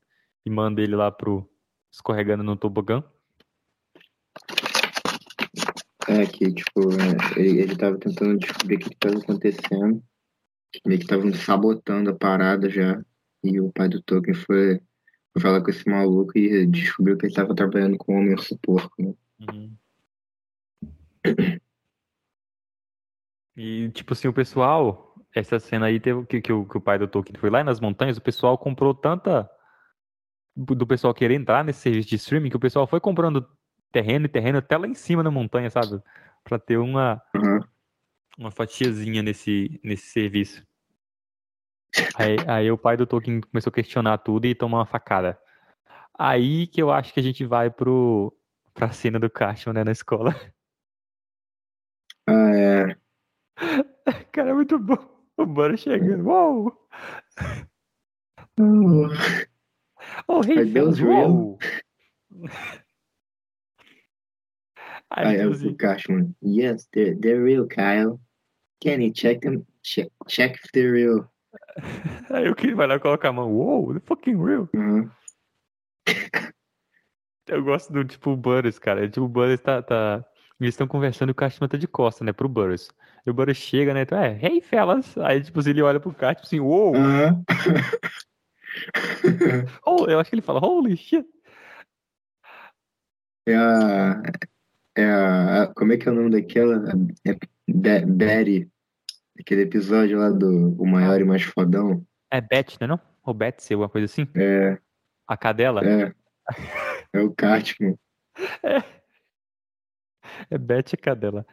e 0.46 0.50
manda 0.50 0.81
ele 0.81 0.96
lá 0.96 1.12
pro. 1.12 1.46
escorregando 1.92 2.42
no 2.42 2.57
tobogã. 2.57 3.04
É, 6.09 6.24
que 6.24 6.50
tipo, 6.50 6.81
é, 6.94 7.38
ele, 7.38 7.61
ele 7.61 7.76
tava 7.76 7.98
tentando 7.98 8.38
descobrir 8.38 8.76
o 8.76 8.78
que, 8.78 8.88
que 8.88 8.96
tava 8.96 9.18
acontecendo. 9.18 10.02
Meio 10.87 10.98
que 10.98 11.04
estavam 11.04 11.33
sabotando 11.33 12.11
a 12.11 12.14
parada 12.14 12.68
já. 12.68 13.00
E 13.42 13.61
o 13.61 13.72
pai 13.72 13.88
do 13.88 14.02
Tolkien 14.02 14.35
foi, 14.35 14.81
foi 15.33 15.42
falar 15.42 15.62
com 15.62 15.70
esse 15.70 15.88
maluco 15.88 16.37
e 16.37 16.66
descobriu 16.66 17.16
que 17.16 17.26
ele 17.26 17.35
tava 17.35 17.54
trabalhando 17.54 17.96
com 17.96 18.14
homem 18.16 18.35
urso 18.35 18.59
porco, 18.59 18.94
né? 18.98 19.14
Uhum. 19.48 19.76
E, 23.57 23.90
tipo 23.90 24.12
assim, 24.12 24.28
o 24.28 24.33
pessoal, 24.33 25.16
essa 25.35 25.59
cena 25.59 25.87
aí 25.87 25.98
teve 25.98 26.24
que, 26.26 26.40
que, 26.40 26.52
o, 26.52 26.64
que 26.64 26.76
o 26.76 26.81
pai 26.81 26.96
do 26.96 27.09
Tolkien 27.09 27.38
foi 27.38 27.50
lá 27.50 27.64
nas 27.64 27.81
montanhas, 27.81 28.16
o 28.16 28.22
pessoal 28.22 28.57
comprou 28.57 28.94
tanta. 28.94 29.50
Do 30.57 30.87
pessoal 30.87 31.14
querer 31.14 31.35
entrar 31.35 31.64
nesse 31.64 31.81
serviço 31.81 32.09
de 32.09 32.16
streaming, 32.16 32.50
que 32.50 32.57
o 32.57 32.61
pessoal 32.61 32.85
foi 32.85 32.98
comprando 32.98 33.48
terreno 33.92 34.26
e 34.26 34.28
terreno 34.28 34.59
até 34.59 34.76
lá 34.76 34.88
em 34.88 34.94
cima 34.94 35.22
na 35.22 35.31
montanha, 35.31 35.70
sabe? 35.70 36.02
Pra 36.42 36.59
ter 36.59 36.78
uma, 36.78 37.22
uhum. 37.35 37.61
Uma 38.38 38.53
fatiazinha 38.53 39.20
nesse, 39.20 39.81
nesse 39.83 40.07
serviço. 40.07 40.64
Aí, 42.16 42.37
aí 42.46 42.70
o 42.70 42.79
pai 42.79 42.96
do 42.96 43.07
Tolkien 43.07 43.40
começou 43.40 43.70
a 43.70 43.74
questionar 43.74 44.18
tudo 44.18 44.46
e 44.46 44.55
tomar 44.55 44.79
uma 44.79 44.87
facada. 44.87 45.38
Aí 46.16 46.66
que 46.68 46.81
eu 46.81 46.90
acho 46.90 47.12
que 47.12 47.18
a 47.18 47.22
gente 47.22 47.44
vai 47.44 47.70
pro, 47.70 48.33
pra 48.72 48.92
cena 48.92 49.18
do 49.18 49.29
Cartman, 49.29 49.74
né, 49.74 49.85
na 49.85 49.92
escola. 49.92 50.35
Ah, 52.27 52.51
é. 52.55 52.96
Cara, 54.33 54.51
é 54.51 54.55
muito 54.55 54.79
bom. 54.79 54.96
O 55.37 55.46
Bora 55.46 55.77
chegando. 55.77 56.27
Uou! 56.27 56.88
Oh, 58.61 59.09
oh 60.27 60.42
hey, 60.44 60.72
those 60.72 61.03
uou! 61.03 61.59
I 65.11 65.37
have 65.37 65.59
the 65.61 65.74
Cashman. 65.74 66.35
Yes, 66.42 66.88
they're, 66.92 67.14
they're 67.14 67.42
real, 67.42 67.66
Kyle. 67.66 68.20
You 68.84 69.12
check? 69.12 69.40
Check, 69.82 70.08
check 70.28 70.54
if 70.54 70.70
they're 70.72 70.92
real. 70.92 71.28
Aí 72.30 72.48
o 72.48 72.54
Kid 72.54 72.74
vai 72.74 72.86
lá 72.86 72.96
e 72.96 73.00
coloca 73.00 73.28
a 73.28 73.32
mão. 73.32 73.50
Uou, 73.50 73.88
they're 73.88 74.06
fucking 74.06 74.42
real. 74.42 74.68
Uhum. 74.74 75.10
Eu 77.46 77.64
gosto 77.64 77.92
do 77.92 78.04
tipo 78.04 78.36
Burris, 78.36 78.78
cara. 78.78 79.08
Tipo, 79.08 79.22
o 79.22 79.28
Burris 79.28 79.60
tá, 79.60 79.80
tá, 79.80 80.22
eles 80.60 80.74
estão 80.74 80.86
conversando 80.86 81.30
e 81.30 81.32
o 81.32 81.34
Cartman 81.34 81.68
tá 81.68 81.78
de 81.78 81.88
costa, 81.88 82.22
né, 82.22 82.32
pro 82.32 82.48
Burris. 82.48 82.90
E 83.24 83.30
o 83.30 83.34
Burris 83.34 83.56
chega, 83.56 83.94
né, 83.94 84.02
então, 84.02 84.18
é, 84.18 84.38
hey, 84.42 84.60
fellas. 84.60 85.16
Aí, 85.18 85.42
tipo, 85.42 85.66
ele 85.66 85.80
olha 85.80 85.98
pro 85.98 86.12
Cartman 86.12 86.44
assim, 86.44 86.60
uou. 86.60 86.94
Uhum. 86.94 87.42
oh, 89.86 90.04
eu 90.06 90.20
acho 90.20 90.28
que 90.28 90.36
ele 90.36 90.42
fala, 90.42 90.64
holy 90.64 90.96
shit. 90.96 91.26
É 93.46 93.54
a, 93.54 94.17
como 95.88 95.94
é 95.94 95.96
que 95.96 96.09
é 96.09 96.12
o 96.12 96.14
nome 96.14 96.31
daquela? 96.31 96.85
É 97.24 98.05
Betty. 98.05 98.70
Aquele 99.40 99.62
episódio 99.62 100.18
lá 100.18 100.29
do 100.29 100.74
O 100.79 100.87
Maior 100.87 101.18
e 101.18 101.24
Mais 101.24 101.42
Fodão. 101.42 102.05
É 102.31 102.42
Beth, 102.42 102.77
né 102.79 102.87
não? 102.87 103.01
Ou 103.24 103.33
Betsy, 103.33 103.72
alguma 103.72 103.88
coisa 103.88 104.05
assim? 104.05 104.29
É. 104.37 104.79
A 105.27 105.35
cadela? 105.35 105.81
É. 105.83 106.12
É 107.14 107.20
o 107.20 107.33
Cartman. 107.33 107.98
É. 108.62 108.85
É 110.51 110.59
Beth 110.59 110.96
Cadela. 111.03 111.44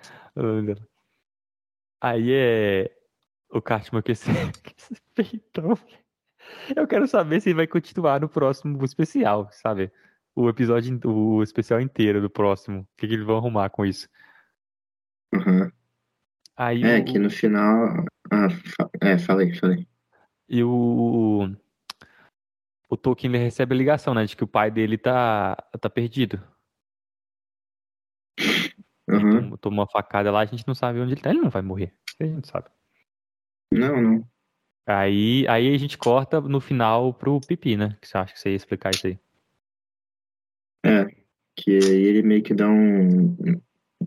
Aí 2.02 2.32
é 2.32 2.91
o 3.50 3.62
Cartman 3.62 4.02
com 4.04 4.12
esse, 4.12 4.30
esse 4.30 5.02
peitão. 5.15 5.78
Eu 6.76 6.86
quero 6.86 7.08
saber 7.08 7.41
se 7.41 7.54
vai 7.54 7.65
continuar 7.65 8.19
no 8.19 8.30
próximo 8.30 8.84
especial, 8.84 9.50
sabe? 9.52 9.91
O 10.36 10.50
episódio, 10.50 11.00
o 11.06 11.41
especial 11.41 11.80
inteiro 11.80 12.21
do 12.21 12.30
próximo. 12.30 12.82
O 12.82 12.88
que, 12.98 13.08
que 13.08 13.13
eles 13.13 13.26
vão 13.26 13.38
arrumar 13.38 13.69
com 13.69 13.86
isso? 13.86 14.10
Uhum. 15.34 15.71
Aí 16.58 16.84
é, 16.84 17.00
o... 17.00 17.06
que 17.06 17.17
no 17.17 17.30
final. 17.30 18.06
Ah, 18.32 18.48
é, 19.02 19.17
falei, 19.17 19.54
falei. 19.56 19.88
E 20.50 20.63
o. 20.63 21.50
O 22.89 22.98
Tolkien 22.98 23.32
recebe 23.36 23.74
a 23.74 23.78
ligação, 23.78 24.13
né? 24.13 24.26
De 24.26 24.36
que 24.36 24.43
o 24.43 24.48
pai 24.48 24.69
dele 24.69 24.98
tá, 24.98 25.56
tá 25.80 25.89
perdido. 25.89 26.41
Uhum. 29.08 29.39
Tomou, 29.41 29.58
tomou 29.58 29.80
uma 29.80 29.88
facada 29.88 30.32
lá, 30.32 30.41
a 30.41 30.45
gente 30.45 30.67
não 30.67 30.76
sabe 30.76 31.00
onde 31.00 31.13
ele 31.13 31.21
tá. 31.21 31.30
Ele 31.30 31.41
não 31.41 31.50
vai 31.50 31.62
morrer. 31.62 31.93
A 32.19 32.26
gente 32.26 32.48
sabe. 32.48 32.69
Não, 33.71 34.02
não. 34.02 34.28
Aí, 34.88 35.48
aí 35.48 35.74
a 35.74 35.78
gente 35.78 35.98
corta 35.98 36.39
no 36.39 36.62
final 36.62 37.13
pro 37.13 37.41
Pipi, 37.41 37.76
né? 37.76 37.98
Que 38.00 38.08
você 38.08 38.17
acha 38.17 38.34
que 38.34 38.39
você 38.39 38.50
ia 38.52 38.56
explicar 38.56 38.91
isso 38.91 39.08
aí? 39.08 39.19
É, 40.86 41.06
que 41.56 41.71
ele 41.71 42.21
meio 42.21 42.43
que 42.43 42.54
dá 42.54 42.69
um, 42.69 43.36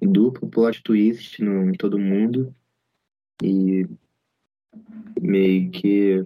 um 0.01 0.13
duplo 0.13 0.49
plot 0.49 0.83
twist 0.83 1.43
no, 1.43 1.71
em 1.71 1.73
todo 1.73 1.99
mundo 1.99 2.55
e 3.43 3.85
meio 5.21 5.71
que 5.71 6.25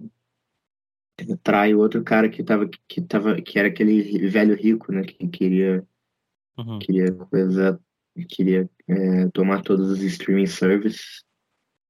trai 1.43 1.73
o 1.73 1.79
outro 1.79 2.03
cara 2.03 2.29
que 2.29 2.43
tava 2.43 2.69
que 2.87 3.01
tava 3.01 3.41
que 3.41 3.57
era 3.57 3.67
aquele 3.67 4.27
velho 4.29 4.55
rico, 4.55 4.91
né, 4.91 5.03
que 5.03 5.27
queria 5.27 5.85
uhum. 6.57 6.79
queria 6.79 7.11
coisa 7.13 7.79
queria 8.29 8.69
é, 8.87 9.29
tomar 9.29 9.63
todos 9.63 9.89
os 9.89 10.01
streaming 10.01 10.45
services 10.45 11.23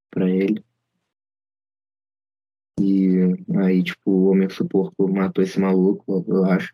para 0.10 0.30
ele. 0.30 0.64
E 2.80 3.18
aí, 3.58 3.84
tipo, 3.84 4.10
o 4.10 4.32
Homem 4.32 4.48
Porco 4.70 5.08
matou 5.08 5.44
esse 5.44 5.60
maluco, 5.60 6.26
eu 6.28 6.46
acho. 6.46 6.74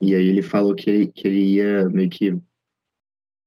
E 0.00 0.14
aí 0.14 0.26
ele 0.28 0.42
falou 0.42 0.74
que 0.74 0.90
ele, 0.90 1.06
que 1.06 1.26
ele 1.26 1.54
ia 1.54 1.88
meio 1.88 2.10
que 2.10 2.38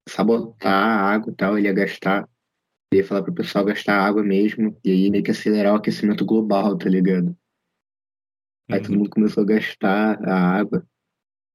sabotar 0.07 0.73
a 0.73 1.13
água 1.13 1.31
e 1.31 1.35
tal, 1.35 1.57
ele 1.57 1.67
ia 1.67 1.73
gastar, 1.73 2.27
ele 2.91 3.01
ia 3.01 3.07
falar 3.07 3.23
pro 3.23 3.33
pessoal 3.33 3.63
gastar 3.63 3.99
água 3.99 4.23
mesmo, 4.23 4.75
e 4.83 4.91
aí 4.91 5.11
meio 5.11 5.23
que 5.23 5.31
acelerar 5.31 5.73
o 5.73 5.77
aquecimento 5.77 6.25
global, 6.25 6.77
tá 6.77 6.89
ligado? 6.89 7.37
Aí 8.71 8.81
todo 8.81 8.91
uhum. 8.91 8.97
mundo 8.99 9.09
começou 9.09 9.43
a 9.43 9.45
gastar 9.45 10.23
a 10.27 10.57
água, 10.57 10.85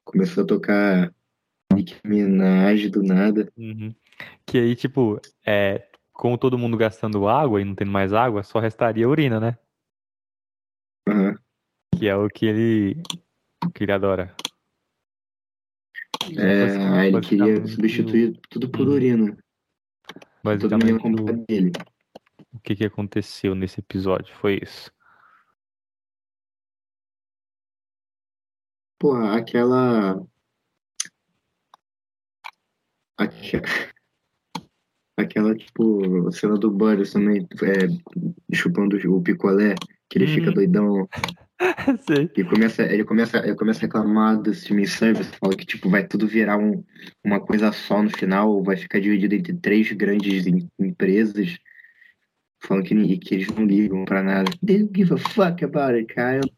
começou 0.04 0.44
a 0.44 0.46
tocar 0.46 1.14
Nicki 1.72 1.96
Minaj 2.04 2.88
do 2.88 3.02
nada. 3.02 3.52
Uhum. 3.56 3.94
Que 4.46 4.58
aí, 4.58 4.76
tipo, 4.76 5.20
é, 5.46 5.88
com 6.12 6.36
todo 6.36 6.58
mundo 6.58 6.76
gastando 6.76 7.28
água 7.28 7.60
e 7.60 7.64
não 7.64 7.74
tendo 7.74 7.90
mais 7.90 8.12
água, 8.12 8.42
só 8.42 8.58
restaria 8.58 9.08
urina, 9.08 9.40
né? 9.40 9.58
Uhum. 11.08 11.36
Que 11.96 12.08
é 12.08 12.16
o 12.16 12.28
que 12.28 12.46
ele, 12.46 13.02
que 13.74 13.84
ele 13.84 13.92
adora. 13.92 14.34
É, 16.36 16.76
aí 16.98 17.08
ele 17.08 17.20
queria 17.20 17.66
substituir 17.66 18.38
tudo 18.48 18.68
por 18.68 18.88
urina. 18.88 19.36
Basicamente, 20.42 21.02
todo 21.02 21.08
mundo 21.10 21.44
dele. 21.48 21.72
o 22.52 22.58
que, 22.60 22.76
que 22.76 22.84
aconteceu 22.84 23.54
nesse 23.54 23.80
episódio 23.80 24.34
foi 24.34 24.60
isso. 24.62 24.92
Porra, 28.98 29.36
aquela. 29.36 30.22
Aquela, 33.16 33.62
aquela 35.16 35.54
tipo, 35.54 36.30
cena 36.32 36.58
do 36.58 36.70
Burris 36.70 37.12
também, 37.12 37.46
é, 37.62 38.54
chupando 38.54 38.96
o 38.96 39.22
picolé, 39.22 39.74
que 40.08 40.18
ele 40.18 40.26
fica 40.26 40.48
Uhum. 40.48 40.54
doidão. 40.54 41.08
Sei. 42.06 42.30
Ele 42.36 42.48
começa, 42.48 42.82
ele 42.82 43.04
começa, 43.04 43.38
ele 43.38 43.54
começa 43.54 43.78
a 43.80 43.82
reclamar 43.82 44.40
do 44.40 44.50
streaming 44.50 44.86
service, 44.86 45.30
fala 45.38 45.56
que 45.56 45.64
tipo, 45.64 45.88
vai 45.88 46.06
tudo 46.06 46.26
virar 46.26 46.58
um, 46.58 46.84
uma 47.24 47.40
coisa 47.40 47.70
só 47.72 48.02
no 48.02 48.10
final, 48.10 48.62
vai 48.62 48.76
ficar 48.76 49.00
dividido 49.00 49.34
entre 49.34 49.54
três 49.54 49.90
grandes 49.92 50.46
em- 50.46 50.68
empresas, 50.80 51.56
falando 52.62 52.84
que, 52.84 53.18
que 53.18 53.34
eles 53.34 53.48
não 53.48 53.64
ligam 53.64 54.04
pra 54.04 54.22
nada. 54.22 54.50
They 54.66 54.78
don't 54.78 54.92
give 54.94 55.14
a 55.14 55.18
fuck 55.18 55.64
about 55.64 55.94
it, 55.94 56.12
Kyle. 56.12 56.50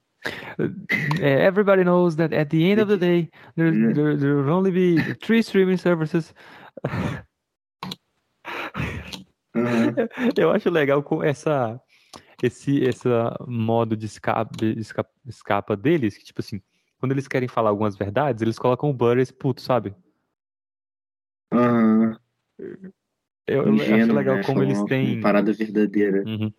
É, 1.21 1.45
Everybody 1.45 1.85
knows 1.85 2.17
that 2.17 2.35
at 2.35 2.49
the 2.49 2.65
end 2.65 2.81
of 2.81 2.89
the 2.89 2.97
day, 2.97 3.29
there, 3.55 3.71
Né? 3.71 3.93
there, 3.93 4.17
there 4.17 4.35
will 4.35 4.51
only 4.51 4.73
be 4.73 4.97
three 5.21 5.41
streaming 5.43 5.77
services. 5.77 6.35
Aham. 9.55 9.95
Eu 10.37 10.51
acho 10.51 10.69
legal 10.71 11.03
com 11.03 11.23
essa 11.23 11.81
esse 12.43 12.87
essa 12.87 13.35
modo 13.47 13.97
de 13.97 14.07
escape, 14.07 14.57
de 14.57 14.81
esca- 14.81 15.07
escapa 15.27 15.77
deles, 15.77 16.17
que 16.17 16.25
tipo 16.25 16.41
assim, 16.41 16.61
quando 16.99 17.13
eles 17.13 17.29
querem 17.29 17.49
falar 17.49 17.71
algumas 17.71 17.97
verdades, 17.97 18.43
eles 18.43 18.59
colocam 18.59 18.91
o 18.91 18.93
Butters 18.95 19.31
puto, 19.31 19.61
sabe? 19.61 19.95
Aham. 21.53 22.19
Eu, 23.47 23.63
eu 23.63 23.95
acho 23.95 24.13
legal 24.13 24.37
né? 24.37 24.43
como 24.43 24.63
eles 24.63 24.83
têm 24.85 25.21
parada 25.21 25.53
verdadeira. 25.53 26.25
Uhum. 26.27 26.53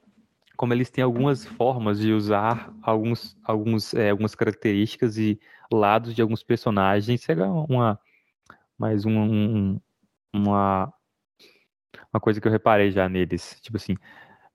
Como 0.55 0.73
eles 0.73 0.89
têm 0.89 1.03
algumas 1.03 1.45
formas 1.45 1.99
de 1.99 2.11
usar 2.13 2.73
alguns, 2.81 3.37
alguns, 3.43 3.93
é, 3.93 4.09
algumas 4.09 4.33
características 4.33 5.17
e 5.17 5.39
lados 5.71 6.15
de 6.15 6.21
alguns 6.21 6.41
personagens. 6.43 7.21
Isso 7.21 7.31
é 7.31 7.35
uma, 7.45 7.99
mais 8.77 9.05
um, 9.05 9.11
um- 9.19 9.81
uma, 10.33 10.91
uma 12.13 12.19
coisa 12.21 12.39
que 12.39 12.47
eu 12.47 12.51
reparei 12.51 12.89
já 12.89 13.07
neles. 13.09 13.59
Tipo 13.61 13.77
assim, 13.77 13.97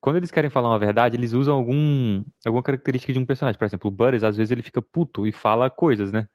quando 0.03 0.17
eles 0.17 0.33
querem 0.33 0.51
falar 0.51 0.69
uma 0.69 0.81
verdade, 0.81 1.17
eles 1.17 1.33
usam 1.33 1.55
algum, 1.57 2.25
alguma 2.45 2.61
característica 2.63 3.13
de 3.13 3.21
um 3.21 3.25
personagem. 3.25 3.57
Por 3.57 3.65
exemplo, 3.65 3.87
o 3.89 3.91
Butters, 3.93 4.25
às 4.25 4.37
vezes, 4.37 4.51
ele 4.51 4.61
fica 4.61 4.83
puto 4.83 5.29
e 5.29 5.31
fala 5.33 5.71
coisas, 5.71 6.11
né? 6.11 6.29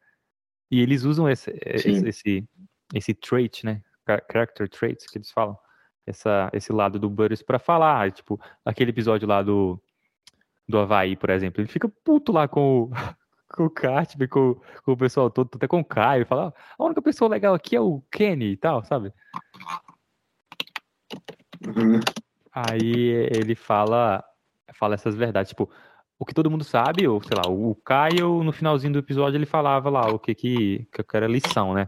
E 0.71 0.79
eles 0.79 1.03
usam 1.03 1.29
esse, 1.29 1.51
esse, 1.65 1.89
esse, 2.07 2.49
esse 2.95 3.13
trait, 3.13 3.65
né? 3.65 3.83
Char- 4.07 4.23
Character 4.31 4.69
traits 4.69 5.05
que 5.05 5.17
eles 5.17 5.29
falam. 5.31 5.57
Essa, 6.05 6.49
esse 6.53 6.71
lado 6.71 6.97
do 6.97 7.09
Butters 7.09 7.41
pra 7.43 7.59
falar. 7.59 8.09
Tipo, 8.13 8.39
aquele 8.63 8.91
episódio 8.91 9.27
lá 9.27 9.43
do, 9.43 9.77
do 10.65 10.77
Havaí, 10.79 11.17
por 11.17 11.29
exemplo. 11.29 11.59
Ele 11.59 11.67
fica 11.67 11.89
puto 12.05 12.31
lá 12.31 12.47
com 12.47 12.83
o, 12.83 12.89
com 13.53 13.65
o 13.65 13.69
Cartman, 13.69 14.29
com, 14.29 14.55
com 14.85 14.91
o 14.93 14.97
pessoal 14.97 15.29
todo, 15.29 15.49
até 15.53 15.67
com 15.67 15.81
o 15.81 15.85
Caio. 15.85 16.25
Fala, 16.25 16.53
"Ah, 16.55 16.75
a 16.79 16.85
única 16.85 17.01
pessoa 17.01 17.29
legal 17.29 17.53
aqui 17.53 17.75
é 17.75 17.81
o 17.81 18.01
Kenny 18.09 18.51
e 18.53 18.57
tal, 18.57 18.81
sabe? 18.85 19.11
Aham. 21.67 21.99
Aí 22.65 23.29
ele 23.35 23.53
fala, 23.53 24.23
fala 24.73 24.95
essas 24.95 25.15
verdades, 25.15 25.49
tipo, 25.49 25.69
o 26.17 26.25
que 26.25 26.33
todo 26.33 26.49
mundo 26.49 26.63
sabe, 26.63 27.07
ou 27.07 27.21
sei 27.21 27.37
lá, 27.37 27.47
o 27.47 27.75
Caio 27.75 28.41
no 28.43 28.51
finalzinho 28.51 28.93
do 28.93 28.99
episódio 28.99 29.37
ele 29.37 29.45
falava 29.45 29.91
lá 29.91 30.07
o 30.07 30.17
que 30.17 30.33
que, 30.33 30.87
que 30.91 31.17
era 31.17 31.27
lição, 31.27 31.75
né? 31.75 31.87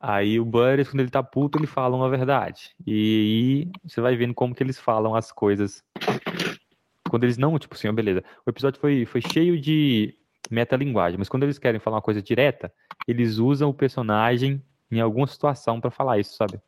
Aí 0.00 0.40
o 0.40 0.44
Butters, 0.44 0.88
quando 0.88 1.00
ele 1.00 1.10
tá 1.10 1.22
puto, 1.22 1.58
ele 1.58 1.66
fala 1.66 1.96
uma 1.96 2.08
verdade. 2.08 2.74
E 2.86 3.66
aí 3.74 3.90
você 3.90 4.00
vai 4.00 4.16
vendo 4.16 4.32
como 4.32 4.54
que 4.54 4.62
eles 4.62 4.78
falam 4.78 5.14
as 5.14 5.30
coisas. 5.30 5.84
Quando 7.10 7.24
eles 7.24 7.36
não, 7.36 7.58
tipo 7.58 7.74
assim, 7.74 7.92
beleza. 7.92 8.24
O 8.46 8.50
episódio 8.50 8.80
foi, 8.80 9.04
foi 9.04 9.20
cheio 9.20 9.60
de 9.60 10.14
metalinguagem, 10.50 11.18
mas 11.18 11.28
quando 11.28 11.42
eles 11.42 11.58
querem 11.58 11.80
falar 11.80 11.96
uma 11.96 12.02
coisa 12.02 12.22
direta, 12.22 12.72
eles 13.06 13.36
usam 13.36 13.68
o 13.68 13.74
personagem 13.74 14.62
em 14.90 15.00
alguma 15.00 15.26
situação 15.26 15.78
pra 15.78 15.90
falar 15.90 16.18
isso, 16.18 16.36
sabe? 16.36 16.58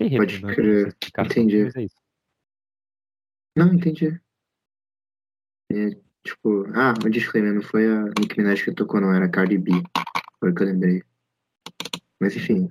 Fiquei 0.00 0.18
Pode 0.18 0.40
crer. 0.40 0.88
explicação, 0.88 1.42
Entendi. 1.42 1.62
é. 1.78 1.86
Não, 3.56 3.72
entendi. 3.72 4.20
É, 5.72 5.90
tipo, 6.24 6.64
ah, 6.74 6.94
um 7.04 7.10
disclaimer, 7.10 7.54
não 7.54 7.62
foi 7.62 7.86
a 7.86 8.02
Nicki 8.18 8.38
Minaj 8.38 8.64
que 8.64 8.74
tocou, 8.74 9.00
não, 9.00 9.12
era 9.14 9.28
Cardi 9.30 9.56
B. 9.58 9.70
Foi 10.40 10.50
o 10.50 10.54
que 10.54 10.62
eu 10.62 10.66
lembrei. 10.66 11.02
Mas 12.20 12.36
enfim, 12.36 12.68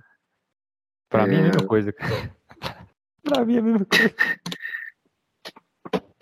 Pra 1.10 1.28
mim 1.28 1.36
é 1.36 1.40
a 1.40 1.44
mesma 1.44 1.62
É. 1.64 1.68
coisa. 1.68 1.94
pra 3.24 3.46
mim 3.46 3.56
é 3.56 3.60
a 3.60 3.62
mesma 3.62 3.86
coisa. 3.86 4.16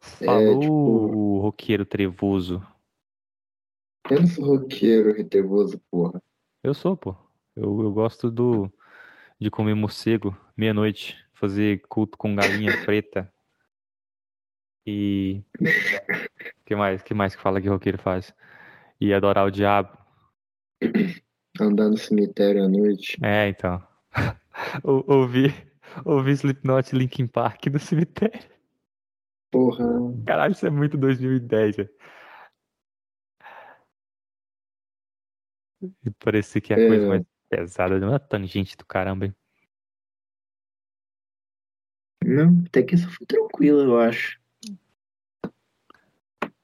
Falou 0.00 0.60
tipo- 0.60 0.72
o 0.72 1.40
roqueiro 1.40 1.84
trevoso. 1.84 2.64
eu 4.10 4.20
não 4.20 4.26
sou 4.26 4.44
roqueiro 4.44 5.12
retevoso, 5.12 5.80
porra. 5.90 6.22
Eu 6.62 6.74
sou, 6.74 6.96
pô. 6.96 7.16
Eu, 7.56 7.80
eu 7.82 7.92
gosto 7.92 8.30
do 8.30 8.72
de 9.42 9.50
comer 9.50 9.74
morcego 9.74 10.36
meia-noite, 10.56 11.16
fazer 11.32 11.80
culto 11.88 12.16
com 12.16 12.34
galinha 12.34 12.72
preta. 12.86 13.32
E 14.86 15.42
que 16.64 16.74
mais? 16.74 17.02
Que 17.02 17.14
mais 17.14 17.34
que 17.36 17.42
fala 17.42 17.60
que 17.60 17.68
roqueiro 17.68 17.98
faz? 17.98 18.34
E 19.00 19.12
adorar 19.12 19.46
o 19.46 19.50
diabo. 19.50 19.96
Andar 21.60 21.88
no 21.88 21.96
cemitério 21.96 22.64
à 22.64 22.68
noite. 22.68 23.16
É, 23.22 23.48
então. 23.48 23.82
Ou- 24.84 25.04
Ouvir, 25.08 25.54
ouvir 26.04 26.32
Slipknot 26.32 26.94
Linkin 26.96 27.26
Park 27.26 27.66
no 27.66 27.78
cemitério. 27.78 28.40
Porra. 29.50 29.84
Caralho, 30.26 30.52
isso 30.52 30.66
é 30.66 30.70
muito 30.70 30.96
2010, 30.96 31.76
velho. 31.76 31.90
E 36.04 36.10
Parecia 36.18 36.60
que 36.60 36.72
é 36.72 36.76
a 36.76 36.80
É. 36.80 36.88
coisa 36.88 37.08
mais 37.08 37.22
pesada, 37.56 38.00
não 38.00 38.14
é 38.14 38.18
tangente 38.18 38.74
do 38.78 38.86
caramba, 38.86 39.26
hein? 39.26 39.34
Não, 42.24 42.64
até 42.66 42.82
que 42.82 42.94
isso 42.94 43.10
foi 43.10 43.26
tranquilo, 43.26 43.80
eu 43.82 44.00
acho. 44.00 44.40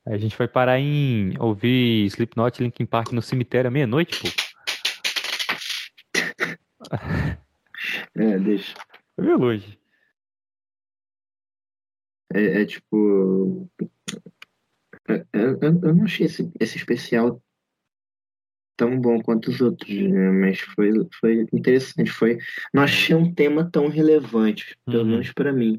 A 0.07 0.17
gente 0.17 0.39
vai 0.39 0.49
parar 0.49 0.79
em 0.81 1.39
ouvir 1.39 2.07
Slipknot 2.07 2.59
e 2.59 2.65
Linkin 2.65 2.87
Park 2.87 3.13
no 3.13 3.21
cemitério 3.21 3.69
à 3.69 3.71
meia-noite, 3.71 4.19
pô. 4.19 4.29
É, 8.15 8.39
deixa. 8.41 8.75
Meio 9.17 9.39
longe. 9.39 9.79
É, 12.35 12.63
é 12.63 12.67
tipo. 12.67 13.71
é- 15.09 15.25
Eu, 15.33 15.59
eu 15.61 15.95
não 15.95 16.05
achei 16.05 16.27
esse, 16.27 16.51
esse 16.59 16.77
especial 16.77 17.41
tão 18.79 18.99
bom 18.99 19.21
quanto 19.21 19.49
os 19.51 19.61
outros, 19.61 19.91
né? 19.95 20.31
Mas 20.31 20.61
foi, 20.61 20.91
foi 21.21 21.47
interessante. 21.53 22.11
Foi, 22.11 22.39
não 22.73 22.83
achei 22.85 23.15
um 23.15 23.31
tema 23.35 23.69
tão 23.71 23.89
relevante, 23.89 24.75
pelo 24.87 25.03
Uhum. 25.03 25.11
menos 25.11 25.33
pra 25.33 25.53
mim. 25.53 25.79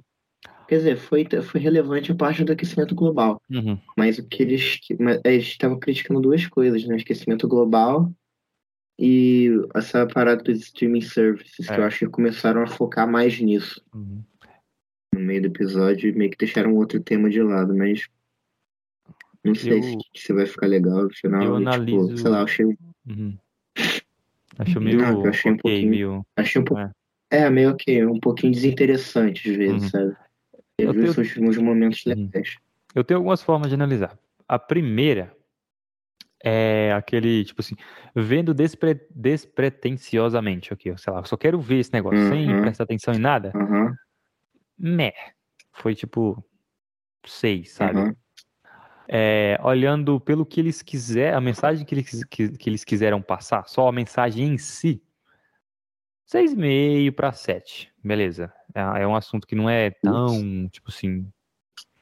Quer 0.67 0.77
dizer, 0.77 0.97
foi, 0.97 1.25
foi 1.41 1.59
relevante 1.59 2.11
a 2.11 2.15
parte 2.15 2.43
do 2.43 2.51
aquecimento 2.51 2.93
global. 2.93 3.41
Uhum. 3.49 3.79
Mas 3.97 4.19
o 4.19 4.27
que 4.27 4.43
eles. 4.43 4.75
que- 4.79 4.95
mas 5.01 5.19
Eles 5.25 5.45
estavam 5.47 5.79
criticando 5.79 6.21
duas 6.21 6.45
coisas, 6.45 6.85
né? 6.85 6.97
Aquecimento 6.97 7.47
global 7.47 8.11
e 8.99 9.49
essa 9.73 10.05
parada 10.05 10.43
dos 10.43 10.59
streaming 10.59 11.01
services, 11.01 11.65
que 11.65 11.73
É. 11.73 11.79
eu 11.79 11.83
acho 11.85 11.99
que 11.99 12.07
começaram 12.11 12.61
a 12.61 12.67
focar 12.67 13.09
mais 13.09 13.39
nisso 13.39 13.81
Uhum. 13.95 14.21
no 15.15 15.21
meio 15.21 15.41
do 15.41 15.47
episódio 15.47 16.15
meio 16.15 16.29
que 16.29 16.37
deixaram 16.37 16.75
outro 16.75 16.99
tema 16.99 17.29
de 17.29 17.41
lado, 17.41 17.73
mas 17.75 18.07
não 19.43 19.55
sei 19.55 19.79
Eu- 19.79 19.99
se, 20.15 20.33
vai 20.33 20.45
ficar 20.45 20.67
legal 20.67 21.03
no 21.03 21.09
final. 21.15 21.41
eu 21.41 21.55
e, 21.55 21.57
tipo, 21.59 21.69
analiso- 21.69 22.17
sei 22.17 22.29
lá, 22.29 22.39
eu 22.39 22.43
achei, 22.43 22.65
Uhum. 23.07 23.37
Acho 24.57 24.81
meio 24.81 24.97
Não, 24.99 25.23
eu 25.23 25.29
achei 25.29 25.51
um 25.51 25.55
ok, 25.55 25.61
pouquinho- 25.61 25.89
meio. 25.89 26.25
achei 26.35 26.61
um 26.61 26.65
pouco. 26.65 26.81
É. 26.83 26.91
É, 27.31 27.49
meio 27.49 27.75
que 27.75 28.03
um 28.05 28.19
pouquinho 28.19 28.51
desinteressante 28.53 29.49
às 29.49 29.55
vezes, 29.55 29.83
Uhum. 29.83 29.89
sabe? 29.89 30.17
Eu 30.77 30.93
vezes 30.93 31.15
tenho- 31.15 31.27
são 31.27 31.43
uns 31.43 31.57
momentos 31.57 32.03
Uhum. 32.05 32.13
legais. 32.13 32.55
Eu 32.95 33.03
tenho 33.03 33.19
algumas 33.19 33.41
formas 33.43 33.69
de 33.69 33.75
analisar. 33.75 34.17
A 34.47 34.57
primeira 34.57 35.35
é 36.43 36.91
aquele, 36.93 37.43
tipo 37.45 37.61
assim, 37.61 37.75
vendo 38.15 38.53
despre- 38.53 39.05
despretensiosamente 39.11 40.73
aqui, 40.73 40.89
ó, 40.91 40.97
sei 40.97 41.13
lá, 41.13 41.19
eu 41.19 41.25
só 41.25 41.37
quero 41.37 41.59
ver 41.59 41.79
esse 41.79 41.93
negócio 41.93 42.27
sem 42.29 42.51
Uhum. 42.53 42.61
prestar 42.61 42.83
atenção 42.85 43.13
em 43.13 43.19
nada. 43.19 43.51
Aham, 43.55 43.93
Meh. 44.77 45.13
Foi 45.73 45.93
tipo 45.93 46.43
seis, 47.25 47.71
sabe? 47.71 47.99
aham. 47.99 48.15
É, 49.11 49.59
olhando 49.63 50.19
pelo 50.19 50.45
que 50.45 50.59
eles 50.59 50.83
quiser, 50.83 51.33
a 51.33 51.41
mensagem 51.41 51.83
que 51.83 51.95
eles, 51.95 52.23
que, 52.25 52.49
que 52.49 52.69
eles 52.69 52.83
quiseram 52.83 53.19
passar, 53.23 53.67
só 53.67 53.87
a 53.87 53.91
mensagem 53.91 54.53
em 54.53 54.57
si, 54.59 55.01
seis 56.23 56.53
e 56.53 56.55
meio 56.55 57.11
para 57.11 57.31
sete, 57.31 57.91
beleza. 58.03 58.53
É, 58.75 59.01
é 59.01 59.07
um 59.07 59.15
assunto 59.15 59.47
que 59.47 59.55
não 59.55 59.67
é 59.67 59.89
tão, 59.89 60.69
tipo 60.69 60.91
assim, 60.91 61.27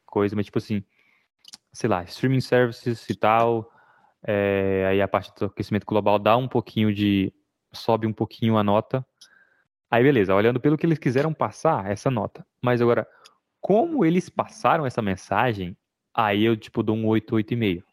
coisa, 0.06 0.36
mas 0.36 0.46
tipo 0.48 0.58
assim, 0.58 0.84
sei 1.72 1.90
lá, 1.90 2.04
streaming 2.04 2.42
services 2.42 3.10
e 3.10 3.16
tal, 3.16 3.72
é, 4.22 4.86
aí 4.90 5.02
a 5.02 5.08
parte 5.08 5.34
do 5.40 5.46
aquecimento 5.46 5.86
global 5.86 6.20
dá 6.20 6.36
um 6.36 6.48
pouquinho 6.48 6.94
de, 6.94 7.32
sobe 7.72 8.06
um 8.06 8.12
pouquinho 8.12 8.58
a 8.58 8.64
nota, 8.66 9.06
aí 9.90 10.04
beleza, 10.04 10.36
olhando 10.36 10.60
pelo 10.60 10.78
que 10.78 10.86
eles 10.86 11.00
quiseram 11.00 11.34
passar, 11.34 11.90
essa 11.90 12.12
nota. 12.12 12.46
Mas 12.62 12.82
agora, 12.82 13.08
como 13.62 14.04
eles 14.04 14.28
passaram 14.28 14.86
essa 14.86 15.02
mensagem, 15.02 15.78
aí 16.18 16.44
eu, 16.44 16.58
tipo, 16.58 16.82
dou 16.82 16.96
um 16.96 17.06
8, 17.06 17.36
8,5. 17.36 17.84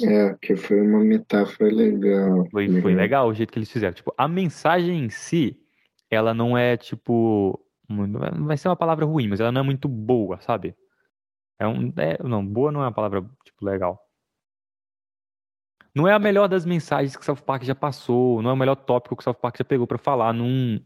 É, 0.00 0.34
que 0.40 0.56
foi 0.56 0.80
uma 0.80 1.00
metáfora 1.00 1.72
legal. 1.72 2.46
Foi, 2.50 2.80
foi 2.80 2.94
legal 2.94 3.28
o 3.28 3.34
jeito 3.34 3.52
que 3.52 3.58
eles 3.58 3.70
fizeram. 3.70 3.94
Tipo, 3.94 4.12
a 4.16 4.28
mensagem 4.28 5.04
em 5.04 5.10
si, 5.10 5.60
ela 6.10 6.34
não 6.34 6.56
é, 6.56 6.76
tipo, 6.76 7.60
não 7.88 8.46
vai 8.46 8.56
ser 8.56 8.68
uma 8.68 8.76
palavra 8.76 9.04
ruim, 9.04 9.28
mas 9.28 9.40
ela 9.40 9.50
não 9.50 9.60
é 9.62 9.64
muito 9.64 9.88
boa, 9.88 10.40
sabe? 10.40 10.76
É 11.58 11.66
um, 11.66 11.92
é, 11.96 12.22
não, 12.22 12.46
boa 12.46 12.70
não 12.70 12.80
é 12.80 12.84
uma 12.84 12.92
palavra 12.92 13.22
tipo 13.44 13.64
legal. 13.64 14.00
Não 15.94 16.06
é 16.06 16.12
a 16.12 16.18
melhor 16.18 16.48
das 16.48 16.64
mensagens 16.64 17.16
que 17.16 17.22
o 17.22 17.24
South 17.24 17.42
Park 17.44 17.64
já 17.64 17.74
passou, 17.74 18.40
não 18.40 18.50
é 18.50 18.52
o 18.52 18.56
melhor 18.56 18.76
tópico 18.76 19.16
que 19.16 19.22
o 19.22 19.24
South 19.24 19.34
Park 19.34 19.58
já 19.58 19.64
pegou 19.64 19.86
para 19.86 19.98
falar 19.98 20.32
num, 20.32 20.80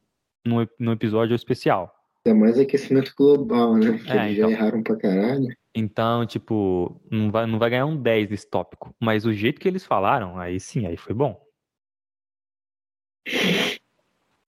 num, 0.46 0.66
num, 0.78 0.92
episódio 0.92 1.34
especial. 1.34 1.94
É 2.24 2.32
mais 2.32 2.58
aquecimento 2.58 3.12
global, 3.16 3.76
né? 3.76 3.86
É, 3.86 3.90
eles 3.90 4.04
então, 4.06 4.26
já 4.34 4.50
erraram 4.50 4.82
pra 4.82 4.96
caralho. 4.96 5.48
Então, 5.74 6.24
tipo, 6.24 7.00
não 7.10 7.30
vai, 7.30 7.46
não 7.46 7.58
vai 7.58 7.70
ganhar 7.70 7.86
um 7.86 8.00
10 8.00 8.30
nesse 8.30 8.48
tópico. 8.48 8.94
Mas 9.00 9.24
o 9.24 9.32
jeito 9.32 9.60
que 9.60 9.66
eles 9.66 9.84
falaram, 9.84 10.38
aí 10.38 10.60
sim, 10.60 10.86
aí 10.86 10.96
foi 10.96 11.14
bom. 11.14 11.42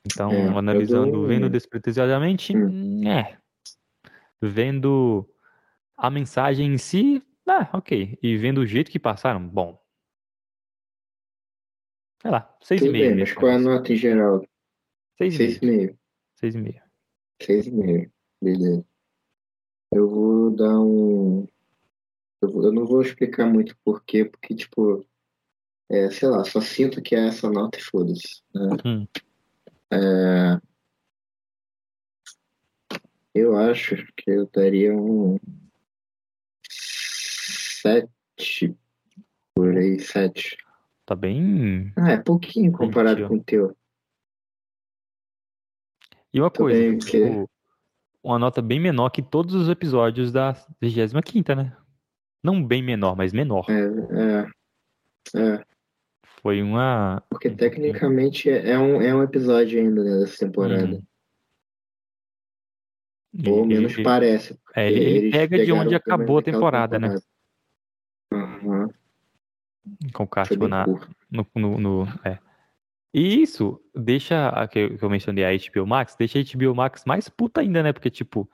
Então, 0.06 0.30
é, 0.30 0.48
analisando, 0.48 1.26
vendo 1.26 1.48
despretensiosamente, 1.48 2.56
hum. 2.56 3.08
é. 3.08 3.38
Vendo 4.40 5.28
a 5.96 6.10
mensagem 6.10 6.74
em 6.74 6.78
si, 6.78 7.22
ah, 7.46 7.68
ok. 7.72 8.18
E 8.22 8.36
vendo 8.36 8.58
o 8.58 8.66
jeito 8.66 8.90
que 8.90 8.98
passaram, 8.98 9.46
bom. 9.46 9.82
Sei 12.22 12.30
lá, 12.30 12.56
6,5. 12.62 13.18
Mas 13.18 13.32
qual 13.32 13.52
é 13.52 13.54
a 13.54 13.58
nota 13.58 13.92
em 13.92 13.96
geral? 13.96 14.46
6,5. 15.20 15.96
6,5. 16.42 16.83
6,5. 17.40 18.10
Beleza. 18.40 18.84
Eu 19.92 20.08
vou 20.08 20.50
dar 20.50 20.80
um. 20.80 21.46
Eu, 22.42 22.50
vou, 22.50 22.64
eu 22.64 22.72
não 22.72 22.84
vou 22.84 23.00
explicar 23.00 23.46
muito 23.46 23.76
porquê, 23.84 24.24
porque, 24.24 24.54
tipo, 24.54 25.06
é, 25.90 26.10
sei 26.10 26.28
lá, 26.28 26.44
só 26.44 26.60
sinto 26.60 27.02
que 27.02 27.14
é 27.14 27.28
essa 27.28 27.50
nota 27.50 27.78
e 27.78 27.82
foda-se. 27.82 28.42
Né? 28.54 28.68
Hum. 28.84 29.06
É... 29.90 30.60
Eu 33.34 33.56
acho 33.56 33.96
que 34.16 34.30
eu 34.30 34.48
daria 34.52 34.94
um 34.94 35.38
sete 36.70 38.76
por 39.54 39.76
aí, 39.76 40.00
sete. 40.00 40.56
Tá 41.04 41.14
bem. 41.14 41.92
Ah, 41.96 42.12
é 42.12 42.16
pouquinho 42.16 42.72
comparado 42.72 43.28
com 43.28 43.36
o 43.36 43.42
teu. 43.42 43.76
E 46.34 46.40
uma 46.40 46.50
coisa, 46.50 46.76
bem, 46.76 46.98
tipo, 46.98 47.48
uma 48.20 48.40
nota 48.40 48.60
bem 48.60 48.80
menor 48.80 49.08
que 49.10 49.22
todos 49.22 49.54
os 49.54 49.68
episódios 49.68 50.32
da 50.32 50.56
25, 50.82 51.54
né? 51.54 51.76
Não 52.42 52.62
bem 52.62 52.82
menor, 52.82 53.16
mas 53.16 53.32
menor. 53.32 53.64
É, 53.70 55.38
é. 55.38 55.40
é. 55.40 55.64
Foi 56.42 56.60
uma. 56.60 57.22
Porque 57.30 57.48
tecnicamente 57.48 58.50
é 58.50 58.76
um, 58.76 59.00
é 59.00 59.14
um 59.14 59.22
episódio 59.22 59.80
ainda 59.80 60.02
né, 60.02 60.18
dessa 60.18 60.44
temporada. 60.44 60.96
Hum. 60.96 61.02
Ou 63.46 63.60
ele, 63.60 63.74
menos 63.74 63.92
ele, 63.94 64.02
parece. 64.02 64.58
É, 64.74 64.90
ele, 64.90 65.30
pega 65.30 65.64
de 65.64 65.72
onde 65.72 65.94
acabou 65.94 66.38
a 66.38 66.42
temporada, 66.42 66.98
temporada, 66.98 66.98
né? 66.98 67.20
Uhum. 68.32 68.88
Com 70.12 70.24
o 70.24 70.28
Cássio 70.28 70.68
na, 70.68 70.84
no, 71.30 71.46
no, 71.54 71.78
no, 71.78 72.04
é. 72.24 72.38
E 73.14 73.40
isso 73.40 73.80
deixa, 73.94 74.48
a 74.48 74.66
que 74.66 74.98
eu 75.00 75.08
mencionei 75.08 75.44
a 75.44 75.56
HBO 75.56 75.86
Max, 75.86 76.16
deixa 76.16 76.40
a 76.40 76.42
HBO 76.42 76.74
Max 76.74 77.04
mais 77.06 77.28
puta 77.28 77.60
ainda, 77.60 77.80
né? 77.80 77.92
Porque, 77.92 78.10
tipo, 78.10 78.50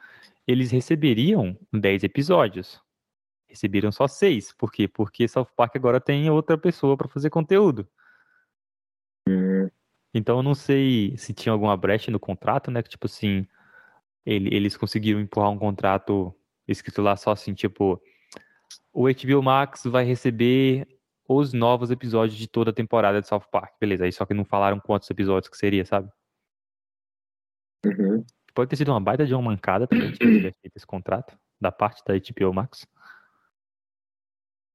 eles 0.47 0.71
receberiam 0.71 1.59
10 1.73 2.05
episódios. 2.05 2.79
Receberam 3.49 3.91
só 3.91 4.07
6. 4.07 4.53
Por 4.53 4.71
quê? 4.71 4.87
Porque 4.87 5.27
South 5.27 5.49
Park 5.57 5.77
agora 5.77 5.99
tem 5.99 6.29
outra 6.29 6.59
pessoa 6.59 6.95
para 6.95 7.09
fazer 7.09 7.31
conteúdo. 7.31 7.89
Hum. 9.27 9.71
Então 10.13 10.39
eu 10.39 10.43
não 10.43 10.55
sei 10.55 11.17
se 11.17 11.33
tinha 11.33 11.53
alguma 11.53 11.77
brecha 11.77 12.11
no 12.11 12.21
contrato, 12.21 12.71
né? 12.71 12.83
Que, 12.83 12.91
tipo 12.91 13.07
assim, 13.07 13.47
ele, 14.27 14.55
eles 14.55 14.77
conseguiram 14.77 15.21
empurrar 15.21 15.51
um 15.51 15.59
contrato 15.59 16.35
escrito 16.69 17.01
lá 17.01 17.17
só 17.17 17.33
assim, 17.33 17.55
tipo, 17.55 18.01
o 18.93 19.05
HBO 19.05 19.43
Max 19.43 19.85
vai 19.85 20.05
receber 20.05 20.87
os 21.33 21.53
novos 21.53 21.93
episódios 21.93 22.37
de 22.37 22.49
toda 22.49 22.71
a 22.71 22.75
temporada 22.75 23.21
de 23.21 23.29
South 23.29 23.45
Park. 23.53 23.75
Beleza, 23.81 24.05
aí 24.05 24.11
só 24.11 24.27
que 24.27 24.35
não 24.35 24.45
falaram 24.45 24.81
quantos 24.81 25.09
episódios 25.09 25.49
que 25.49 25.57
seria, 25.57 25.85
sabe? 25.85 26.11
Uhum. 27.87 28.25
Pode 28.53 28.69
ter 28.69 28.75
sido 28.75 28.91
uma 28.91 29.01
baita 29.01 29.25
de 29.25 29.33
uma 29.33 29.43
mancada 29.43 29.87
também, 29.87 30.11
tipo, 30.11 30.25
feito 30.25 30.73
esse 30.75 30.87
contrato, 30.87 31.39
da 31.61 31.71
parte 31.71 32.03
da 32.05 32.15
HBO 32.15 32.53
Max. 32.53 32.85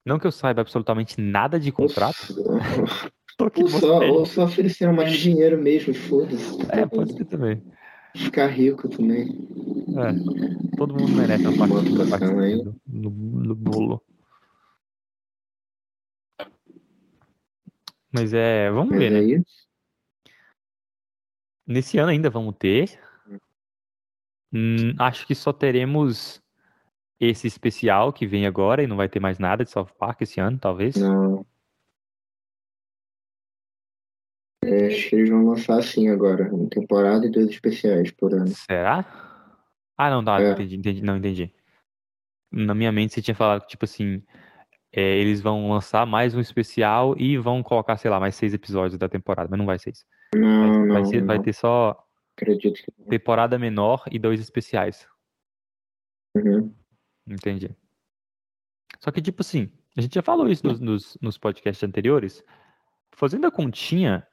Não 0.05 0.17
que 0.17 0.25
eu 0.25 0.31
saiba 0.31 0.61
absolutamente 0.61 1.19
nada 1.19 1.59
de 1.59 1.73
contrato. 1.73 2.15
ou, 3.61 3.67
só, 3.67 3.99
ou 4.07 4.25
só 4.25 4.45
ofereceram 4.45 4.93
mais 4.93 5.11
dinheiro 5.11 5.61
mesmo, 5.61 5.93
foda-se. 5.93 6.57
É, 6.71 6.85
pode 6.85 7.17
ser 7.17 7.25
também. 7.25 7.61
Ficar 8.15 8.47
rico 8.47 8.87
também. 8.87 9.27
É, 9.97 10.77
todo 10.77 10.93
mundo 10.93 11.11
merece 11.11 11.45
uma 11.45 11.67
parte, 11.67 11.89
uma 11.89 12.07
parte 12.07 12.25
no, 12.87 13.09
no 13.09 13.55
bolo. 13.55 14.01
Mas 18.15 18.33
é, 18.33 18.71
vamos 18.71 18.91
Mas 18.91 18.99
ver, 18.99 19.11
né? 19.11 19.19
aí... 19.19 19.37
né? 19.37 19.43
Nesse 21.67 21.97
ano 21.97 22.11
ainda 22.11 22.29
vamos 22.29 22.55
ter. 22.57 22.97
Hum, 24.53 24.95
acho 24.97 25.27
que 25.27 25.35
só 25.35 25.51
teremos 25.51 26.41
esse 27.19 27.45
especial 27.45 28.13
que 28.13 28.25
vem 28.25 28.45
agora 28.45 28.81
e 28.81 28.87
não 28.87 28.95
vai 28.95 29.09
ter 29.09 29.19
mais 29.19 29.37
nada 29.37 29.65
de 29.65 29.71
South 29.71 29.89
Park 29.97 30.21
esse 30.21 30.39
ano, 30.39 30.57
talvez. 30.57 30.95
Não. 30.95 31.45
É, 34.63 34.87
acho 34.87 35.09
que 35.09 35.15
eles 35.15 35.29
vão 35.29 35.45
lançar 35.45 35.79
assim 35.79 36.07
agora, 36.07 36.53
uma 36.53 36.69
temporada 36.69 37.25
e 37.25 37.31
dois 37.31 37.49
especiais 37.49 38.11
por 38.11 38.33
ano. 38.33 38.47
Será? 38.47 39.05
Ah, 39.97 40.09
não, 40.09 40.23
tá, 40.23 40.41
é. 40.41 40.51
entendi, 40.51 40.77
entendi, 40.77 41.03
não 41.03 41.17
entendi. 41.17 41.53
Na 42.51 42.73
minha 42.73 42.91
mente 42.91 43.13
você 43.13 43.21
tinha 43.21 43.35
falado 43.35 43.61
que, 43.61 43.67
tipo 43.67 43.85
assim, 43.85 44.23
é, 44.95 45.17
eles 45.17 45.41
vão 45.41 45.69
lançar 45.69 46.05
mais 46.05 46.33
um 46.33 46.39
especial 46.39 47.15
e 47.17 47.37
vão 47.37 47.61
colocar, 47.61 47.97
sei 47.97 48.09
lá, 48.09 48.17
mais 48.17 48.35
seis 48.35 48.53
episódios 48.53 48.97
da 48.97 49.09
temporada, 49.09 49.49
mas 49.49 49.59
não 49.59 49.65
vai 49.65 49.77
ser 49.77 49.89
isso. 49.89 50.05
Não, 50.33 50.87
vai, 50.87 51.01
não, 51.01 51.05
ser, 51.05 51.19
não. 51.19 51.27
vai 51.27 51.39
ter 51.41 51.51
só 51.51 52.01
Acredito 52.37 52.81
que 52.81 52.91
temporada 53.09 53.59
menor 53.59 54.03
e 54.09 54.17
dois 54.17 54.39
especiais. 54.39 55.07
Uhum. 56.35 56.73
Entendi. 57.27 57.75
Só 58.99 59.11
que, 59.11 59.21
tipo 59.21 59.41
assim, 59.41 59.69
a 59.97 60.01
gente 60.01 60.15
já 60.15 60.21
falou 60.21 60.49
isso 60.49 60.65
nos, 60.65 60.79
nos, 60.79 61.17
nos 61.21 61.37
podcasts 61.37 61.83
anteriores. 61.83 62.43
Fazendo 63.11 63.47
a 63.47 63.51
continha, 63.51 64.25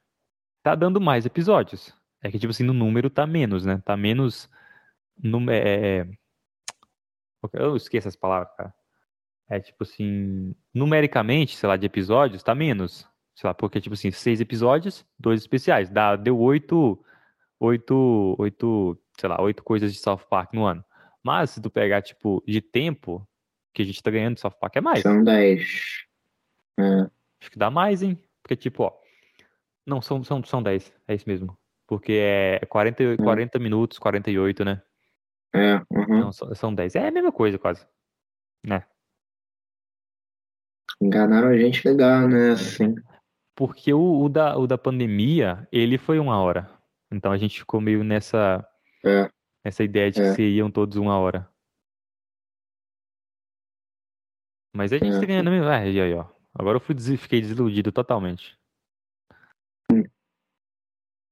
tá 0.63 0.75
dando 0.75 1.01
mais 1.01 1.27
episódios. 1.27 1.93
É 2.21 2.31
que, 2.31 2.39
tipo 2.39 2.51
assim, 2.51 2.65
no 2.65 2.73
número 2.73 3.11
tá 3.11 3.27
menos, 3.27 3.65
né? 3.65 3.81
Tá 3.85 3.97
menos. 3.97 4.49
Num, 5.17 5.51
é... 5.51 6.01
é 6.01 6.09
eu 7.53 7.77
esqueço 7.77 8.09
as 8.09 8.17
palavras, 8.17 8.55
cara. 8.57 8.75
É 9.49 9.61
tipo 9.61 9.83
assim, 9.83 10.55
numericamente, 10.73 11.57
sei 11.57 11.69
lá, 11.69 11.77
de 11.77 11.87
episódios, 11.87 12.43
tá 12.43 12.55
menos. 12.55 13.07
Sei 13.35 13.49
lá, 13.49 13.55
porque, 13.55 13.81
tipo 13.81 13.95
assim, 13.95 14.11
seis 14.11 14.41
episódios, 14.41 15.05
dois 15.19 15.41
especiais. 15.41 15.91
Dá, 15.91 16.17
deu 16.17 16.39
oito, 16.39 17.03
oito, 17.61 18.37
oito, 18.39 18.99
sei 19.19 19.29
lá, 19.29 19.41
oito 19.41 19.63
coisas 19.63 19.93
de 19.93 19.99
South 19.99 20.25
Park 20.29 20.53
no 20.55 20.65
ano. 20.65 20.85
Mas 21.23 21.51
se 21.51 21.61
tu 21.61 21.71
pegar, 21.71 22.03
tipo, 22.03 22.43
de 22.47 22.61
tempo 22.61 23.27
que 23.75 23.83
a 23.83 23.85
gente 23.85 24.03
tá 24.03 24.11
ganhando 24.11 24.35
de 24.35 24.41
South 24.41 24.57
Park 24.61 24.77
é 24.77 24.81
mais. 24.81 25.03
São 25.03 25.23
dez. 25.23 26.07
É. 26.79 27.01
Acho 27.41 27.51
que 27.51 27.59
dá 27.59 27.71
mais, 27.71 28.03
hein? 28.03 28.19
Porque, 28.43 28.57
tipo, 28.57 28.85
ó. 28.85 28.93
Não, 29.87 30.01
são, 30.01 30.23
são, 30.23 30.43
são 30.45 30.63
dez. 30.63 30.93
É 31.09 31.15
isso 31.15 31.29
mesmo. 31.29 31.57
Porque 31.87 32.13
é 32.13 32.61
40, 32.67 33.03
é. 33.03 33.17
40 33.17 33.59
minutos, 33.59 33.99
48, 33.99 34.65
né? 34.65 34.83
É, 35.55 35.75
uhum. 35.91 36.21
Não, 36.21 36.33
são 36.33 36.75
10. 36.75 36.95
É 36.95 37.09
a 37.09 37.11
mesma 37.11 37.31
coisa, 37.31 37.59
quase. 37.59 37.87
Né? 38.65 38.83
Enganaram 41.03 41.49
a 41.49 41.59
gente 41.59 41.87
legal, 41.87 42.29
né? 42.29 42.53
Assim. 42.53 42.95
Porque 43.57 43.93
o, 43.93 44.23
o, 44.23 44.29
da, 44.29 44.57
o 44.57 44.69
da 44.69 44.79
pandemia, 44.79 45.67
ele 45.73 45.99
foi 45.99 46.21
uma 46.21 46.41
hora. 46.41 46.71
Então 47.11 47.33
a 47.33 47.37
gente 47.37 47.59
ficou 47.59 47.81
meio 47.81 48.05
nessa, 48.05 48.65
é. 49.05 49.29
nessa 49.65 49.83
ideia 49.83 50.13
de 50.13 50.21
é. 50.21 50.29
que 50.29 50.37
seriam 50.37 50.71
todos 50.71 50.97
uma 50.97 51.19
hora. 51.19 51.51
Mas 54.73 54.93
a 54.93 54.99
gente 54.99 55.17
é. 55.17 55.21
tá 55.21 55.27
ganhando 55.27 55.51
mesmo. 55.51 55.69
Ah, 55.69 55.85
e 55.85 56.01
aí, 56.01 56.15
ó. 56.15 56.25
Agora 56.55 56.77
eu 56.77 56.81
fui, 56.81 56.95
fiquei 57.17 57.41
desiludido 57.41 57.91
totalmente. 57.91 58.57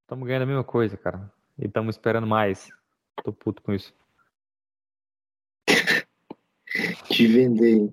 Estamos 0.02 0.26
ganhando 0.26 0.42
a 0.42 0.46
mesma 0.46 0.64
coisa, 0.64 0.96
cara. 0.96 1.32
E 1.56 1.66
estamos 1.66 1.94
esperando 1.94 2.26
mais. 2.26 2.68
Tô 3.22 3.32
puto 3.32 3.62
com 3.62 3.72
isso. 3.72 3.94
Te 7.08 7.28
vender? 7.28 7.92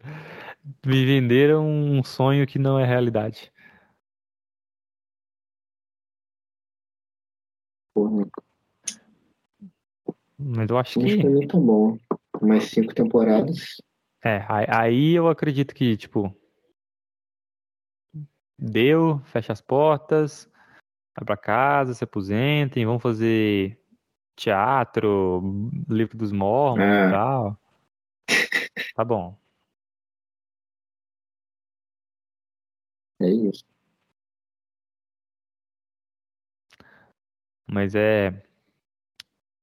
Me 0.84 1.04
venderam 1.04 1.64
um 1.64 2.02
sonho 2.02 2.46
que 2.46 2.58
não 2.58 2.78
é 2.78 2.84
realidade. 2.84 3.52
Porra. 7.94 8.26
Mas 10.38 10.68
eu 10.68 10.78
acho 10.78 11.00
que. 11.00 11.26
Acho 11.26 11.48
tá 11.48 11.58
bom. 11.58 11.98
Mais 12.42 12.64
cinco 12.64 12.94
temporadas. 12.94 13.76
É, 14.24 14.44
aí 14.48 15.12
eu 15.12 15.28
acredito 15.28 15.74
que, 15.74 15.96
tipo. 15.96 16.34
Deu, 18.58 19.20
fecha 19.24 19.52
as 19.52 19.60
portas, 19.60 20.50
vai 21.14 21.24
pra 21.26 21.36
casa, 21.36 21.94
se 21.94 22.02
aposentem, 22.02 22.86
vão 22.86 22.98
fazer 22.98 23.78
teatro, 24.34 25.70
livro 25.88 26.16
dos 26.16 26.32
mormons 26.32 26.80
é. 26.80 27.08
e 27.08 27.10
tal. 27.10 27.60
Tá 28.94 29.04
bom. 29.04 29.38
É 33.20 33.28
isso. 33.28 33.64
Mas 37.66 37.94
é. 37.94 38.42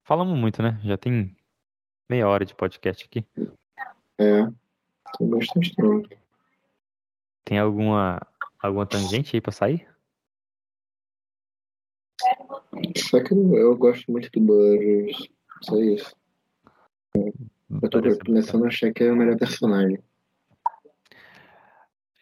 Falamos 0.04 0.38
muito, 0.38 0.62
né? 0.62 0.80
Já 0.84 0.98
tem 0.98 1.36
meia 2.10 2.28
hora 2.28 2.46
de 2.46 2.54
podcast 2.56 3.06
aqui. 3.06 3.26
É. 4.18 4.46
Tem 5.18 5.30
bastante 5.30 5.76
tempo. 5.76 6.10
Tem 7.46 7.60
alguma 7.60 8.20
alguma 8.60 8.86
tangente 8.86 9.36
aí 9.36 9.42
pra 9.42 9.52
sair? 9.52 9.88
Só 12.98 13.22
que 13.24 13.34
eu, 13.34 13.56
eu 13.56 13.78
gosto 13.78 14.12
muito 14.12 14.30
do 14.32 14.40
Burgers. 14.40 15.30
Só 15.62 15.78
isso. 15.80 16.16
Eu 17.16 17.90
tô 17.90 18.02
começando 18.26 18.66
a 18.66 18.68
achar 18.68 18.94
que 18.94 19.04
é 19.04 19.12
o 19.12 19.16
melhor 19.16 19.38
personagem. 19.38 20.02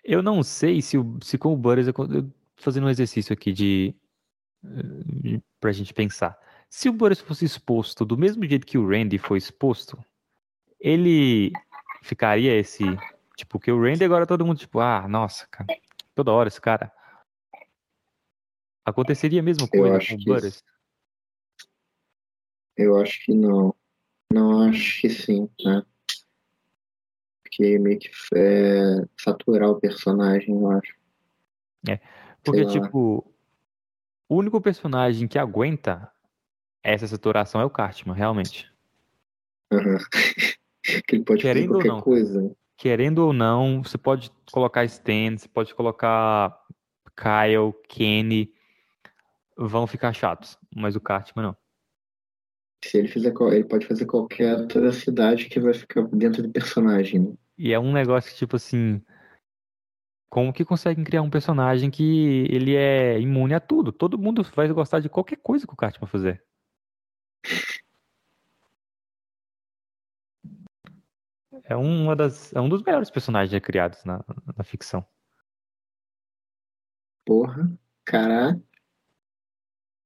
Eu 0.03 0.21
não 0.21 0.41
sei 0.41 0.81
se, 0.81 0.97
se 1.21 1.37
com 1.37 1.53
o 1.53 1.57
Butters, 1.57 1.87
eu, 1.87 1.93
eu 2.13 2.31
fazendo 2.55 2.87
um 2.87 2.89
exercício 2.89 3.33
aqui 3.33 3.51
de, 3.51 3.95
de 4.63 5.41
pra 5.59 5.71
gente 5.71 5.93
pensar. 5.93 6.37
Se 6.69 6.89
o 6.89 6.93
Butters 6.93 7.19
fosse 7.19 7.45
exposto 7.45 8.05
do 8.05 8.17
mesmo 8.17 8.45
jeito 8.45 8.65
que 8.65 8.77
o 8.77 8.87
Randy 8.87 9.17
foi 9.17 9.37
exposto, 9.37 10.03
ele 10.79 11.51
ficaria 12.01 12.57
esse. 12.57 12.83
Tipo, 13.35 13.59
que 13.59 13.71
o 13.71 13.81
Randy 13.81 14.03
agora 14.03 14.27
todo 14.27 14.45
mundo, 14.45 14.59
tipo, 14.59 14.79
ah, 14.79 15.07
nossa, 15.07 15.47
cara, 15.47 15.67
toda 16.15 16.31
hora 16.31 16.47
esse 16.47 16.61
cara. 16.61 16.91
Aconteceria 18.85 19.39
a 19.39 19.43
mesma 19.43 19.67
coisa 19.67 19.99
com 19.99 20.15
o 20.15 20.17
Butters? 20.25 20.63
Eu 22.75 22.97
acho 22.97 23.23
que 23.25 23.33
não. 23.33 23.75
Não 24.33 24.61
acho 24.61 25.01
que 25.01 25.09
sim, 25.09 25.49
né? 25.63 25.85
Porque 27.51 27.77
meio 27.77 27.99
que 27.99 28.09
é 28.33 29.05
saturar 29.17 29.69
o 29.69 29.79
personagem, 29.79 30.55
eu 30.55 30.71
acho. 30.71 30.95
Porque, 32.41 32.65
sei 32.65 32.79
lá. 32.79 32.85
tipo, 32.85 33.33
o 34.29 34.35
único 34.37 34.61
personagem 34.61 35.27
que 35.27 35.37
aguenta 35.37 36.09
essa 36.81 37.05
saturação 37.05 37.59
é 37.59 37.65
o 37.65 37.69
Cartman, 37.69 38.15
realmente. 38.15 38.71
Aham. 39.69 39.97
que 41.05 41.15
ele 41.15 41.25
pode 41.25 41.41
Querendo 41.41 41.73
fazer 41.73 41.89
qualquer 41.89 42.03
coisa. 42.03 42.55
querendo 42.77 43.19
ou 43.19 43.33
não, 43.33 43.83
você 43.83 43.97
pode 43.97 44.31
colocar 44.49 44.85
Stan, 44.85 45.37
você 45.37 45.49
pode 45.49 45.75
colocar 45.75 46.57
Kyle, 47.17 47.73
Kenny, 47.89 48.53
vão 49.57 49.85
ficar 49.85 50.13
chatos, 50.13 50.57
mas 50.73 50.95
o 50.95 51.01
Cartman 51.01 51.47
não. 51.47 51.57
Se 52.83 52.97
ele 52.97 53.09
fizer, 53.09 53.33
ele 53.51 53.65
pode 53.65 53.85
fazer 53.85 54.05
qualquer 54.05 54.55
atrocidade 54.55 55.49
que 55.49 55.59
vai 55.59 55.73
ficar 55.73 56.01
dentro 56.07 56.41
do 56.41 56.49
personagem, 56.49 57.19
né? 57.19 57.33
E 57.57 57.71
é 57.73 57.79
um 57.79 57.91
negócio 57.91 58.31
que, 58.31 58.37
tipo 58.37 58.55
assim, 58.55 59.03
como 60.29 60.53
que 60.53 60.65
conseguem 60.65 61.03
criar 61.03 61.21
um 61.21 61.29
personagem 61.29 61.91
que 61.91 62.47
ele 62.49 62.75
é 62.75 63.19
imune 63.19 63.53
a 63.53 63.59
tudo? 63.59 63.91
Todo 63.91 64.17
mundo 64.17 64.43
vai 64.55 64.67
gostar 64.69 64.99
de 64.99 65.09
qualquer 65.09 65.37
coisa 65.37 65.67
que 65.67 65.73
o 65.73 65.77
Cartman 65.77 66.07
fizer. 66.07 66.43
É 71.63 71.75
uma 71.75 72.15
das, 72.15 72.53
é 72.53 72.59
um 72.59 72.69
dos 72.69 72.81
melhores 72.81 73.09
personagens 73.09 73.51
já 73.51 73.59
criados 73.59 74.03
na, 74.03 74.23
na 74.57 74.63
ficção. 74.63 75.05
Porra, 77.25 77.71
caralho. 78.03 78.63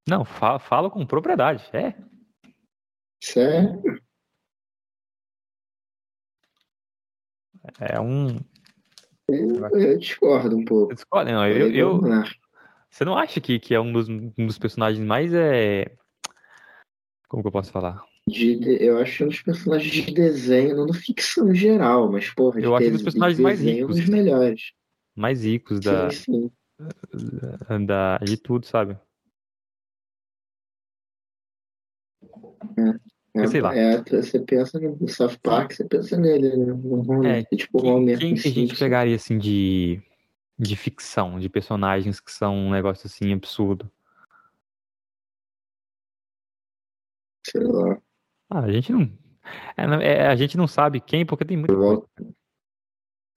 Não, 0.07 0.23
fa 0.23 0.59
fala 0.59 0.89
com 0.89 1.05
propriedade. 1.05 1.67
É, 1.73 1.95
Sério? 3.25 4.04
É 7.79 7.99
um. 7.99 8.39
Eu, 9.27 9.67
eu 9.71 9.97
discordo 9.97 10.55
um 10.57 10.65
pouco. 10.65 10.93
Escolhe, 10.93 11.31
não, 11.31 11.47
eu, 11.47 11.71
eu, 11.71 12.01
Monark. 12.01 12.35
Você 12.89 13.03
não 13.03 13.17
acha 13.17 13.41
que, 13.41 13.59
que 13.59 13.73
é 13.75 13.79
um 13.79 13.91
dos, 13.91 14.07
um 14.07 14.31
dos 14.45 14.57
personagens 14.57 15.05
mais 15.05 15.33
é. 15.33 15.95
Como 17.27 17.43
que 17.43 17.47
eu 17.47 17.51
posso 17.51 17.71
falar? 17.71 18.03
De- 18.27 18.55
de- 18.57 18.83
eu 18.83 18.97
acho 18.97 19.23
um 19.25 19.27
dos 19.27 19.41
personagens 19.41 19.91
de 20.05 20.11
desenho, 20.13 20.75
não 20.75 20.85
da 20.87 20.93
ficção 20.93 21.51
em 21.51 21.55
geral, 21.55 22.11
mas 22.11 22.29
porra, 22.33 22.59
de 22.59 22.65
Eu 22.65 22.75
acho 22.75 22.87
um 22.87 22.91
dos 22.91 23.01
de 23.01 23.05
personagens 23.05 23.39
mais 23.39 23.59
desenho, 23.59 23.85
um 23.85 23.89
ricos. 23.89 23.97
dos 23.97 24.09
melhores. 24.09 24.61
Mais 25.15 25.43
ricos 25.43 25.79
da, 25.79 26.09
Sim, 26.09 26.51
sim. 27.69 27.85
da, 27.85 28.17
de 28.19 28.37
tudo, 28.37 28.65
sabe? 28.65 28.97
É, 32.77 32.99
sei 33.47 33.61
lá. 33.61 33.75
é, 33.75 34.01
você 34.01 34.39
pensa 34.39 34.79
no 34.79 35.07
South 35.09 35.37
Park, 35.43 35.73
você 35.73 35.83
pensa 35.85 36.17
nele, 36.17 36.55
né? 36.55 36.65
No 36.67 37.11
Homer, 37.11 37.45
É, 37.51 37.55
tipo 37.55 37.79
o 37.79 37.81
Quem, 37.81 37.91
Homer 37.91 38.19
quem 38.19 38.31
em 38.31 38.35
que 38.35 38.47
a 38.47 38.51
gente 38.51 38.77
pegaria 38.77 39.15
assim 39.15 39.37
de, 39.37 40.01
de 40.57 40.75
ficção, 40.75 41.39
de 41.39 41.49
personagens 41.49 42.19
que 42.19 42.31
são 42.31 42.55
um 42.55 42.71
negócio 42.71 43.07
assim 43.07 43.33
absurdo? 43.33 43.91
Sei 47.45 47.61
lá. 47.63 48.01
Ah, 48.49 48.59
a 48.61 48.71
gente 48.71 48.91
não. 48.91 49.01
é, 50.01 50.13
é, 50.13 50.27
a 50.27 50.35
gente 50.35 50.57
não 50.57 50.67
sabe 50.67 50.99
quem, 50.99 51.25
porque 51.25 51.45
tem. 51.45 51.63
Wal- 51.69 52.09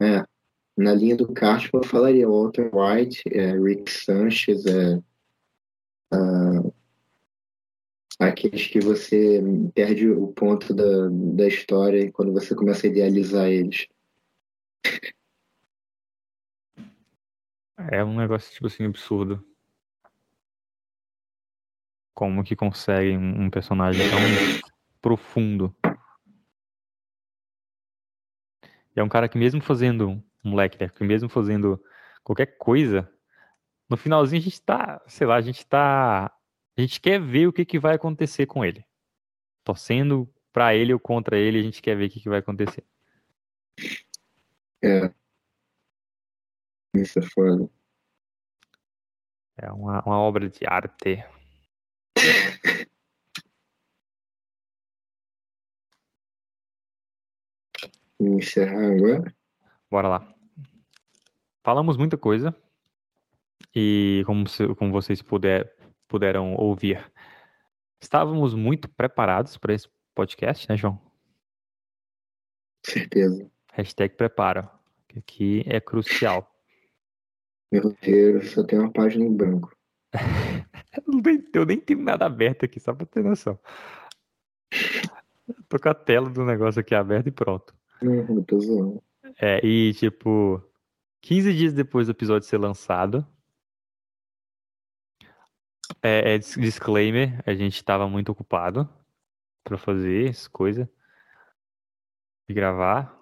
É, 0.01 0.25
na 0.77 0.95
linha 0.95 1.17
do 1.17 1.33
Cartman 1.33 1.83
eu 1.83 1.89
falaria 1.89 2.29
Walter 2.29 2.71
White, 2.73 3.23
é, 3.33 3.53
Rick 3.59 3.91
Sanchez, 3.91 4.65
é, 4.65 5.01
ah, 6.13 6.63
aqueles 8.19 8.67
que 8.67 8.81
você 8.81 9.41
perde 9.75 10.11
o 10.11 10.29
ponto 10.29 10.75
da, 10.75 11.09
da 11.37 11.47
história 11.47 12.11
quando 12.13 12.33
você 12.33 12.55
começa 12.55 12.87
a 12.87 12.91
idealizar 12.91 13.47
eles. 13.47 13.87
É 17.91 18.03
um 18.05 18.17
negócio, 18.17 18.53
tipo 18.53 18.67
assim, 18.67 18.85
absurdo. 18.85 19.45
Como 22.13 22.43
que 22.43 22.57
conseguem 22.57 23.17
um 23.17 23.49
personagem 23.49 24.03
tão 24.11 24.19
profundo? 25.01 25.75
E 28.97 29.01
é 29.01 29.03
um 29.03 29.09
cara 29.09 29.29
que 29.29 29.39
mesmo 29.39 29.61
fazendo, 29.61 30.09
um 30.45 30.51
moleque, 30.51 30.77
né? 30.81 30.89
Que 30.89 31.05
mesmo 31.05 31.29
fazendo 31.29 31.81
qualquer 32.25 32.59
coisa, 32.59 33.09
no 33.89 33.97
finalzinho 33.97 34.41
a 34.41 34.45
gente 34.45 34.61
tá, 34.61 35.01
sei 35.07 35.27
lá, 35.27 35.37
a 35.37 35.41
gente 35.41 35.65
tá. 35.65 36.33
A 36.79 36.81
gente 36.81 37.01
quer 37.01 37.21
ver 37.21 37.49
o 37.49 37.53
que, 37.53 37.65
que 37.65 37.77
vai 37.77 37.97
acontecer 37.97 38.47
com 38.47 38.65
ele. 38.65 38.85
Torcendo 39.65 40.33
pra 40.53 40.77
ele 40.77 40.93
ou 40.95 41.01
contra 41.01 41.37
ele, 41.37 41.59
a 41.59 41.63
gente 41.63 41.83
quer 41.83 41.97
ver 41.97 42.07
o 42.07 42.11
que, 42.11 42.21
que 42.21 42.29
vai 42.29 42.39
acontecer. 42.39 42.85
É. 44.81 45.13
Isso 46.95 47.19
é 47.19 47.23
foda. 47.23 47.69
É 49.57 49.73
uma, 49.73 50.01
uma 50.05 50.19
obra 50.21 50.49
de 50.49 50.61
arte. 50.65 51.25
Encerrar 58.21 58.93
agora? 58.95 59.35
Bora 59.91 60.09
lá. 60.09 60.35
Falamos 61.65 61.97
muita 61.97 62.17
coisa. 62.17 62.55
E 63.75 64.23
como, 64.27 64.49
se- 64.49 64.75
como 64.75 64.91
vocês 64.93 65.23
puder, 65.23 65.77
puderam 66.09 66.55
ouvir, 66.55 67.05
estávamos 68.01 68.55
muito 68.55 68.89
preparados 68.89 69.57
para 69.57 69.75
esse 69.75 69.89
podcast, 70.15 70.69
né, 70.69 70.77
João? 70.77 71.01
Certeza. 72.85 73.51
Hashtag 73.73 74.17
prepara. 74.17 74.71
Que 75.07 75.19
aqui 75.19 75.65
é 75.67 75.81
crucial. 75.81 76.51
Meu 77.71 77.83
roteiro 77.83 78.45
só 78.45 78.65
tem 78.65 78.79
uma 78.79 78.93
página 78.93 79.25
em 79.25 79.37
branco. 79.37 79.75
Eu 81.55 81.65
nem, 81.65 81.77
eu 81.77 81.81
tenho 81.83 82.03
nada 82.03 82.27
aberto 82.27 82.65
aqui, 82.65 82.81
só 82.81 82.93
pra 82.95 83.07
ter 83.07 83.23
noção. 83.23 83.59
Tô 85.69 85.79
com 85.79 85.89
a 85.89 85.95
tela 85.95 86.29
do 86.29 86.45
negócio 86.45 86.81
aqui 86.81 86.95
aberta 86.95 87.29
e 87.29 87.33
pronto. 87.33 87.75
Não, 88.03 88.15
eu 88.15 88.45
tô 88.45 88.59
zoando. 88.59 89.03
É, 89.41 89.65
e 89.65 89.93
tipo, 89.95 90.63
15 91.23 91.55
dias 91.55 91.73
depois 91.73 92.07
do 92.07 92.13
episódio 92.13 92.49
ser 92.49 92.59
lançado, 92.59 93.25
é, 96.03 96.35
é 96.35 96.39
dis- 96.39 96.55
disclaimer, 96.55 97.43
a 97.47 97.55
gente 97.55 97.83
tava 97.85 98.09
muito 98.09 98.31
ocupado 98.31 98.89
pra 99.65 99.77
fazer 99.79 100.31
essa 100.31 100.49
coisa 100.51 100.91
e 102.49 102.55
gravar. 102.55 103.17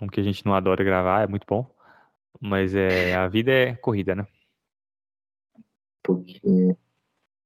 Um 0.00 0.08
que 0.08 0.20
a 0.20 0.22
gente 0.22 0.44
não 0.44 0.54
adora 0.54 0.82
gravar, 0.84 1.22
é 1.22 1.26
muito 1.26 1.46
bom. 1.46 1.72
Mas 2.40 2.74
é, 2.74 3.14
a 3.14 3.28
vida 3.28 3.50
é 3.52 3.74
corrida, 3.76 4.14
né? 4.14 4.26
Porque 6.02 6.76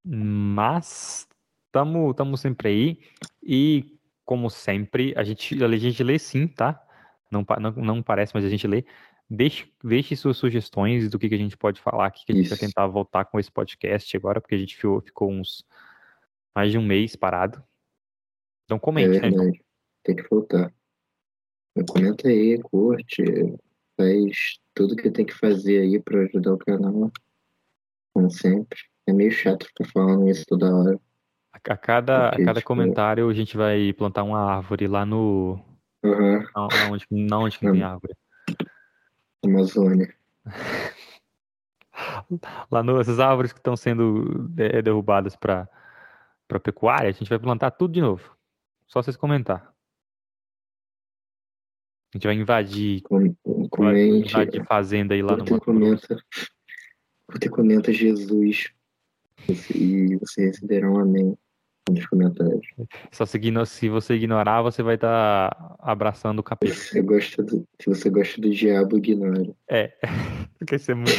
Mas 0.05 1.29
estamos 1.67 2.17
tamo 2.17 2.37
sempre 2.37 2.69
aí. 2.69 3.01
E, 3.43 3.99
como 4.25 4.51
sempre, 4.51 5.15
a 5.17 5.23
gente, 5.23 5.63
a 5.63 5.77
gente 5.77 6.03
lê 6.03 6.19
sim, 6.19 6.49
tá? 6.49 6.83
Não, 7.31 7.45
não, 7.61 7.71
não 7.73 8.03
parece, 8.03 8.33
mas 8.35 8.45
a 8.45 8.49
gente 8.49 8.67
lê. 8.67 8.85
Deixe, 9.31 9.71
deixe 9.85 10.17
suas 10.17 10.39
sugestões 10.39 11.11
do 11.11 11.19
que, 11.19 11.29
que 11.29 11.35
a 11.35 11.39
gente 11.39 11.57
pode 11.57 11.81
falar 11.81 12.07
aqui, 12.07 12.25
que 12.25 12.33
a 12.33 12.35
gente 12.35 12.49
vai 12.49 12.57
Isso. 12.57 12.67
tentar 12.67 12.87
voltar 12.87 13.27
com 13.27 13.39
esse 13.39 13.51
podcast 13.53 14.17
agora, 14.17 14.41
porque 14.41 14.55
a 14.55 14.59
gente 14.59 14.75
ficou, 14.75 15.01
ficou 15.03 15.31
uns 15.31 15.65
mais 16.55 16.73
de 16.73 16.79
um 16.79 16.83
mês 16.83 17.15
parado. 17.15 17.63
Então 18.65 18.79
é 18.79 18.81
comente, 18.81 19.21
né, 19.21 19.29
João? 19.31 19.31
verdade. 19.45 19.65
Tem 20.03 20.17
que 20.17 20.29
voltar. 20.31 20.73
Comenta 21.91 22.29
aí, 22.29 22.59
curte, 22.63 23.23
faz 23.97 24.59
tudo 24.75 24.97
que 24.97 25.11
tem 25.11 25.27
que 25.27 25.35
fazer 25.35 25.81
aí 25.83 26.01
pra 26.01 26.21
ajudar 26.23 26.55
o 26.55 26.59
canal. 26.59 27.13
Como 28.15 28.31
sempre. 28.31 28.79
É 29.07 29.13
meio 29.13 29.31
chato 29.31 29.67
ficar 29.67 29.85
falando 29.93 30.29
isso 30.29 30.45
toda 30.47 30.75
hora. 30.75 30.99
A 31.53 31.61
cada, 31.77 32.31
Porque, 32.31 32.43
a 32.43 32.45
cada 32.47 32.61
tipo, 32.61 32.67
comentário 32.69 33.29
a 33.29 33.35
gente 33.35 33.57
vai 33.57 33.93
plantar 33.93 34.23
uma 34.23 34.41
árvore 34.41 34.87
lá 34.87 35.05
no. 35.05 35.59
Na- 36.03 36.41
na 36.55 36.91
onde, 36.91 37.07
na 37.11 37.39
onde 37.39 37.59
que 37.59 37.71
tem 37.71 37.83
árvore. 37.83 38.15
Amazônia. 39.45 40.15
Lá 42.71 42.83
no, 42.83 43.01
essas 43.01 43.19
árvores 43.19 43.53
que 43.53 43.59
estão 43.59 43.77
sendo 43.77 44.51
é, 44.57 44.81
derrubadas 44.83 45.35
para 45.35 45.69
para 46.47 46.59
pecuária, 46.59 47.11
a 47.11 47.13
gente 47.13 47.29
vai 47.29 47.39
plantar 47.39 47.71
tudo 47.73 47.93
de 47.93 48.01
novo. 48.01 48.35
Só 48.87 49.03
vocês 49.03 49.19
comentar. 49.19 49.71
A 52.11 52.17
gente 52.17 52.27
vai 52.27 52.37
invadir, 52.37 53.03
Com, 53.03 53.19
vai 53.19 53.69
comente. 53.69 54.29
invadir 54.31 54.65
fazenda 54.65 55.13
aí 55.13 55.21
lá 55.21 55.37
no 55.37 55.45
Mato 55.45 55.61
comenta. 55.61 56.17
E 57.43 57.49
comenta 57.51 57.93
Jesus. 57.93 58.73
E 59.75 60.17
você 60.17 60.47
receberá 60.47 60.91
um 60.91 60.99
amém 60.99 61.37
nos 61.91 62.07
comentários. 62.07 62.67
Só 63.11 63.25
se, 63.27 63.39
se 63.67 63.89
você 63.89 64.15
ignorar, 64.15 64.63
você 64.63 64.83
vai 64.83 64.95
estar 64.97 65.77
abraçando 65.81 66.39
o 66.39 66.43
Se 66.43 66.49
capeta. 66.49 66.75
você 66.75 67.03
gosta 67.03 67.43
do, 67.43 67.65
se 67.81 67.89
você 67.89 68.11
gosta 68.11 68.41
do 68.41 68.51
diabo, 68.51 68.99
ignore. 68.99 69.55
É, 69.69 69.93
porque 70.59 70.77
isso 70.77 70.91
é 70.91 70.95
muito 70.95 71.13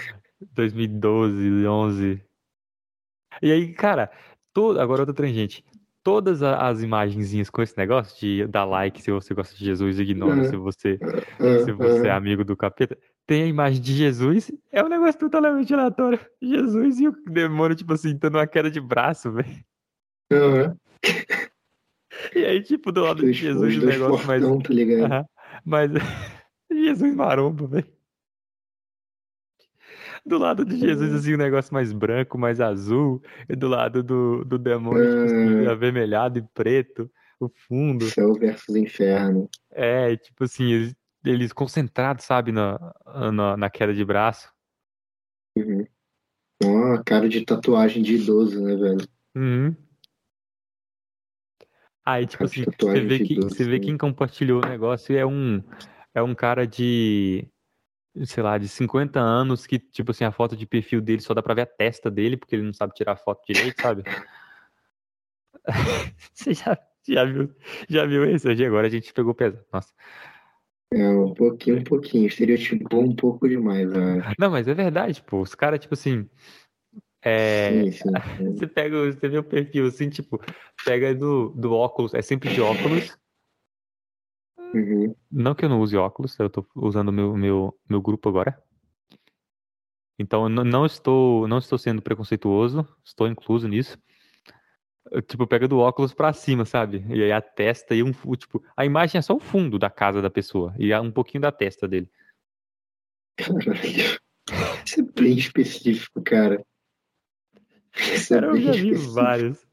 2012, 0.54 1.66
11. 1.66 2.22
E 3.42 3.52
aí, 3.52 3.72
cara, 3.72 4.10
to- 4.52 4.78
agora 4.80 5.02
outra 5.02 5.14
tangente. 5.14 5.64
Todas 6.02 6.42
as 6.42 6.82
imagenzinhas 6.82 7.50
com 7.50 7.60
esse 7.60 7.76
negócio 7.76 8.18
de 8.18 8.46
dar 8.46 8.64
like 8.64 9.02
se 9.02 9.10
você 9.10 9.34
gosta 9.34 9.54
de 9.54 9.62
Jesus, 9.64 9.98
ignora 9.98 10.40
Uhum. 10.40 10.44
se 10.44 10.56
você 10.56 10.98
Ah, 11.38 11.58
se 11.58 11.72
você 11.72 12.06
é 12.08 12.10
amigo 12.10 12.42
do 12.42 12.56
capeta. 12.56 12.96
Tem 13.26 13.42
a 13.42 13.46
imagem 13.46 13.82
de 13.82 13.92
Jesus, 13.94 14.50
é 14.72 14.82
um 14.82 14.88
negócio 14.88 15.20
totalmente 15.20 15.72
aleatório. 15.74 16.18
Jesus 16.40 16.98
e 17.00 17.06
o 17.06 17.12
demônio, 17.26 17.76
tipo 17.76 17.92
assim, 17.92 18.16
dando 18.16 18.36
uma 18.38 18.46
queda 18.46 18.70
de 18.70 18.80
braço, 18.80 19.30
velho. 19.30 19.48
Ah, 20.32 20.74
E 22.34 22.44
aí, 22.44 22.62
tipo, 22.62 22.92
do 22.92 23.02
lado 23.02 23.22
de 23.24 23.32
Jesus, 23.32 23.76
o 23.76 23.86
negócio 23.86 24.26
mais. 24.26 24.42
fortão, 24.42 24.60
tá 24.60 24.72
ligado? 24.74 25.12
Aham. 25.12 25.26
Mas 25.64 25.90
Jesus 26.70 27.14
maromba, 27.14 27.66
velho. 27.66 28.00
Do 30.24 30.38
lado 30.38 30.64
de 30.64 30.78
Jesus, 30.78 31.14
assim, 31.14 31.34
o 31.34 31.38
negócio 31.38 31.72
mais 31.72 31.92
branco, 31.92 32.36
mais 32.36 32.60
azul. 32.60 33.22
E 33.48 33.56
do 33.56 33.68
lado 33.68 34.02
do, 34.02 34.44
do 34.44 34.58
demônio, 34.58 35.02
tipo 35.04 35.24
assim, 35.24 35.66
avermelhado 35.66 36.38
e 36.38 36.42
preto. 36.54 37.10
O 37.40 37.48
fundo. 37.48 38.04
Céu 38.04 38.34
versus 38.34 38.76
inferno. 38.76 39.48
É, 39.70 40.14
tipo 40.16 40.44
assim, 40.44 40.70
eles, 40.70 40.94
eles 41.24 41.52
concentrados, 41.54 42.26
sabe, 42.26 42.52
na, 42.52 42.78
na, 43.32 43.56
na 43.56 43.70
queda 43.70 43.94
de 43.94 44.04
braço. 44.04 44.52
Uhum. 45.56 45.86
Ó, 46.62 47.02
cara 47.04 47.28
de 47.28 47.44
tatuagem 47.44 48.02
de 48.02 48.16
idoso, 48.16 48.62
né, 48.62 48.76
velho? 48.76 49.08
Uhum. 49.34 49.74
Aí, 52.12 52.26
tipo 52.26 52.44
assim, 52.44 52.64
você 52.78 53.00
vê 53.00 53.18
que, 53.20 53.34
você 53.36 53.64
vê 53.64 53.78
né? 53.78 53.84
quem 53.84 53.96
compartilhou 53.98 54.62
o 54.64 54.68
negócio 54.68 55.16
é 55.16 55.24
um, 55.24 55.62
é 56.14 56.22
um 56.22 56.34
cara 56.34 56.66
de, 56.66 57.46
sei 58.24 58.42
lá, 58.42 58.58
de 58.58 58.68
50 58.68 59.20
anos 59.20 59.66
que, 59.66 59.78
tipo 59.78 60.10
assim, 60.10 60.24
a 60.24 60.32
foto 60.32 60.56
de 60.56 60.66
perfil 60.66 61.00
dele 61.00 61.22
só 61.22 61.32
dá 61.34 61.42
pra 61.42 61.54
ver 61.54 61.62
a 61.62 61.66
testa 61.66 62.10
dele, 62.10 62.36
porque 62.36 62.56
ele 62.56 62.64
não 62.64 62.72
sabe 62.72 62.94
tirar 62.94 63.16
foto 63.16 63.44
direito, 63.46 63.80
sabe? 63.80 64.02
Você 66.34 66.54
já, 66.54 66.78
já 67.08 67.24
viu, 67.24 67.54
já 67.88 68.06
viu 68.06 68.24
esse? 68.24 68.48
Hoje 68.48 68.64
agora 68.64 68.86
a 68.86 68.90
gente 68.90 69.12
pegou 69.12 69.34
pesado. 69.34 69.64
Nossa. 69.72 69.92
É, 70.92 71.08
um 71.08 71.32
pouquinho, 71.32 71.78
um 71.78 71.84
pouquinho. 71.84 72.26
Estereotipou 72.26 73.04
um 73.04 73.14
pouco 73.14 73.48
demais, 73.48 73.92
acho. 73.92 74.34
Não, 74.38 74.50
mas 74.50 74.66
é 74.66 74.74
verdade, 74.74 75.22
pô. 75.22 75.40
Os 75.40 75.54
caras, 75.54 75.78
tipo 75.78 75.94
assim, 75.94 76.28
é, 77.22 77.84
Sim, 77.84 77.92
sim. 77.92 78.08
sim. 78.36 78.56
Você 78.56 78.66
pega, 78.66 78.96
o- 78.96 79.12
você 79.12 79.28
vê 79.28 79.38
o 79.38 79.44
perfil 79.44 79.86
assim, 79.86 80.08
tipo, 80.08 80.40
pega 80.84 81.14
do, 81.14 81.50
do 81.50 81.72
óculos, 81.72 82.14
é 82.14 82.22
sempre 82.22 82.52
de 82.52 82.60
óculos. 82.60 83.16
Uhum. 84.74 85.14
Não 85.30 85.54
que 85.54 85.64
eu 85.64 85.68
não 85.68 85.80
use 85.80 85.96
óculos, 85.96 86.38
eu 86.38 86.48
tô 86.48 86.64
usando 86.76 87.12
meu, 87.12 87.36
meu, 87.36 87.78
meu 87.88 88.00
grupo 88.00 88.28
agora. 88.28 88.62
Então 90.18 90.44
eu 90.44 90.48
não, 90.48 90.64
não 90.64 90.86
estou, 90.86 91.48
não 91.48 91.58
estou 91.58 91.78
sendo 91.78 92.02
preconceituoso, 92.02 92.86
estou 93.04 93.26
incluso 93.26 93.66
nisso. 93.66 93.98
Eu, 95.10 95.22
tipo, 95.22 95.46
pega 95.46 95.66
do 95.66 95.78
óculos 95.78 96.12
pra 96.12 96.32
cima, 96.32 96.64
sabe? 96.64 97.04
E 97.08 97.22
aí 97.24 97.32
a 97.32 97.40
testa 97.40 97.94
e 97.94 98.02
um, 98.02 98.12
tipo, 98.36 98.62
a 98.76 98.84
imagem 98.84 99.18
é 99.18 99.22
só 99.22 99.34
o 99.34 99.40
fundo 99.40 99.78
da 99.78 99.90
casa 99.90 100.20
da 100.22 100.30
pessoa 100.30 100.74
e 100.78 100.94
um 100.94 101.10
pouquinho 101.10 101.40
da 101.40 101.50
testa 101.50 101.88
dele. 101.88 102.08
Caralho. 103.36 104.20
Isso 104.84 105.00
é 105.00 105.02
bem 105.02 105.38
específico, 105.38 106.22
cara. 106.22 106.64
Cara, 108.28 108.46
eu 108.46 108.60
já 108.60 108.72
vi 108.72 108.94
vários. 108.94 109.66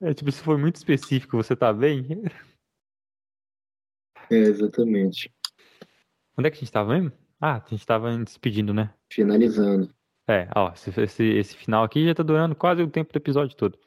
É 0.00 0.12
tipo, 0.12 0.30
se 0.30 0.42
for 0.42 0.58
muito 0.58 0.76
específico, 0.76 1.36
você 1.36 1.56
tá 1.56 1.72
bem? 1.72 2.06
É, 4.30 4.36
exatamente. 4.36 5.32
Onde 6.36 6.48
é 6.48 6.50
que 6.50 6.56
a 6.56 6.60
gente 6.60 6.72
tava 6.72 6.92
mesmo? 6.92 7.12
Ah, 7.40 7.62
a 7.64 7.68
gente 7.68 7.86
tava 7.86 8.16
despedindo, 8.18 8.74
né? 8.74 8.92
Finalizando. 9.10 9.94
É, 10.28 10.48
ó, 10.54 10.72
esse, 10.72 11.00
esse, 11.00 11.24
esse 11.24 11.56
final 11.56 11.84
aqui 11.84 12.06
já 12.06 12.14
tá 12.14 12.22
durando 12.22 12.54
quase 12.54 12.82
o 12.82 12.90
tempo 12.90 13.12
do 13.12 13.16
episódio 13.16 13.56
todo. 13.56 13.78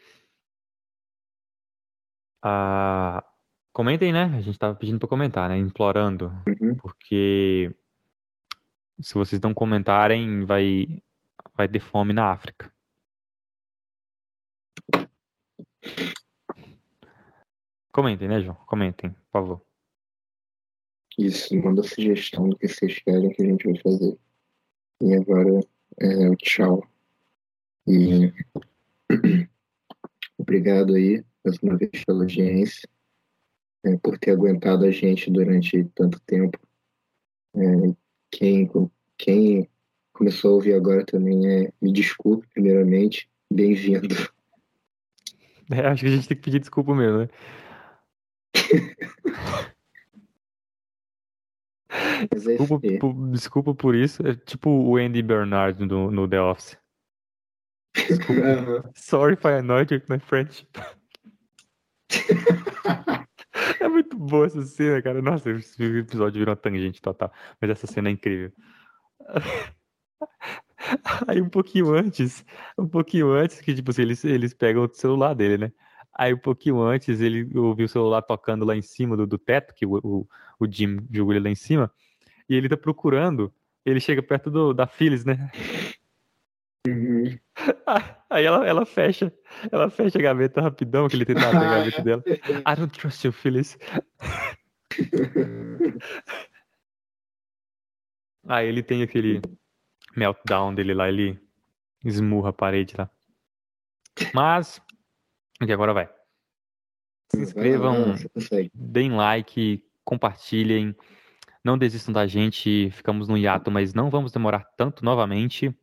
Ah, 2.43 3.23
comentem, 3.73 4.13
né? 4.13 4.25
A 4.35 4.41
gente 4.41 4.57
tava 4.57 4.75
pedindo 4.75 4.99
pra 4.99 5.07
comentar, 5.07 5.49
né? 5.49 5.57
Implorando. 5.57 6.31
Uhum. 6.47 6.75
Porque 6.75 7.75
se 9.01 9.13
vocês 9.13 9.41
não 9.41 9.53
comentarem, 9.53 10.45
vai, 10.45 11.01
vai 11.57 11.67
ter 11.67 11.79
fome 11.79 12.13
na 12.13 12.31
África. 12.31 12.71
Comentem, 17.91 18.27
né, 18.27 18.39
João? 18.39 18.55
Comentem, 18.67 19.09
por 19.09 19.31
favor. 19.31 19.61
Isso, 21.17 21.55
manda 21.55 21.81
sugestão 21.81 22.47
do 22.47 22.55
que 22.55 22.67
vocês 22.67 22.99
querem 22.99 23.31
que 23.31 23.41
a 23.41 23.45
gente 23.45 23.65
vai 23.65 23.81
fazer. 23.81 24.19
E 25.01 25.15
agora 25.15 25.59
é 25.99 26.29
o 26.29 26.35
tchau. 26.35 26.87
E 27.87 28.31
obrigado 30.37 30.93
aí, 30.93 31.25
mais 31.43 31.57
uma 31.57 31.75
vez, 31.75 32.05
pela 32.05 32.19
audiência, 32.19 32.87
é, 33.83 33.97
por 33.97 34.19
ter 34.19 34.31
aguentado 34.31 34.85
a 34.85 34.91
gente 34.91 35.31
durante 35.31 35.83
tanto 35.95 36.19
tempo. 36.19 36.59
É, 37.55 37.59
quem, 38.29 38.69
quem 39.17 39.67
começou 40.17 40.51
a 40.51 40.53
ouvir 40.55 40.73
agora 40.73 41.05
também 41.05 41.47
é, 41.47 41.71
me 41.79 41.93
desculpe, 41.93 42.47
primeiramente, 42.47 43.29
bem-vindo. 43.53 44.15
É, 45.71 45.85
acho 45.85 46.01
que 46.01 46.07
a 46.07 46.15
gente 46.15 46.27
tem 46.27 46.37
que 46.37 46.43
pedir 46.43 46.59
desculpa 46.59 46.95
mesmo, 46.95 47.19
né? 47.19 47.27
É 51.89 52.35
Desculpa, 52.35 52.79
por, 52.99 53.31
desculpa 53.31 53.75
por 53.75 53.95
isso. 53.95 54.25
É 54.25 54.35
tipo 54.35 54.69
o 54.69 54.97
Andy 54.97 55.21
Bernard 55.21 55.85
no, 55.85 56.11
no 56.11 56.27
The 56.27 56.41
Office. 56.41 56.77
Aham. 58.43 58.83
Sorry 58.95 59.35
if 59.35 59.45
I 59.45 59.59
annoyed 59.59 59.93
you 59.93 59.99
with 59.99 60.09
my 60.09 60.19
friendship. 60.19 60.67
É 63.79 63.87
muito 63.87 64.17
boa 64.17 64.45
essa 64.45 64.61
cena, 64.63 65.01
cara. 65.01 65.21
Nossa, 65.21 65.49
esse 65.51 65.81
episódio 65.81 66.39
virou 66.39 66.53
uma 66.53 66.61
tangente 66.61 67.01
total. 67.01 67.31
Mas 67.59 67.71
essa 67.71 67.87
cena 67.87 68.09
é 68.09 68.11
incrível. 68.11 68.51
Aí 71.27 71.41
um 71.41 71.49
pouquinho 71.49 71.93
antes, 71.93 72.45
um 72.77 72.87
pouquinho 72.87 73.31
antes, 73.31 73.59
que 73.61 73.73
tipo 73.73 73.91
assim, 73.91 74.03
eles, 74.03 74.23
eles 74.23 74.53
pegam 74.53 74.83
o 74.83 74.93
celular 74.93 75.33
dele, 75.33 75.57
né? 75.57 75.71
Aí 76.13 76.33
um 76.33 76.37
pouquinho 76.37 76.81
antes 76.81 77.21
ele 77.21 77.47
ouviu 77.57 77.85
o 77.85 77.89
celular 77.89 78.21
tocando 78.21 78.65
lá 78.65 78.75
em 78.75 78.81
cima 78.81 79.15
do, 79.15 79.27
do 79.27 79.37
teto, 79.37 79.73
que 79.73 79.85
o, 79.85 79.99
o, 80.03 80.27
o 80.59 80.71
Jim 80.71 80.99
jogou 81.11 81.33
ele 81.33 81.43
lá 81.43 81.49
em 81.49 81.55
cima, 81.55 81.91
e 82.49 82.55
ele 82.55 82.69
tá 82.69 82.77
procurando, 82.77 83.53
ele 83.85 83.99
chega 83.99 84.23
perto 84.23 84.49
do, 84.49 84.73
da 84.73 84.87
Phyllis, 84.87 85.25
né? 85.25 85.51
Uhum. 86.87 87.37
Aí 88.29 88.45
ela, 88.45 88.65
ela 88.65 88.85
fecha, 88.85 89.31
ela 89.71 89.89
fecha 89.89 90.17
a 90.17 90.21
gaveta 90.21 90.61
rapidão, 90.61 91.07
que 91.07 91.15
ele 91.15 91.25
tenta 91.25 91.45
abrir 91.47 91.65
a 91.65 91.77
gaveta 91.77 92.01
dela. 92.01 92.23
I 92.65 92.75
don't 92.75 92.97
trust 92.97 93.25
you, 93.25 93.33
Phyllis. 93.33 93.77
Aí 98.47 98.67
ele 98.67 98.81
tem 98.81 99.03
aquele 99.03 99.41
meltdown 100.17 100.73
dele 100.73 100.93
lá, 100.93 101.07
ele 101.07 101.39
esmurra 102.03 102.49
a 102.49 102.53
parede 102.53 102.95
lá. 102.97 103.09
Mas, 104.33 104.81
aqui 105.59 105.71
agora 105.71 105.93
vai. 105.93 106.09
Se 107.31 107.41
inscrevam, 107.41 108.15
deem 108.73 109.11
like, 109.11 109.83
compartilhem. 110.03 110.95
Não 111.63 111.77
desistam 111.77 112.13
da 112.13 112.25
gente, 112.25 112.89
ficamos 112.91 113.27
no 113.27 113.37
hiato, 113.37 113.69
mas 113.69 113.93
não 113.93 114.09
vamos 114.09 114.31
demorar 114.31 114.63
tanto 114.77 115.03
novamente. 115.03 115.75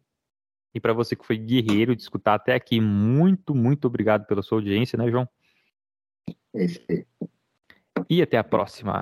E 0.75 0.81
para 0.81 0.93
você 0.93 1.15
que 1.15 1.27
foi 1.27 1.37
guerreiro 1.37 1.95
de 1.95 2.03
escutar 2.03 2.35
até 2.35 2.55
aqui, 2.55 2.81
muito, 2.81 3.55
muito 3.55 3.87
obrigado 3.87 4.27
pela 4.27 4.43
sua 4.43 4.59
audiência, 4.59 4.97
né, 4.97 5.09
João? 5.11 5.29
É 6.55 6.65
isso 6.65 6.81
aí. 6.91 7.07
e 8.09 8.23
até 8.23 8.39
a 8.39 8.45
próxima. 8.45 9.01